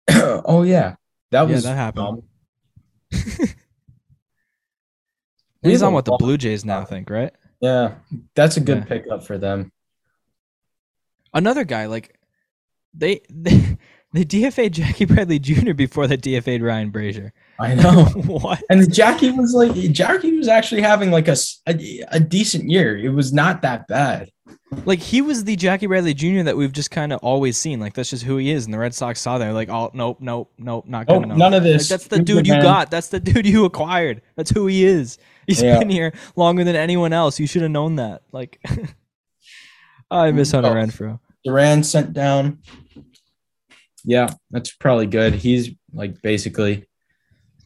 oh 0.44 0.62
yeah, 0.62 0.96
that 1.30 1.42
Yeah, 1.42 1.54
was 1.54 1.62
that 1.64 1.76
happened. 1.76 2.22
He's 5.62 5.82
on 5.82 5.92
what 5.94 6.04
the 6.04 6.16
Blue 6.18 6.36
Jays 6.36 6.64
now, 6.64 6.80
I 6.80 6.84
think, 6.84 7.08
right? 7.08 7.32
yeah, 7.60 7.94
that's 8.34 8.56
a 8.58 8.60
good 8.60 8.78
Yeah. 8.78 8.84
pickup 8.84 9.24
for 9.24 9.38
them. 9.38 9.72
Another 11.32 11.64
guy, 11.64 11.86
like 11.86 12.18
they 12.92 13.22
they, 13.30 13.73
they 14.14 14.24
DFA'd 14.24 14.72
Jackie 14.72 15.04
Bradley 15.04 15.38
Jr. 15.38 15.74
before 15.74 16.06
they 16.06 16.16
DFA'd 16.16 16.62
Ryan 16.62 16.90
Brasier. 16.90 17.32
I 17.58 17.74
know. 17.74 18.04
what? 18.26 18.62
and 18.70 18.92
Jackie 18.92 19.30
was 19.32 19.52
like, 19.54 19.74
Jackie 19.92 20.36
was 20.38 20.48
actually 20.48 20.80
having 20.82 21.10
like 21.10 21.28
a 21.28 21.36
a 21.66 22.20
decent 22.20 22.70
year. 22.70 22.96
It 22.96 23.10
was 23.10 23.32
not 23.32 23.60
that 23.62 23.86
bad. 23.88 24.30
Like 24.86 24.98
he 24.98 25.20
was 25.20 25.44
the 25.44 25.56
Jackie 25.56 25.86
Bradley 25.86 26.14
Jr. 26.14 26.42
that 26.44 26.56
we've 26.56 26.72
just 26.72 26.90
kind 26.90 27.12
of 27.12 27.18
always 27.22 27.56
seen. 27.56 27.80
Like 27.80 27.94
that's 27.94 28.10
just 28.10 28.22
who 28.24 28.36
he 28.38 28.50
is. 28.50 28.64
And 28.64 28.72
the 28.74 28.78
Red 28.78 28.94
Sox 28.94 29.20
saw 29.20 29.36
that. 29.38 29.52
Like, 29.52 29.68
oh 29.68 29.90
nope, 29.94 30.18
nope, 30.20 30.52
nope, 30.58 30.86
not 30.86 31.08
enough. 31.10 31.36
none 31.36 31.52
of 31.54 31.62
Like, 31.64 31.72
this. 31.72 31.88
that's 31.88 32.06
the 32.06 32.20
dude 32.22 32.46
you 32.46 32.54
got. 32.62 32.90
That's 32.90 33.08
the 33.08 33.20
dude 33.20 33.46
you 33.46 33.64
acquired. 33.64 34.22
That's 34.36 34.50
who 34.50 34.66
he 34.68 34.84
is. 34.84 35.18
He's 35.46 35.60
Yeah. 35.62 35.78
been 35.78 35.90
here 35.90 36.12
longer 36.36 36.62
than 36.64 36.76
anyone 36.76 37.12
else. 37.12 37.38
You 37.40 37.46
should 37.46 37.62
have 37.62 37.70
known 37.72 37.96
that. 37.96 38.22
Like, 38.32 38.60
I 40.10 40.30
miss 40.30 40.52
Hunter 40.52 40.70
Oh. 40.70 40.74
Renfroe. 40.74 41.20
Duran 41.44 41.82
sent 41.84 42.12
down. 42.12 42.58
Yeah, 44.04 44.28
that's 44.50 44.72
probably 44.72 45.06
good. 45.06 45.34
He's 45.34 45.70
like 45.92 46.20
basically 46.20 46.86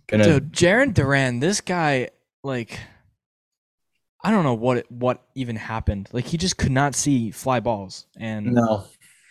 gonna. 0.07 0.25
Dude, 0.25 0.53
Jarren 0.53 0.95
Duran, 0.95 1.41
this 1.41 1.61
guy, 1.61 2.11
like, 2.43 2.79
I 4.23 4.31
don't 4.31 4.45
know 4.45 4.55
what 4.55 4.79
it, 4.79 4.91
what 4.91 5.25
even 5.35 5.57
happened. 5.57 6.09
Like, 6.13 6.27
he 6.27 6.37
just 6.37 6.57
could 6.57 6.71
not 6.71 6.95
see 6.95 7.33
fly 7.33 7.61
balls, 7.61 8.07
and 8.17 8.55
no, 8.55 8.85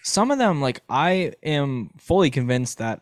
some 0.04 0.32
of 0.32 0.38
them, 0.38 0.62
like, 0.62 0.82
I 0.90 1.34
am 1.44 1.92
fully 1.98 2.30
convinced 2.30 2.80
that 2.80 3.02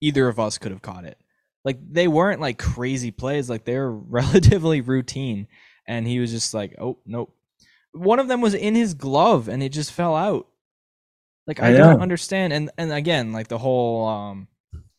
either 0.00 0.28
of 0.28 0.38
us 0.38 0.58
could 0.58 0.72
have 0.72 0.82
caught 0.82 1.04
it. 1.04 1.18
Like, 1.64 1.78
they 1.90 2.08
weren't 2.08 2.40
like 2.40 2.58
crazy 2.58 3.10
plays; 3.10 3.48
like 3.48 3.64
they 3.64 3.78
were 3.78 3.92
relatively 3.96 4.82
routine, 4.82 5.48
and 5.86 6.06
he 6.06 6.20
was 6.20 6.30
just 6.30 6.52
like, 6.52 6.74
"Oh 6.78 6.98
nope." 7.06 7.34
One 7.92 8.18
of 8.18 8.28
them 8.28 8.42
was 8.42 8.52
in 8.52 8.74
his 8.74 8.92
glove, 8.92 9.48
and 9.48 9.62
it 9.62 9.70
just 9.70 9.92
fell 9.92 10.14
out. 10.14 10.46
Like 11.46 11.60
I, 11.62 11.68
I 11.68 11.72
don't 11.72 12.02
understand, 12.02 12.52
and 12.52 12.70
and 12.76 12.92
again, 12.92 13.32
like 13.32 13.48
the 13.48 13.58
whole 13.58 14.06
um, 14.06 14.48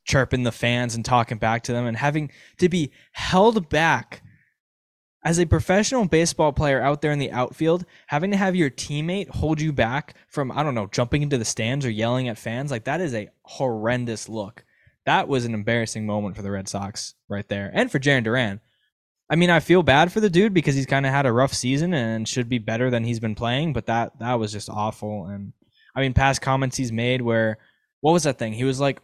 chirping 0.06 0.44
the 0.44 0.52
fans 0.52 0.96
and 0.96 1.04
talking 1.04 1.38
back 1.38 1.64
to 1.64 1.74
them, 1.74 1.86
and 1.86 1.98
having 1.98 2.32
to 2.60 2.70
be 2.70 2.92
held 3.12 3.70
back 3.70 4.22
as 5.28 5.40
a 5.40 5.46
professional 5.46 6.06
baseball 6.08 6.54
player 6.54 6.82
out 6.82 7.02
there 7.02 7.12
in 7.12 7.20
the 7.20 7.32
outfield, 7.34 7.86
having 8.08 8.32
to 8.32 8.38
have 8.38 8.56
your 8.56 8.70
teammate 8.70 9.28
hold 9.28 9.60
you 9.60 9.74
back 9.74 10.16
from, 10.30 10.54
I 10.54 10.64
don't 10.64 10.76
know, 10.76 10.88
jumping 10.88 11.22
into 11.22 11.38
the 11.38 11.44
stands 11.44 11.86
or 11.86 11.90
yelling 11.90 12.30
at 12.30 12.38
fans, 12.38 12.72
like 12.72 12.86
that 12.86 13.02
is 13.02 13.14
a 13.14 13.30
horrendous 13.44 14.30
look. 14.30 14.64
That 15.06 15.28
was 15.28 15.44
an 15.44 15.54
embarrassing 15.54 16.06
moment 16.06 16.38
for 16.38 16.44
the 16.44 16.52
Red 16.52 16.70
Sox 16.70 17.16
right 17.28 17.48
there 17.50 17.70
and 17.74 17.92
for 17.92 18.00
Jarren 18.00 18.24
Duran. 18.24 18.62
I 19.30 19.36
mean, 19.36 19.50
I 19.50 19.60
feel 19.60 19.84
bad 19.84 20.14
for 20.14 20.22
the 20.22 20.30
dude 20.30 20.54
because 20.54 20.76
he's 20.76 20.86
kind 20.86 21.06
of 21.06 21.12
had 21.12 21.26
a 21.26 21.34
rough 21.34 21.54
season 21.54 21.94
and 21.94 22.26
should 22.26 22.48
be 22.48 22.60
better 22.60 22.90
than 22.90 23.04
he's 23.04 23.20
been 23.20 23.36
playing, 23.36 23.74
but 23.74 23.88
that 23.88 24.20
that 24.20 24.36
was 24.36 24.54
just 24.54 24.70
awful. 24.70 25.26
And 25.26 25.52
I 25.98 26.02
mean, 26.02 26.14
past 26.14 26.44
comments 26.44 26.78
he's 26.78 26.92
made 26.92 27.24
where 27.24 27.58
what 28.02 28.12
was 28.12 28.24
that 28.24 28.38
thing? 28.38 28.54
He 28.54 28.64
was 28.64 28.80
like, 28.80 29.02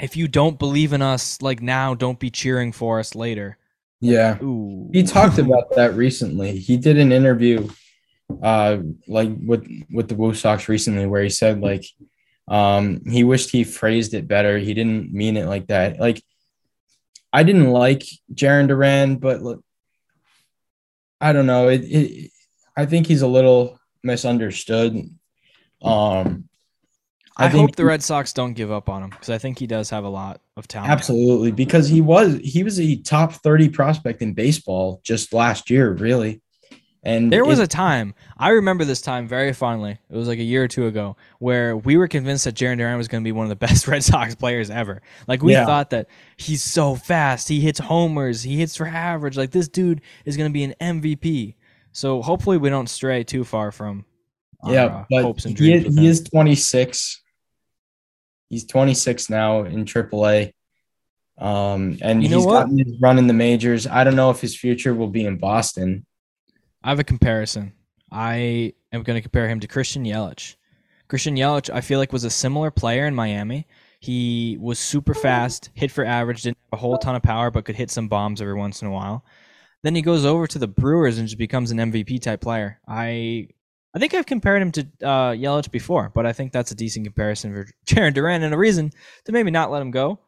"If 0.00 0.16
you 0.16 0.26
don't 0.26 0.58
believe 0.58 0.92
in 0.92 1.00
us, 1.00 1.40
like 1.40 1.62
now, 1.62 1.94
don't 1.94 2.18
be 2.18 2.28
cheering 2.28 2.72
for 2.72 2.98
us 2.98 3.14
later." 3.14 3.56
Yeah. 4.00 4.42
Ooh. 4.42 4.90
He 4.92 5.04
talked 5.04 5.38
about 5.46 5.76
that 5.76 5.94
recently. 5.94 6.58
He 6.58 6.76
did 6.76 6.98
an 6.98 7.12
interview 7.12 7.68
uh 8.42 8.78
like 9.06 9.30
with 9.46 9.68
with 9.92 10.08
the 10.08 10.16
Woo 10.16 10.34
Sox 10.34 10.68
recently 10.68 11.06
where 11.06 11.22
he 11.22 11.28
said 11.28 11.60
like 11.60 11.84
um 12.48 13.02
he 13.06 13.24
wished 13.24 13.50
he 13.50 13.62
phrased 13.62 14.12
it 14.12 14.26
better. 14.26 14.58
He 14.58 14.74
didn't 14.74 15.12
mean 15.12 15.36
it 15.36 15.46
like 15.46 15.68
that. 15.68 16.00
Like 16.00 16.20
I 17.32 17.44
didn't 17.44 17.70
like 17.70 18.02
Jarren 18.34 18.66
Duran, 18.66 19.16
but 19.16 19.40
look, 19.40 19.64
I 21.20 21.32
don't 21.32 21.46
know. 21.46 21.68
It, 21.68 21.82
it 21.82 22.30
I 22.76 22.86
think 22.86 23.06
he's 23.06 23.22
a 23.22 23.28
little 23.28 23.78
misunderstood. 24.02 24.96
Um 25.82 26.48
I, 27.38 27.48
think 27.48 27.60
hope 27.70 27.76
the 27.76 27.84
Red 27.86 28.02
Sox 28.02 28.32
don't 28.34 28.52
give 28.52 28.70
up 28.70 28.88
on 28.90 29.02
him 29.02 29.10
because 29.10 29.30
I 29.30 29.38
think 29.38 29.58
he 29.58 29.66
does 29.66 29.88
have 29.90 30.04
a 30.04 30.08
lot 30.08 30.42
of 30.58 30.68
talent. 30.68 30.90
Absolutely, 30.92 31.50
because 31.50 31.88
he 31.88 32.00
was 32.02 32.38
he 32.44 32.62
was 32.62 32.78
a 32.78 32.96
top 32.96 33.32
30 33.32 33.70
prospect 33.70 34.20
in 34.22 34.34
baseball 34.34 35.00
just 35.02 35.32
last 35.32 35.70
year, 35.70 35.92
really. 35.92 36.42
And 37.04 37.32
There 37.32 37.44
was 37.44 37.58
it- 37.58 37.64
a 37.64 37.66
time 37.66 38.14
I 38.38 38.50
remember 38.50 38.84
this 38.84 39.00
time 39.00 39.26
very 39.26 39.52
fondly. 39.54 39.98
It 40.10 40.14
was 40.16 40.28
like 40.28 40.38
a 40.38 40.42
year 40.44 40.62
or 40.62 40.68
two 40.68 40.86
ago 40.86 41.16
where 41.40 41.76
we 41.76 41.96
were 41.96 42.06
convinced 42.06 42.44
that 42.44 42.54
Jarren 42.54 42.76
Duran 42.78 42.96
was 42.98 43.08
going 43.08 43.24
to 43.24 43.26
be 43.26 43.32
one 43.32 43.44
of 43.46 43.48
the 43.50 43.56
best 43.66 43.88
Red 43.88 44.04
Sox 44.04 44.34
players 44.34 44.70
ever. 44.70 45.00
Like 45.26 45.42
we 45.42 45.52
Yeah. 45.52 45.64
thought 45.64 45.90
that 45.90 46.08
he's 46.36 46.62
so 46.62 46.94
fast, 46.94 47.48
he 47.48 47.60
hits 47.60 47.80
homers, 47.80 48.42
he 48.42 48.58
hits 48.58 48.76
for 48.76 48.86
average. 48.86 49.36
Like 49.38 49.50
this 49.52 49.68
dude 49.68 50.02
is 50.26 50.36
going 50.36 50.50
to 50.50 50.52
be 50.52 50.64
an 50.64 50.74
MVP. 50.80 51.54
So 51.92 52.20
hopefully 52.22 52.58
we 52.58 52.68
don't 52.68 52.88
stray 52.88 53.24
too 53.24 53.42
far 53.42 53.72
from 53.72 54.04
yeah, 54.66 55.04
but 55.10 55.40
he, 55.42 55.78
he 55.80 56.06
is 56.06 56.22
26. 56.24 57.22
He's 58.48 58.66
26 58.66 59.30
now 59.30 59.64
in 59.64 59.84
AAA. 59.84 60.52
Um, 61.38 61.98
and 62.02 62.22
You 62.22 62.28
know 62.28 62.36
he's 62.36 62.46
what? 62.46 62.52
gotten 62.64 62.78
his 62.78 63.00
run 63.00 63.18
in 63.18 63.26
the 63.26 63.32
majors. 63.34 63.86
I 63.86 64.04
don't 64.04 64.16
know 64.16 64.30
if 64.30 64.40
his 64.40 64.56
future 64.56 64.94
will 64.94 65.08
be 65.08 65.24
in 65.24 65.38
Boston. 65.38 66.04
I 66.84 66.90
have 66.90 66.98
a 66.98 67.04
comparison. 67.04 67.72
I 68.10 68.74
am 68.92 69.02
going 69.02 69.16
to 69.16 69.22
compare 69.22 69.48
him 69.48 69.60
to 69.60 69.66
Christian 69.68 70.04
Yelich. 70.04 70.56
Christian 71.08 71.36
Yelich, 71.36 71.70
I 71.70 71.80
feel 71.80 71.98
like, 71.98 72.12
was 72.12 72.24
a 72.24 72.30
similar 72.30 72.70
player 72.70 73.06
in 73.06 73.14
Miami. 73.14 73.66
He 74.00 74.58
was 74.60 74.78
super 74.78 75.14
fast, 75.14 75.70
hit 75.74 75.90
for 75.90 76.04
average, 76.04 76.42
didn't 76.42 76.58
have 76.70 76.78
a 76.78 76.80
whole 76.80 76.98
ton 76.98 77.14
of 77.14 77.22
power, 77.22 77.50
but 77.50 77.64
could 77.64 77.76
hit 77.76 77.90
some 77.90 78.08
bombs 78.08 78.40
every 78.42 78.54
once 78.54 78.82
in 78.82 78.88
a 78.88 78.92
while. 78.92 79.24
Then 79.82 79.94
he 79.94 80.02
goes 80.02 80.24
over 80.24 80.46
to 80.46 80.58
the 80.58 80.68
Brewers 80.68 81.18
and 81.18 81.26
just 81.26 81.38
becomes 81.38 81.70
an 81.70 81.78
MVP 81.78 82.20
type 82.20 82.40
player. 82.40 82.80
I 82.86 83.48
I 83.94 83.98
think 83.98 84.14
I've 84.14 84.26
compared 84.26 84.62
him 84.62 84.72
to 84.72 84.80
uh, 85.02 85.32
Yelich 85.32 85.70
before, 85.70 86.10
but 86.14 86.24
I 86.24 86.32
think 86.32 86.52
that's 86.52 86.70
a 86.70 86.74
decent 86.74 87.04
comparison 87.04 87.52
for 87.52 87.66
Jarren 87.86 88.14
Duran 88.14 88.42
and 88.42 88.54
a 88.54 88.58
reason 88.58 88.90
to 89.26 89.32
maybe 89.32 89.50
not 89.50 89.70
let 89.70 89.82
him 89.82 89.90
go. 89.90 90.18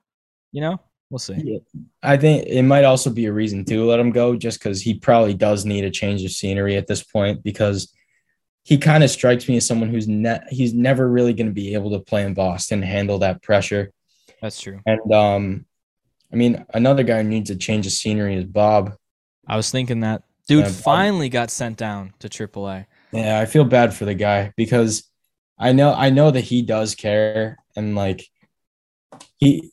You 0.52 0.60
know, 0.60 0.80
we'll 1.10 1.18
see. 1.18 1.60
I 2.02 2.16
think 2.16 2.46
it 2.46 2.62
might 2.62 2.84
also 2.84 3.10
be 3.10 3.26
a 3.26 3.32
reason 3.32 3.64
to 3.66 3.84
let 3.84 3.98
him 3.98 4.10
go 4.10 4.36
just 4.36 4.58
because 4.58 4.80
he 4.82 4.94
probably 4.94 5.34
does 5.34 5.64
need 5.64 5.84
a 5.84 5.90
change 5.90 6.22
of 6.24 6.30
scenery 6.30 6.76
at 6.76 6.86
this 6.86 7.02
point 7.02 7.42
because 7.42 7.92
he 8.64 8.78
kind 8.78 9.02
of 9.04 9.10
strikes 9.10 9.48
me 9.48 9.56
as 9.56 9.66
someone 9.66 9.88
who's 9.88 10.08
ne- 10.08 10.44
he's 10.48 10.72
never 10.72 11.08
really 11.08 11.34
going 11.34 11.46
to 11.46 11.52
be 11.52 11.74
able 11.74 11.90
to 11.90 11.98
play 11.98 12.24
in 12.24 12.34
Boston, 12.34 12.82
handle 12.82 13.18
that 13.18 13.42
pressure. 13.42 13.92
That's 14.40 14.60
true. 14.60 14.80
And 14.86 15.12
um, 15.12 15.66
I 16.32 16.36
mean, 16.36 16.64
another 16.72 17.02
guy 17.02 17.22
who 17.22 17.28
needs 17.28 17.50
a 17.50 17.56
change 17.56 17.86
of 17.86 17.92
scenery 17.92 18.36
is 18.36 18.44
Bob. 18.44 18.94
I 19.46 19.56
was 19.56 19.70
thinking 19.70 20.00
that 20.00 20.22
dude 20.48 20.64
Yeah, 20.64 20.70
finally 20.70 21.28
got 21.28 21.50
sent 21.50 21.76
down 21.76 22.14
to 22.20 22.28
AAA. 22.28 22.86
Yeah, 23.14 23.38
I 23.38 23.46
feel 23.46 23.64
bad 23.64 23.94
for 23.94 24.04
the 24.04 24.14
guy 24.14 24.52
because 24.56 25.08
I 25.58 25.72
know 25.72 25.92
I 25.94 26.10
know 26.10 26.30
that 26.30 26.40
he 26.42 26.62
does 26.62 26.94
care 26.94 27.58
and 27.76 27.94
like 27.94 28.26
he 29.36 29.70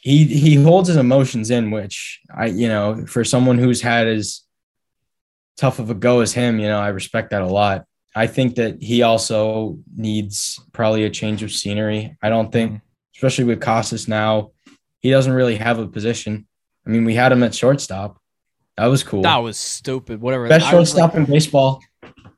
he 0.00 0.24
he 0.24 0.54
holds 0.56 0.88
his 0.88 0.96
emotions 0.96 1.50
in, 1.50 1.70
which 1.70 2.20
I 2.34 2.46
you 2.46 2.68
know 2.68 3.04
for 3.06 3.24
someone 3.24 3.58
who's 3.58 3.80
had 3.80 4.08
as 4.08 4.42
tough 5.56 5.78
of 5.78 5.90
a 5.90 5.94
go 5.94 6.20
as 6.20 6.32
him, 6.32 6.58
you 6.58 6.66
know, 6.68 6.80
I 6.80 6.88
respect 6.88 7.30
that 7.30 7.42
a 7.42 7.46
lot. 7.46 7.84
I 8.16 8.26
think 8.26 8.56
that 8.56 8.82
he 8.82 9.02
also 9.02 9.78
needs 9.94 10.58
probably 10.72 11.04
a 11.04 11.10
change 11.10 11.42
of 11.42 11.52
scenery. 11.52 12.16
I 12.22 12.28
don't 12.30 12.50
think, 12.50 12.72
Mhm. 12.72 12.80
especially 13.14 13.44
with 13.44 13.60
Casas 13.60 14.08
now, 14.08 14.50
he 15.00 15.10
doesn't 15.10 15.32
really 15.32 15.56
have 15.56 15.78
a 15.78 15.86
position. 15.86 16.48
I 16.86 16.90
mean, 16.90 17.04
we 17.04 17.14
had 17.14 17.30
him 17.30 17.42
at 17.42 17.54
shortstop. 17.54 18.18
That 18.78 18.86
was 18.86 19.02
cool. 19.04 19.22
That 19.22 19.36
was 19.36 19.58
stupid. 19.58 20.20
Whatever. 20.20 20.48
Best 20.48 20.64
was 20.64 20.64
like- 20.64 20.72
shortstop 20.72 21.14
in 21.14 21.26
baseball. 21.26 21.80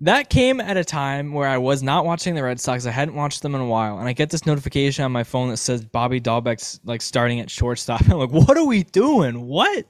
That 0.03 0.31
came 0.31 0.61
at 0.61 0.77
a 0.77 0.85
time 0.85 1.33
where 1.33 1.49
I 1.49 1.59
was 1.59 1.81
not 1.81 2.05
watching 2.05 2.35
the 2.35 2.43
Red 2.43 2.59
Sox. 2.59 2.87
I 2.87 2.91
hadn't 2.91 3.15
watched 3.15 3.41
them 3.41 3.55
in 3.55 3.61
a 3.61 3.67
while, 3.67 4.01
and 4.01 4.09
I 4.09 4.13
get 4.13 4.31
this 4.31 4.45
notification 4.47 5.05
on 5.05 5.13
my 5.13 5.23
phone 5.23 5.51
that 5.51 5.59
says 5.59 5.85
Bobby 5.85 6.21
Dalbec's 6.21 6.81
like 6.83 7.01
starting 7.01 7.39
at 7.39 7.49
shortstop. 7.49 8.01
I'm 8.11 8.19
like, 8.19 8.31
what 8.31 8.57
are 8.57 8.67
we 8.67 8.83
doing? 8.83 9.47
What? 9.47 9.87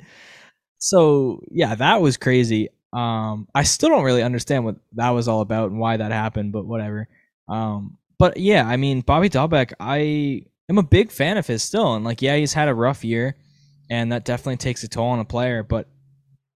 So 0.77 1.43
yeah, 1.51 1.75
that 1.77 2.03
was 2.03 2.19
crazy. 2.19 2.69
Um, 2.93 3.49
I 3.55 3.63
still 3.63 3.89
don't 3.89 4.05
really 4.05 4.23
understand 4.23 4.67
what 4.67 4.77
that 4.97 5.11
was 5.11 5.29
all 5.29 5.41
about 5.41 5.71
and 5.71 5.81
why 5.81 5.97
that 5.97 6.13
happened, 6.13 6.53
but 6.53 6.67
whatever. 6.67 7.09
Um, 7.49 7.97
but 8.19 8.37
yeah, 8.37 8.67
I 8.67 8.77
mean, 8.77 9.01
Bobby 9.01 9.31
Dalbec, 9.31 9.73
I 9.81 10.45
am 10.69 10.77
a 10.77 10.83
big 10.83 11.11
fan 11.11 11.39
of 11.39 11.47
his 11.47 11.63
still, 11.63 11.95
and 11.95 12.05
like, 12.05 12.21
yeah, 12.21 12.37
he's 12.37 12.53
had 12.53 12.69
a 12.69 12.75
rough 12.75 13.03
year, 13.03 13.37
and 13.89 14.13
that 14.13 14.27
definitely 14.27 14.59
takes 14.59 14.83
a 14.83 14.89
toll 14.89 15.09
on 15.09 15.21
a 15.21 15.25
player. 15.25 15.63
But 15.63 15.89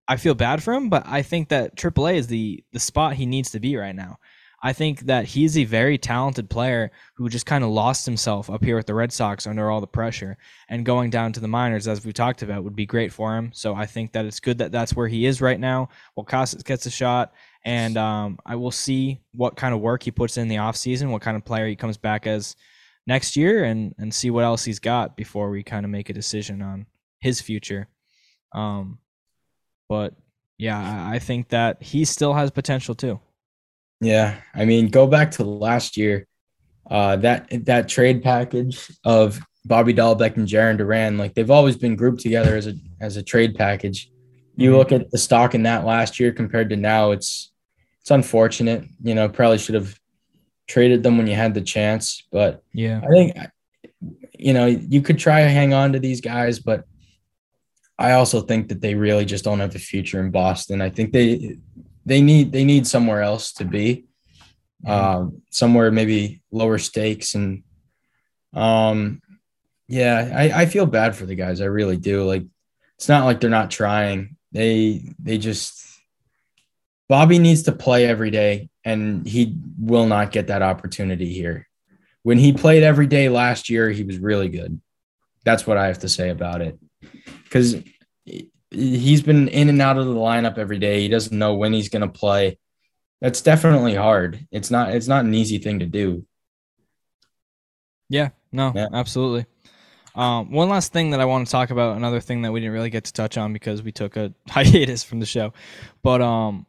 I 0.08 0.16
feel 0.16 0.34
bad 0.34 0.62
for 0.62 0.72
him, 0.72 0.88
but 0.88 1.04
I 1.06 1.22
think 1.22 1.48
that 1.48 1.76
AAA 1.76 2.16
is 2.16 2.26
the 2.28 2.62
the 2.72 2.80
spot 2.80 3.14
he 3.14 3.26
needs 3.26 3.50
to 3.50 3.60
be 3.60 3.76
right 3.76 3.94
now. 3.94 4.18
I 4.62 4.72
think 4.72 5.00
that 5.00 5.26
he's 5.26 5.58
a 5.58 5.64
very 5.64 5.98
talented 5.98 6.48
player 6.48 6.90
who 7.14 7.28
just 7.28 7.46
kind 7.46 7.62
of 7.62 7.70
lost 7.70 8.06
himself 8.06 8.48
up 8.48 8.64
here 8.64 8.76
with 8.76 8.86
the 8.86 8.94
Red 8.94 9.12
Sox 9.12 9.46
under 9.46 9.70
all 9.70 9.80
the 9.80 9.86
pressure, 9.86 10.38
and 10.68 10.86
going 10.86 11.10
down 11.10 11.32
to 11.32 11.40
the 11.40 11.48
minors, 11.48 11.86
as 11.86 12.04
we 12.04 12.12
talked 12.12 12.42
about, 12.42 12.64
would 12.64 12.76
be 12.76 12.86
great 12.86 13.12
for 13.12 13.36
him. 13.36 13.50
So 13.52 13.74
I 13.74 13.86
think 13.86 14.12
that 14.12 14.24
it's 14.24 14.40
good 14.40 14.58
that 14.58 14.72
that's 14.72 14.94
where 14.96 15.08
he 15.08 15.26
is 15.26 15.40
right 15.40 15.60
now. 15.60 15.90
Well, 16.14 16.24
Casas 16.24 16.62
gets 16.62 16.86
a 16.86 16.90
shot, 16.90 17.32
and 17.64 17.96
um, 17.96 18.38
I 18.46 18.56
will 18.56 18.70
see 18.70 19.20
what 19.32 19.56
kind 19.56 19.74
of 19.74 19.80
work 19.80 20.02
he 20.02 20.10
puts 20.10 20.36
in 20.36 20.48
the 20.48 20.56
offseason, 20.56 21.10
what 21.10 21.22
kind 21.22 21.36
of 21.36 21.44
player 21.44 21.68
he 21.68 21.76
comes 21.76 21.96
back 21.96 22.26
as 22.26 22.56
next 23.06 23.36
year, 23.36 23.64
and 23.64 23.94
and 23.98 24.12
see 24.14 24.30
what 24.30 24.44
else 24.44 24.64
he's 24.64 24.78
got 24.78 25.16
before 25.16 25.50
we 25.50 25.62
kind 25.62 25.84
of 25.84 25.90
make 25.90 26.08
a 26.10 26.14
decision 26.14 26.62
on 26.62 26.86
his 27.20 27.40
future. 27.40 27.88
Um, 28.52 28.98
but 29.88 30.14
yeah, 30.58 31.08
I- 31.10 31.18
think 31.18 31.48
that 31.48 31.82
he 31.82 32.04
still 32.04 32.32
has 32.34 32.50
potential 32.50 32.94
too. 32.94 33.20
Yeah, 34.00 34.36
I 34.54 34.64
mean, 34.64 34.88
go 34.88 35.06
back 35.06 35.30
to 35.32 35.44
last 35.44 35.96
year. 35.96 36.26
Uh, 36.90 37.16
that 37.16 37.48
that 37.64 37.88
trade 37.88 38.22
package 38.22 38.90
of 39.04 39.40
Bobby 39.64 39.92
Dalbec 39.92 40.36
and 40.36 40.46
Jarren 40.46 40.76
Duran, 40.76 41.18
like 41.18 41.34
they've 41.34 41.50
always 41.50 41.76
been 41.76 41.96
grouped 41.96 42.20
together 42.20 42.56
as 42.56 42.66
a 42.66 42.74
as 43.00 43.16
a 43.16 43.22
trade 43.22 43.54
package. 43.56 44.10
You 44.56 44.70
Mhm. 44.72 44.76
look 44.76 44.92
at 44.92 45.10
the 45.10 45.18
stock 45.18 45.54
in 45.54 45.64
that 45.64 45.84
last 45.84 46.20
year 46.20 46.30
compared 46.32 46.70
to 46.70 46.76
now, 46.76 47.10
it's 47.10 47.50
it's 48.00 48.10
unfortunate. 48.10 48.84
You 49.02 49.14
know, 49.14 49.28
probably 49.28 49.58
should 49.58 49.74
have 49.74 49.98
traded 50.68 51.02
them 51.02 51.16
when 51.18 51.26
you 51.26 51.34
had 51.34 51.54
the 51.54 51.60
chance, 51.60 52.22
but 52.30 52.62
Yeah. 52.72 53.00
I 53.02 53.08
think 53.08 53.36
you 54.38 54.52
know 54.52 54.66
you 54.66 55.00
could 55.02 55.18
try 55.18 55.42
to 55.42 55.48
hang 55.48 55.72
on 55.74 55.92
to 55.94 55.98
these 55.98 56.20
guys, 56.20 56.60
but 56.60 56.84
I 57.98 58.12
also 58.12 58.40
think 58.40 58.68
that 58.68 58.80
they 58.80 58.94
really 58.94 59.24
just 59.24 59.44
don't 59.44 59.60
have 59.60 59.74
a 59.74 59.78
future 59.78 60.20
in 60.20 60.30
Boston. 60.30 60.82
I 60.82 60.90
think 60.90 61.12
they 61.12 61.58
they 62.04 62.20
need 62.20 62.52
they 62.52 62.64
need 62.64 62.86
somewhere 62.86 63.22
else 63.22 63.52
to 63.54 63.64
be, 63.64 64.04
um, 64.86 65.42
somewhere 65.50 65.90
maybe 65.90 66.42
lower 66.50 66.78
stakes 66.78 67.34
and 67.34 67.62
um, 68.52 69.20
yeah, 69.88 70.32
I, 70.34 70.62
I 70.62 70.66
feel 70.66 70.86
bad 70.86 71.14
for 71.14 71.26
the 71.26 71.34
guys. 71.34 71.60
I 71.60 71.66
really 71.66 71.96
do. 71.96 72.24
Like 72.24 72.44
it's 72.96 73.08
not 73.08 73.24
like 73.24 73.40
they're 73.40 73.50
not 73.50 73.70
trying. 73.70 74.36
They 74.52 75.14
they 75.18 75.38
just 75.38 75.84
Bobby 77.08 77.38
needs 77.38 77.64
to 77.64 77.72
play 77.72 78.06
every 78.06 78.30
day, 78.30 78.68
and 78.84 79.26
he 79.26 79.56
will 79.78 80.06
not 80.06 80.32
get 80.32 80.48
that 80.48 80.62
opportunity 80.62 81.32
here. 81.32 81.68
When 82.22 82.38
he 82.38 82.52
played 82.52 82.82
every 82.82 83.06
day 83.06 83.28
last 83.28 83.70
year, 83.70 83.90
he 83.90 84.02
was 84.02 84.18
really 84.18 84.48
good. 84.48 84.80
That's 85.44 85.66
what 85.66 85.76
I 85.76 85.86
have 85.86 86.00
to 86.00 86.08
say 86.08 86.30
about 86.30 86.62
it. 86.62 86.78
Because 87.44 87.76
he's 88.70 89.22
been 89.22 89.48
in 89.48 89.68
and 89.68 89.80
out 89.80 89.98
of 89.98 90.06
the 90.06 90.14
lineup 90.14 90.58
every 90.58 90.78
day. 90.78 91.00
He 91.00 91.08
doesn't 91.08 91.36
know 91.36 91.54
when 91.54 91.72
he's 91.72 91.88
going 91.88 92.02
to 92.02 92.08
play. 92.08 92.58
That's 93.20 93.40
definitely 93.40 93.94
hard. 93.94 94.46
It's 94.50 94.70
not. 94.70 94.90
It's 94.94 95.08
not 95.08 95.24
an 95.24 95.34
easy 95.34 95.58
thing 95.58 95.78
to 95.78 95.86
do. 95.86 96.26
Yeah, 98.08 98.30
no, 98.52 98.72
Yeah. 98.74 98.88
absolutely. 98.92 99.46
Um, 100.14 100.50
one 100.50 100.68
last 100.68 100.92
thing 100.92 101.10
that 101.10 101.20
I 101.20 101.24
want 101.26 101.46
to 101.46 101.50
talk 101.50 101.70
about, 101.70 101.96
another 101.96 102.20
thing 102.20 102.42
that 102.42 102.52
we 102.52 102.60
didn't 102.60 102.72
really 102.72 102.88
get 102.90 103.04
to 103.04 103.12
touch 103.12 103.36
on 103.36 103.52
because 103.52 103.82
we 103.82 103.92
took 103.92 104.16
a 104.16 104.32
hiatus 104.48 105.02
from 105.02 105.20
the 105.20 105.26
show, 105.26 105.52
but 106.02 106.22
um, 106.22 106.66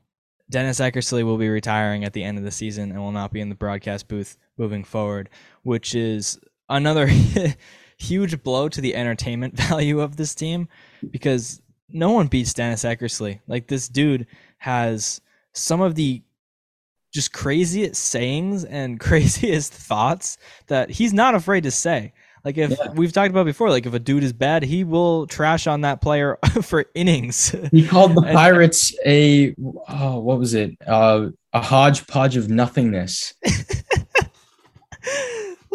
Dennis 0.49 0.79
Eckersley 0.79 1.23
will 1.23 1.37
be 1.37 1.47
retiring 1.47 2.03
at 2.03 2.13
the 2.13 2.23
end 2.23 2.37
of 2.37 2.43
the 2.43 2.51
season 2.51 2.91
and 2.91 2.99
will 2.99 3.11
not 3.13 3.31
be 3.31 3.39
in 3.39 3.49
the 3.49 3.55
broadcast 3.55 4.07
booth 4.07 4.37
moving 4.57 4.83
forward, 4.83 5.29
which 5.63 5.95
is 5.95 6.39
another 6.67 7.09
huge 7.97 8.41
blow 8.43 8.69
to 8.69 8.81
the 8.81 8.95
entertainment 8.95 9.55
value 9.69 9.99
of 9.99 10.15
this 10.15 10.35
team 10.35 10.67
because 11.11 11.61
no 11.89 12.11
one 12.11 12.27
beats 12.27 12.53
Dennis 12.53 12.83
Eckersley. 12.83 13.39
Like 13.47 13.67
this 13.67 13.87
dude 13.87 14.27
has 14.59 15.21
some 15.53 15.81
of 15.81 15.95
the 15.95 16.21
just 17.13 17.33
craziest 17.33 18.03
sayings 18.03 18.65
and 18.65 18.99
craziest 18.99 19.73
thoughts 19.73 20.37
that 20.67 20.89
he's 20.89 21.13
not 21.13 21.35
afraid 21.35 21.63
to 21.63 21.71
say. 21.71 22.13
Like 22.45 22.57
if 22.57 22.71
yeah. 22.71 22.91
we've 22.91 23.11
talked 23.11 23.31
about 23.31 23.45
before, 23.45 23.69
like 23.69 23.85
if 23.85 23.93
a 23.93 23.99
dude 23.99 24.23
is 24.23 24.31
bad, 24.31 24.63
he 24.63 24.83
will 24.85 25.27
trash 25.27 25.67
on 25.67 25.81
that 25.81 26.01
player 26.01 26.37
for 26.61 26.85
innings. 26.95 27.53
He 27.71 27.85
called 27.85 28.15
the 28.15 28.21
Pirates 28.21 28.95
a 29.05 29.53
oh, 29.89 30.19
what 30.19 30.39
was 30.39 30.53
it? 30.53 30.77
Uh, 30.87 31.29
a 31.51 31.61
hodgepodge 31.61 32.37
of 32.37 32.49
nothingness. 32.49 33.33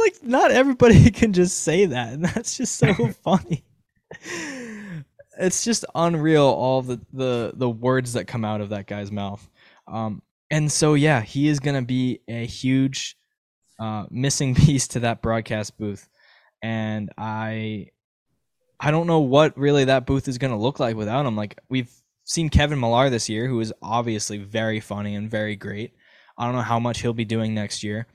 Like 0.02 0.22
not 0.22 0.50
everybody 0.50 1.10
can 1.12 1.32
just 1.32 1.62
say 1.62 1.86
that, 1.86 2.12
and 2.12 2.24
that's 2.24 2.56
just 2.56 2.76
so 2.76 2.92
funny. 3.24 3.64
It's 5.38 5.64
just 5.64 5.84
unreal 5.94 6.44
all 6.44 6.82
the 6.82 7.00
the 7.12 7.52
the 7.54 7.70
words 7.70 8.14
that 8.14 8.26
come 8.26 8.44
out 8.44 8.60
of 8.60 8.70
that 8.70 8.86
guy's 8.86 9.10
mouth. 9.10 9.48
Um, 9.88 10.22
and 10.50 10.70
so 10.70 10.94
yeah, 10.94 11.22
he 11.22 11.48
is 11.48 11.60
gonna 11.60 11.82
be 11.82 12.20
a 12.28 12.46
huge 12.46 13.16
uh, 13.78 14.06
missing 14.10 14.54
piece 14.66 14.88
to 14.88 15.00
that 15.00 15.22
broadcast 15.22 15.78
booth 15.78 16.08
and 16.62 17.10
I 17.18 17.88
I 18.80 18.90
don't 18.90 19.06
know 19.06 19.20
what 19.20 19.58
really 19.58 19.84
that 19.84 20.06
booth 20.06 20.28
is 20.28 20.38
going 20.38 20.52
to 20.52 20.56
look 20.56 20.80
like 20.80 20.96
without 20.96 21.26
him. 21.26 21.36
Like 21.36 21.58
we've 21.68 21.92
seen 22.24 22.48
Kevin 22.48 22.80
Millar 22.80 23.10
this 23.10 23.28
year, 23.28 23.46
who 23.46 23.60
is 23.60 23.72
obviously 23.82 24.38
very 24.38 24.80
funny 24.80 25.14
and 25.14 25.30
very 25.30 25.56
great. 25.56 25.92
I 26.38 26.46
don't 26.46 26.54
know 26.54 26.62
how 26.62 26.80
much 26.80 27.00
he'll 27.00 27.12
be 27.12 27.24
doing 27.24 27.54
next 27.54 27.82
year, 27.82 28.06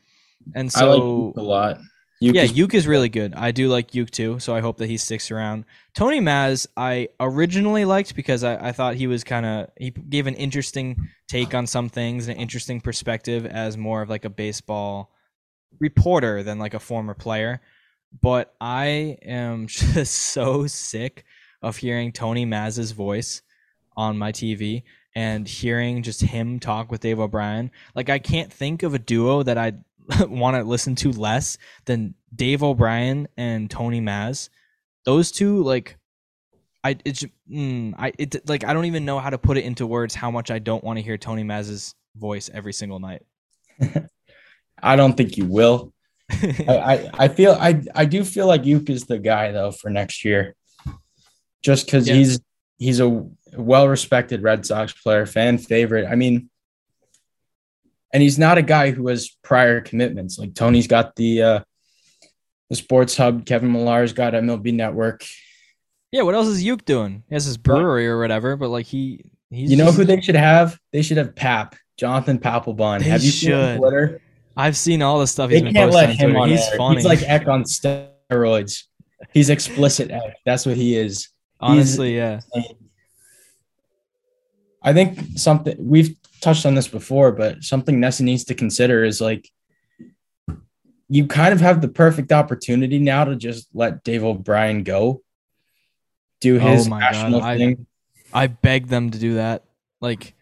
and 0.56 0.72
so 0.72 0.86
I 0.86 0.94
like 0.94 1.36
a 1.38 1.42
lot. 1.42 1.78
Youk 2.22 2.34
yeah, 2.34 2.44
is- 2.44 2.54
Youk 2.54 2.74
is 2.74 2.88
really 2.88 3.10
good. 3.10 3.36
I 3.36 3.52
do 3.52 3.68
like 3.68 3.92
Youk 3.92 4.10
too, 4.10 4.40
so 4.40 4.56
I 4.56 4.62
hope 4.62 4.78
that 4.78 4.88
he 4.88 4.98
sticks 4.98 5.30
around. 5.30 5.66
Tony 5.94 6.20
Mazz, 6.20 6.68
I 6.76 7.10
originally 7.20 7.86
liked 7.86 8.16
because 8.16 8.44
I, 8.44 8.70
I 8.70 8.72
thought 8.72 8.96
he 8.96 9.08
was 9.08 9.24
kind 9.24 9.46
of 9.46 9.70
he 9.78 9.92
gave 9.92 10.26
an 10.26 10.34
interesting 10.34 11.10
take 11.28 11.54
on 11.54 11.68
some 11.68 11.90
things, 11.90 12.28
an 12.28 12.38
interesting 12.38 12.82
perspective 12.82 13.46
as 13.46 13.78
more 13.78 14.02
of 14.02 14.10
like 14.10 14.26
a 14.26 14.30
baseball 14.30 15.12
reporter 15.80 16.42
than 16.42 16.58
like 16.58 16.74
a 16.74 16.80
former 16.80 17.14
player 17.14 17.62
but 18.22 18.54
I 18.60 19.18
am 19.24 19.68
just 19.68 20.14
so 20.14 20.68
sick 20.68 21.26
of 21.62 21.78
hearing 21.78 22.12
Tony 22.12 22.46
Mazz's 22.46 22.92
voice 22.92 23.42
on 23.96 24.18
my 24.18 24.32
TV 24.32 24.84
and 25.16 25.48
hearing 25.48 26.04
just 26.04 26.22
him 26.22 26.60
talk 26.60 26.92
with 26.92 27.02
Dave 27.02 27.20
O'Brien. 27.20 27.72
Like 27.96 28.10
I 28.10 28.20
can't 28.20 28.54
think 28.54 28.84
of 28.84 28.94
a 28.94 29.00
duo 29.00 29.44
that 29.44 29.58
I 29.58 29.74
want 30.28 30.56
to 30.56 30.64
listen 30.64 30.96
to 30.96 31.12
less 31.12 31.58
than 31.86 32.16
Dave 32.36 32.64
O'Brien 32.64 33.28
and 33.38 33.70
Tony 33.70 34.02
Mazz. 34.02 34.50
Those 35.06 35.32
two, 35.32 35.64
like, 35.64 35.98
I 36.84 36.98
it's 37.04 37.26
mm, 37.52 37.94
I 37.98 38.14
it 38.18 38.48
like 38.48 38.64
I 38.64 38.74
don't 38.74 38.86
even 38.86 39.06
know 39.06 39.20
how 39.20 39.30
to 39.30 39.38
put 39.38 39.58
it 39.58 39.66
into 39.66 39.88
words 39.88 40.16
how 40.16 40.32
much 40.32 40.52
I 40.52 40.60
don't 40.60 40.84
want 40.84 40.98
to 40.98 41.04
hear 41.04 41.18
Tony 41.18 41.44
Mazz's 41.44 41.96
voice 42.16 42.50
every 42.54 42.74
single 42.74 43.00
night. 43.00 43.24
I 44.84 44.96
don't 44.96 45.18
think 45.18 45.38
you 45.38 45.46
will. 45.46 45.94
I, 46.30 47.10
I 47.14 47.28
feel 47.30 47.54
I 47.54 47.82
I 47.96 48.06
do 48.06 48.24
feel 48.24 48.48
like 48.48 48.64
Youk 48.64 48.90
is 48.90 49.06
the 49.06 49.18
guy 49.18 49.52
though 49.52 49.72
for 49.72 49.90
next 49.90 50.24
year, 50.24 50.56
just 51.62 51.86
because 51.86 52.08
yeah. 52.08 52.16
he's 52.16 52.40
he's 52.78 53.00
a 53.00 53.26
well 53.56 53.88
respected 53.88 54.44
Red 54.44 54.66
Sox 54.66 54.94
player, 54.94 55.26
fan 55.26 55.58
favorite. 55.58 56.06
I 56.06 56.16
mean, 56.16 56.50
and 58.14 58.24
he's 58.24 58.40
not 58.40 58.58
a 58.58 58.62
guy 58.62 58.92
who 58.92 59.08
has 59.08 59.30
prior 59.44 59.82
commitments. 59.82 60.40
Like 60.40 60.54
Tony's 60.54 60.88
got 60.88 61.16
the 61.16 61.42
uh 61.42 61.60
the 62.70 62.76
Sports 62.76 63.16
Hub, 63.16 63.46
Kevin 63.46 63.72
Millar's 63.72 64.14
got 64.14 64.34
MLB 64.34 64.74
Network. 64.74 65.24
Yeah, 66.12 66.24
what 66.24 66.36
else 66.36 66.48
is 66.48 66.64
Youk 66.64 66.86
doing? 66.86 67.24
He 67.30 67.36
has 67.36 67.46
his 67.46 67.58
brewery 67.58 68.08
or 68.08 68.20
whatever, 68.20 68.56
but 68.56 68.70
like 68.70 68.86
he 68.86 69.24
he's 69.50 69.72
You 69.72 69.78
know 69.78 69.86
just... 69.86 69.98
who 69.98 70.06
they 70.06 70.22
should 70.22 70.36
have? 70.36 70.78
They 70.92 71.02
should 71.02 71.18
have 71.18 71.36
Pap, 71.36 71.76
Jonathan 71.98 72.40
Papelbon. 72.40 73.00
They 73.00 73.10
have 73.10 73.24
you 73.24 73.32
should. 73.32 73.70
seen 73.70 73.78
Twitter? 73.78 74.22
I've 74.56 74.76
seen 74.76 75.02
all 75.02 75.20
the 75.20 75.28
stuff 75.28 75.50
he's 75.50 75.60
they 75.60 75.66
been 75.66 75.74
can't 75.74 75.92
let 75.92 76.10
him 76.10 76.36
on. 76.36 76.50
He's 76.50 76.68
air. 76.68 76.78
funny. 76.78 76.96
He's 76.96 77.06
like 77.06 77.22
Eck 77.24 77.48
on 77.48 77.64
steroids. 77.64 78.84
He's 79.34 79.50
explicit 79.50 80.10
Eck. 80.12 80.38
That's 80.46 80.66
what 80.66 80.76
he 80.76 80.96
is. 80.96 81.30
Honestly, 81.60 82.10
he's, 82.10 82.18
yeah. 82.18 82.40
I 84.82 84.94
think 84.94 85.20
something 85.38 85.76
we've 85.80 86.16
touched 86.48 86.66
on 86.66 86.76
this 86.76 86.88
before, 86.88 87.34
but 87.34 87.62
something 87.62 88.00
NESN 88.00 88.22
needs 88.22 88.46
to 88.46 88.56
consider 88.56 89.04
is 89.04 89.20
like 89.20 89.52
you 91.10 91.28
kind 91.28 91.54
of 91.54 91.60
have 91.60 91.82
the 91.82 91.90
perfect 91.90 92.32
opportunity 92.32 93.00
now 93.00 93.26
to 93.26 93.36
just 93.36 93.68
let 93.74 94.02
Dave 94.06 94.24
O'Brien 94.24 94.84
go, 94.84 95.22
do 96.40 96.56
oh 96.56 96.60
his 96.60 96.88
oh 96.88 96.98
national 96.98 97.42
God. 97.42 97.58
thing. 97.58 97.86
I, 98.34 98.44
I 98.44 98.48
beg 98.48 98.88
them 98.88 99.10
to 99.12 99.20
do 99.20 99.34
that. 99.34 99.66
Like 100.00 100.36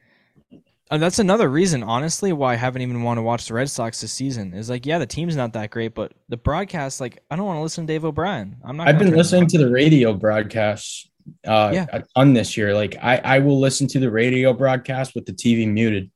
and 0.91 1.01
that's 1.01 1.17
another 1.17 1.49
reason, 1.49 1.81
honestly, 1.81 2.31
why 2.33 2.53
I 2.53 2.55
haven't 2.55 2.83
even 2.83 3.01
want 3.01 3.17
to 3.17 3.23
watch 3.23 3.47
the 3.47 3.55
Red 3.55 3.71
Sox 3.71 4.01
this 4.01 4.13
season. 4.13 4.53
Is 4.53 4.69
like, 4.69 4.85
yeah, 4.85 4.99
the 4.99 5.07
team's 5.07 5.35
not 5.35 5.53
that 5.53 5.71
great, 5.71 5.95
but 5.95 6.13
the 6.29 6.37
broadcast, 6.37 7.01
like, 7.01 7.23
I 7.31 7.35
don't 7.35 7.47
want 7.47 7.57
to 7.57 7.63
listen 7.63 7.87
to 7.87 7.91
Dave 7.91 8.05
O'Brien. 8.05 8.57
I'm 8.63 8.77
not. 8.77 8.87
I've 8.87 8.99
been 8.99 9.15
listening 9.15 9.47
to 9.47 9.57
the 9.57 9.71
radio 9.71 10.13
broadcasts 10.13 11.09
uh, 11.45 11.71
yeah. 11.73 11.85
a 11.91 12.03
ton 12.15 12.33
this 12.33 12.57
year. 12.57 12.73
Like, 12.73 12.97
I 13.01 13.17
I 13.17 13.39
will 13.39 13.59
listen 13.59 13.87
to 13.87 13.99
the 13.99 14.11
radio 14.11 14.53
broadcast 14.53 15.15
with 15.15 15.25
the 15.25 15.33
TV 15.33 15.71
muted 15.71 16.11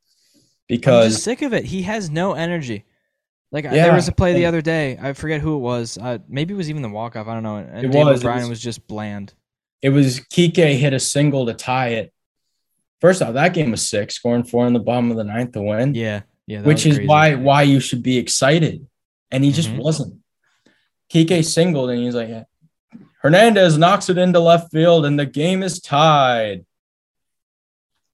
because 0.67 1.21
sick 1.21 1.41
of 1.41 1.53
it. 1.53 1.65
He 1.65 1.83
has 1.83 2.09
no 2.09 2.33
energy. 2.33 2.85
Like 3.51 3.65
yeah, 3.65 3.71
there 3.71 3.93
was 3.93 4.07
a 4.07 4.11
play 4.11 4.33
the 4.33 4.45
other 4.45 4.61
day. 4.61 4.97
I 5.01 5.13
forget 5.13 5.41
who 5.41 5.55
it 5.55 5.59
was. 5.59 5.97
Uh, 5.97 6.19
maybe 6.27 6.53
it 6.53 6.57
was 6.57 6.69
even 6.69 6.83
the 6.83 6.89
walk 6.89 7.15
off. 7.15 7.27
I 7.27 7.33
don't 7.33 7.41
know. 7.41 7.55
And 7.55 7.83
it 7.83 7.97
was, 7.97 8.19
O'Brien 8.19 8.41
was, 8.41 8.49
was 8.49 8.59
just 8.61 8.87
bland. 8.87 9.33
It 9.81 9.89
was 9.89 10.19
Kike 10.19 10.77
hit 10.77 10.93
a 10.93 10.99
single 10.99 11.47
to 11.47 11.55
tie 11.55 11.89
it 11.89 12.13
First 13.01 13.21
off, 13.21 13.33
that 13.33 13.53
game 13.53 13.71
was 13.71 13.87
sick, 13.87 14.11
scoring 14.11 14.43
four 14.43 14.67
in 14.67 14.73
the 14.73 14.79
bottom 14.79 15.09
of 15.09 15.17
the 15.17 15.23
ninth 15.23 15.53
to 15.53 15.61
win. 15.61 15.95
Yeah, 15.95 16.21
yeah. 16.47 16.61
Which 16.61 16.85
is 16.85 16.97
crazy. 16.97 17.07
why 17.07 17.35
why 17.35 17.61
you 17.61 17.79
should 17.79 18.03
be 18.03 18.17
excited, 18.17 18.85
and 19.31 19.43
he 19.43 19.51
just 19.51 19.69
mm-hmm. 19.69 19.81
wasn't. 19.81 20.15
Kike 21.11 21.43
singled, 21.45 21.89
and 21.89 21.99
he's 21.99 22.15
like, 22.15 22.29
Hernandez 23.19 23.77
knocks 23.77 24.09
it 24.09 24.17
into 24.17 24.39
left 24.39 24.71
field, 24.71 25.05
and 25.05 25.19
the 25.19 25.25
game 25.25 25.61
is 25.63 25.79
tied. 25.79 26.65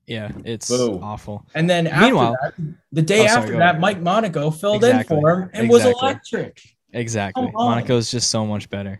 Yeah, 0.07 0.31
it's 0.43 0.69
awful. 0.71 1.45
And 1.55 1.69
then 1.69 1.85
Meanwhile, 1.85 2.37
that, 2.41 2.53
the 2.91 3.01
day 3.01 3.21
oh, 3.21 3.37
after 3.37 3.57
that, 3.57 3.79
Mike 3.79 4.01
Monaco 4.01 4.51
filled 4.51 4.83
exactly. 4.83 5.15
in 5.15 5.21
for 5.21 5.29
him 5.31 5.49
and 5.53 5.65
exactly. 5.65 5.69
was 5.69 5.85
electric. 5.85 6.61
Exactly. 6.93 7.51
Monaco 7.53 7.97
is 7.97 8.11
just 8.11 8.29
so 8.29 8.45
much 8.45 8.69
better. 8.69 8.99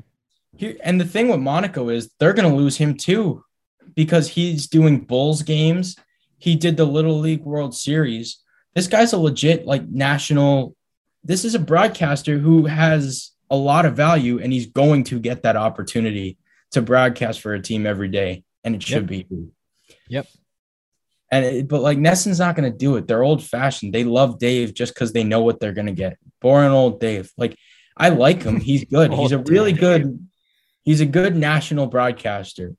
Here, 0.56 0.76
and 0.84 1.00
the 1.00 1.06
thing 1.06 1.30
with 1.30 1.40
Monaco 1.40 1.90
is 1.90 2.10
they're 2.20 2.34
going 2.34 2.50
to 2.50 2.56
lose 2.56 2.78
him 2.78 2.98
too 2.98 3.44
because 3.96 4.30
he's 4.30 4.68
doing 4.68 5.00
Bulls 5.00 5.44
games. 5.44 5.96
He 6.38 6.56
did 6.56 6.76
the 6.78 6.86
Little 6.86 7.20
League 7.20 7.44
World 7.44 7.76
Series. 7.76 8.42
This 8.74 8.88
guy's 8.88 9.14
a 9.14 9.18
legit 9.18 9.66
like 9.66 9.88
national. 9.88 10.76
This 11.24 11.46
is 11.46 11.56
a 11.56 11.60
broadcaster 11.60 12.38
who 12.38 12.66
has 12.66 13.32
a 13.50 13.56
lot 13.56 13.86
of 13.86 13.96
value, 13.96 14.40
and 14.40 14.52
he's 14.52 14.68
going 14.68 15.04
to 15.06 15.20
get 15.20 15.44
that 15.44 15.56
opportunity 15.56 16.38
to 16.72 16.82
broadcast 16.82 17.42
for 17.42 17.54
a 17.54 17.62
team 17.62 17.86
every 17.86 18.10
day, 18.10 18.44
and 18.64 18.76
it 18.76 18.84
should 18.84 19.10
yep. 19.10 19.28
be. 19.30 19.48
Yep. 20.10 20.28
And 21.32 21.46
it, 21.46 21.68
but 21.68 21.82
like 21.82 21.98
NESN's 21.98 22.40
not 22.40 22.56
going 22.56 22.72
to 22.72 22.78
do 22.78 22.98
it. 22.98 23.08
They're 23.08 23.24
old 23.24 23.44
fashioned. 23.44 23.94
They 23.94 24.04
love 24.04 24.40
Dave 24.40 24.74
just 24.74 24.94
because 24.94 25.12
they 25.12 25.24
know 25.24 25.42
what 25.42 25.60
they're 25.60 25.74
going 25.74 25.88
to 25.88 25.94
get. 25.94 26.18
Boring 26.42 26.72
old 26.72 27.00
Dave. 27.00 27.32
Like 27.38 27.58
I 27.98 28.10
like 28.10 28.44
him. 28.44 28.60
He's 28.60 28.86
good. 28.92 29.14
he's 29.14 29.32
a 29.32 29.40
really 29.40 29.74
good. 29.74 30.28
He's 30.84 31.02
a 31.02 31.06
good 31.06 31.36
national 31.36 31.88
broadcaster. 31.88 32.76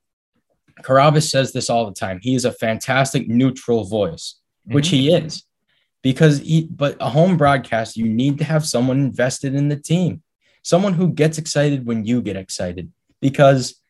Carabas 0.83 1.31
says 1.31 1.53
this 1.53 1.71
all 1.71 1.87
the 1.87 1.95
time. 1.95 2.21
He 2.23 2.35
is 2.35 2.45
a 2.45 2.53
fantastic 2.53 3.29
neutral 3.29 3.85
voice, 3.85 4.37
which 4.64 4.89
mm-hmm. 4.89 4.97
he 4.97 5.12
is. 5.12 5.43
Because 6.03 6.39
he, 6.39 6.69
but 6.71 6.97
a 7.01 7.09
home 7.09 7.37
broadcast, 7.37 7.97
you 7.97 8.07
need 8.07 8.39
to 8.39 8.45
have 8.45 8.64
someone 8.64 8.99
invested 8.99 9.57
in 9.57 9.69
the 9.69 9.77
team, 9.77 10.23
someone 10.67 10.95
who 10.95 11.12
gets 11.12 11.39
excited 11.39 11.87
when 11.87 12.05
you 12.05 12.21
get 12.21 12.37
excited, 12.37 12.93
because 13.21 13.81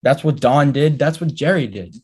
that's 0.00 0.22
what 0.22 0.38
Don 0.38 0.70
did. 0.70 0.96
That's 0.96 1.20
what 1.20 1.34
Jerry 1.34 1.66
did. 1.66 1.96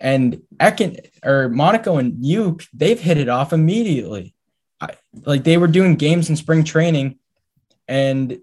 And 0.00 0.42
Ekin 0.56 1.08
or 1.24 1.48
Monaco 1.48 1.98
and 1.98 2.24
you, 2.26 2.58
they've 2.74 3.00
hit 3.00 3.16
it 3.16 3.28
off 3.28 3.52
immediately. 3.52 4.34
I, 4.80 4.90
like 5.24 5.44
they 5.44 5.56
were 5.56 5.68
doing 5.68 5.94
games 5.94 6.28
in 6.28 6.34
spring 6.34 6.64
training 6.64 7.20
and 7.86 8.40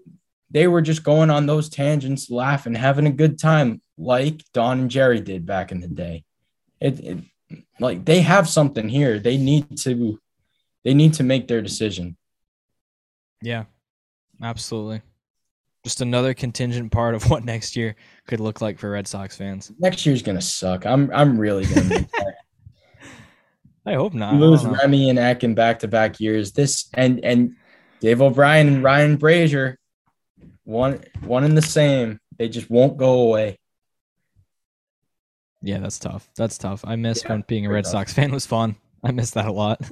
they 0.50 0.66
were 0.66 0.80
just 0.80 1.02
going 1.02 1.28
on 1.28 1.44
those 1.44 1.68
tangents, 1.68 2.30
laughing, 2.30 2.74
having 2.74 3.06
a 3.06 3.12
good 3.12 3.38
time 3.38 3.82
like 3.98 4.42
Don 4.54 4.80
and 4.80 4.90
Jerry 4.90 5.20
did 5.20 5.44
back 5.44 5.72
in 5.72 5.80
the 5.80 5.88
day. 5.88 6.24
It, 6.80 7.00
it 7.00 7.18
like 7.78 8.06
they 8.06 8.22
have 8.22 8.48
something 8.48 8.88
here. 8.88 9.18
They 9.18 9.36
need 9.36 9.76
to 9.78 10.18
they 10.84 10.94
need 10.94 11.14
to 11.14 11.22
make 11.22 11.48
their 11.48 11.60
decision. 11.60 12.16
Yeah. 13.42 13.64
Absolutely. 14.42 15.02
Just 15.84 16.00
another 16.00 16.34
contingent 16.34 16.90
part 16.92 17.14
of 17.14 17.30
what 17.30 17.44
next 17.44 17.76
year 17.76 17.94
could 18.26 18.40
look 18.40 18.60
like 18.60 18.78
for 18.78 18.90
Red 18.90 19.06
Sox 19.06 19.36
fans. 19.36 19.72
Next 19.78 20.04
year's 20.06 20.22
gonna 20.22 20.40
suck. 20.40 20.84
I'm 20.86 21.10
I'm 21.12 21.38
really 21.38 21.64
gonna 21.66 22.06
I 23.86 23.94
hope 23.94 24.14
not. 24.14 24.34
Lose. 24.34 24.64
Remy 24.64 25.10
and 25.10 25.18
Eck 25.18 25.44
in 25.44 25.54
back 25.54 25.78
to 25.80 25.88
back 25.88 26.18
years. 26.18 26.52
This 26.52 26.88
and 26.94 27.24
and 27.24 27.54
Dave 28.00 28.20
O'Brien 28.20 28.66
and 28.66 28.82
Ryan 28.82 29.16
Brasier, 29.16 29.76
one 30.64 31.04
one 31.22 31.44
and 31.44 31.56
the 31.56 31.62
same. 31.62 32.18
They 32.36 32.48
just 32.48 32.68
won't 32.68 32.96
go 32.96 33.20
away. 33.20 33.58
Yeah, 35.62 35.78
that's 35.78 35.98
tough. 35.98 36.28
That's 36.36 36.58
tough. 36.58 36.84
I 36.84 36.96
miss 36.96 37.22
Yeah, 37.22 37.30
when 37.32 37.44
being 37.46 37.66
a 37.66 37.70
Red 37.70 37.84
tough. 37.84 37.92
Sox 37.92 38.12
fan 38.12 38.32
was 38.32 38.44
fun. 38.44 38.76
I 39.04 39.12
miss 39.12 39.30
that 39.32 39.46
a 39.46 39.52
lot. 39.52 39.80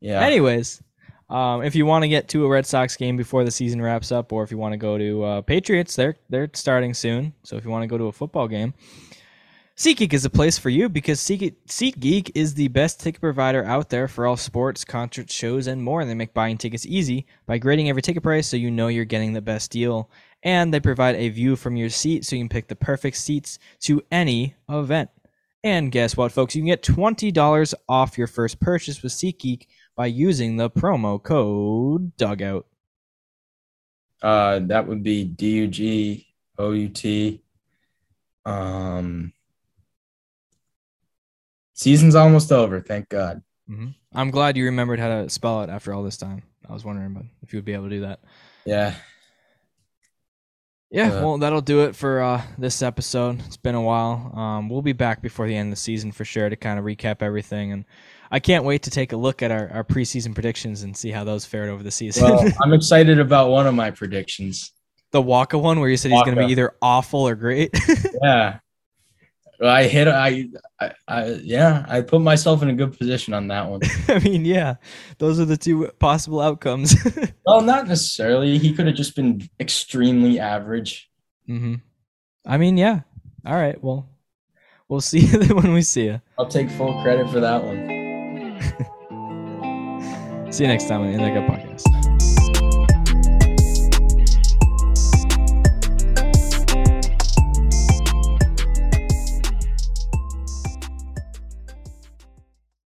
Yeah. 0.00 0.20
Anyways, 0.20 0.82
um, 1.30 1.62
if 1.62 1.74
you 1.74 1.84
want 1.86 2.02
to 2.02 2.08
get 2.08 2.28
to 2.28 2.44
a 2.44 2.48
Red 2.48 2.66
Sox 2.66 2.96
game 2.96 3.16
before 3.16 3.44
the 3.44 3.50
season 3.50 3.82
wraps 3.82 4.12
up, 4.12 4.32
or 4.32 4.42
if 4.42 4.50
you 4.50 4.58
want 4.58 4.72
to 4.72 4.78
go 4.78 4.96
to 4.96 5.24
uh, 5.24 5.42
Patriots, 5.42 5.96
they're 5.96 6.16
they're 6.28 6.50
starting 6.54 6.94
soon. 6.94 7.34
So 7.42 7.56
if 7.56 7.64
you 7.64 7.70
want 7.70 7.82
to 7.82 7.88
go 7.88 7.98
to 7.98 8.04
a 8.04 8.12
football 8.12 8.48
game, 8.48 8.74
SeatGeek 9.78 10.12
is 10.12 10.24
the 10.24 10.30
place 10.30 10.58
for 10.58 10.70
you 10.70 10.88
because 10.88 11.20
SeatGeek, 11.20 11.54
SeatGeek 11.68 12.32
is 12.34 12.54
the 12.54 12.66
best 12.66 12.98
ticket 13.00 13.20
provider 13.20 13.64
out 13.64 13.90
there 13.90 14.08
for 14.08 14.26
all 14.26 14.36
sports, 14.36 14.84
concerts, 14.84 15.32
shows, 15.32 15.68
and 15.68 15.80
more. 15.80 16.04
They 16.04 16.14
make 16.14 16.34
buying 16.34 16.58
tickets 16.58 16.84
easy 16.84 17.26
by 17.46 17.58
grading 17.58 17.88
every 17.88 18.02
ticket 18.02 18.24
price 18.24 18.48
so 18.48 18.56
you 18.56 18.72
know 18.72 18.88
you're 18.88 19.04
getting 19.04 19.34
the 19.34 19.40
best 19.40 19.70
deal. 19.70 20.10
And 20.42 20.74
they 20.74 20.80
provide 20.80 21.14
a 21.14 21.28
view 21.28 21.54
from 21.54 21.76
your 21.76 21.90
seat 21.90 22.24
so 22.24 22.34
you 22.34 22.42
can 22.42 22.48
pick 22.48 22.66
the 22.66 22.74
perfect 22.74 23.18
seats 23.18 23.60
to 23.82 24.02
any 24.10 24.56
event. 24.68 25.10
And 25.62 25.92
guess 25.92 26.16
what, 26.16 26.32
folks? 26.32 26.56
You 26.56 26.62
can 26.62 26.68
get 26.68 26.82
$20 26.82 27.74
off 27.88 28.18
your 28.18 28.26
first 28.26 28.58
purchase 28.58 29.00
with 29.00 29.12
SeatGeek 29.12 29.66
by 29.98 30.06
using 30.06 30.56
the 30.56 30.70
promo 30.70 31.20
code 31.22 32.16
Dugout. 32.16 32.66
Uh, 34.22 34.60
that 34.60 34.86
would 34.86 35.02
be 35.02 35.24
D 35.24 35.50
U 35.56 35.66
G 35.68 36.26
O 36.58 36.72
U 36.72 36.88
T. 36.88 37.42
Um, 38.44 39.32
season's 41.74 42.14
almost 42.14 42.52
over. 42.52 42.80
Thank 42.80 43.08
God. 43.08 43.42
hmm 43.66 43.88
I'm 44.14 44.30
glad 44.30 44.56
you 44.56 44.64
remembered 44.64 44.98
how 45.00 45.22
to 45.22 45.28
spell 45.28 45.62
it 45.62 45.70
after 45.70 45.92
all 45.92 46.02
this 46.02 46.16
time. 46.16 46.42
I 46.68 46.72
was 46.72 46.84
wondering 46.84 47.08
about 47.14 47.26
if 47.42 47.52
you 47.52 47.58
would 47.58 47.66
be 47.66 47.74
able 47.74 47.84
to 47.84 47.90
do 47.90 48.00
that. 48.02 48.20
Yeah. 48.64 48.94
Yeah, 50.90 51.12
Uh, 51.12 51.22
well, 51.22 51.38
that'll 51.38 51.60
do 51.60 51.84
it 51.84 51.94
for 51.94 52.22
uh, 52.22 52.42
this 52.56 52.80
episode. 52.80 53.40
It's 53.46 53.58
been 53.58 53.74
a 53.74 53.82
while. 53.82 54.32
Um, 54.34 54.70
we'll 54.70 54.80
be 54.80 54.94
back 54.94 55.20
before 55.20 55.46
the 55.46 55.54
end 55.54 55.68
of 55.68 55.72
the 55.72 55.76
season 55.80 56.12
for 56.12 56.24
sure 56.24 56.48
to 56.48 56.56
kind 56.56 56.78
of 56.78 56.86
recap 56.86 57.20
everything. 57.20 57.72
And 57.72 57.84
I 58.30 58.40
can't 58.40 58.64
wait 58.64 58.82
to 58.84 58.90
take 58.90 59.12
a 59.12 59.16
look 59.16 59.42
at 59.42 59.50
our, 59.50 59.68
our 59.70 59.84
preseason 59.84 60.34
predictions 60.34 60.82
and 60.82 60.96
see 60.96 61.10
how 61.10 61.24
those 61.24 61.44
fared 61.44 61.68
over 61.70 61.82
the 61.82 61.90
season. 61.90 62.24
Well, 62.24 62.44
I'm 62.62 62.72
excited 62.72 63.18
about 63.18 63.50
one 63.50 63.66
of 63.66 63.74
my 63.74 63.90
predictions. 63.90 64.72
the 65.12 65.22
Wacha 65.22 65.60
one 65.60 65.80
where 65.80 65.88
you 65.88 65.96
said 65.96 66.10
he's 66.10 66.22
going 66.22 66.36
to 66.36 66.44
be 66.46 66.52
either 66.52 66.74
awful 66.82 67.26
or 67.26 67.34
great. 67.34 67.70
Yeah. 68.22 68.58
I 69.60 69.84
hit. 69.84 70.06
I, 70.06 70.46
I. 70.80 70.92
I. 71.08 71.26
Yeah. 71.42 71.84
I 71.88 72.00
put 72.02 72.20
myself 72.20 72.62
in 72.62 72.68
a 72.70 72.74
good 72.74 72.96
position 72.96 73.34
on 73.34 73.48
that 73.48 73.68
one. 73.68 73.80
I 74.08 74.20
mean, 74.20 74.44
yeah, 74.44 74.76
those 75.18 75.40
are 75.40 75.44
the 75.44 75.56
two 75.56 75.88
possible 75.98 76.40
outcomes. 76.40 76.94
Well, 77.44 77.60
not 77.62 77.88
necessarily. 77.88 78.56
He 78.58 78.72
could 78.72 78.86
have 78.86 78.94
just 78.94 79.16
been 79.16 79.48
extremely 79.58 80.38
average. 80.38 81.10
hmm 81.46 81.76
I 82.46 82.56
mean, 82.56 82.76
yeah. 82.76 83.00
All 83.44 83.56
right. 83.56 83.82
Well, 83.82 84.08
we'll 84.88 85.00
see 85.00 85.20
you 85.26 85.40
when 85.56 85.72
we 85.72 85.82
see 85.82 86.04
you. 86.04 86.20
I'll 86.38 86.46
take 86.46 86.70
full 86.70 87.02
credit 87.02 87.28
for 87.28 87.40
that 87.40 87.64
one. 87.64 87.97
See 90.50 90.64
you 90.64 90.68
next 90.68 90.88
time 90.88 91.02
on 91.02 91.08
the 91.08 91.12
In 91.12 91.22
the 91.22 91.40
Gut 91.40 91.46
Podcast. 91.46 91.97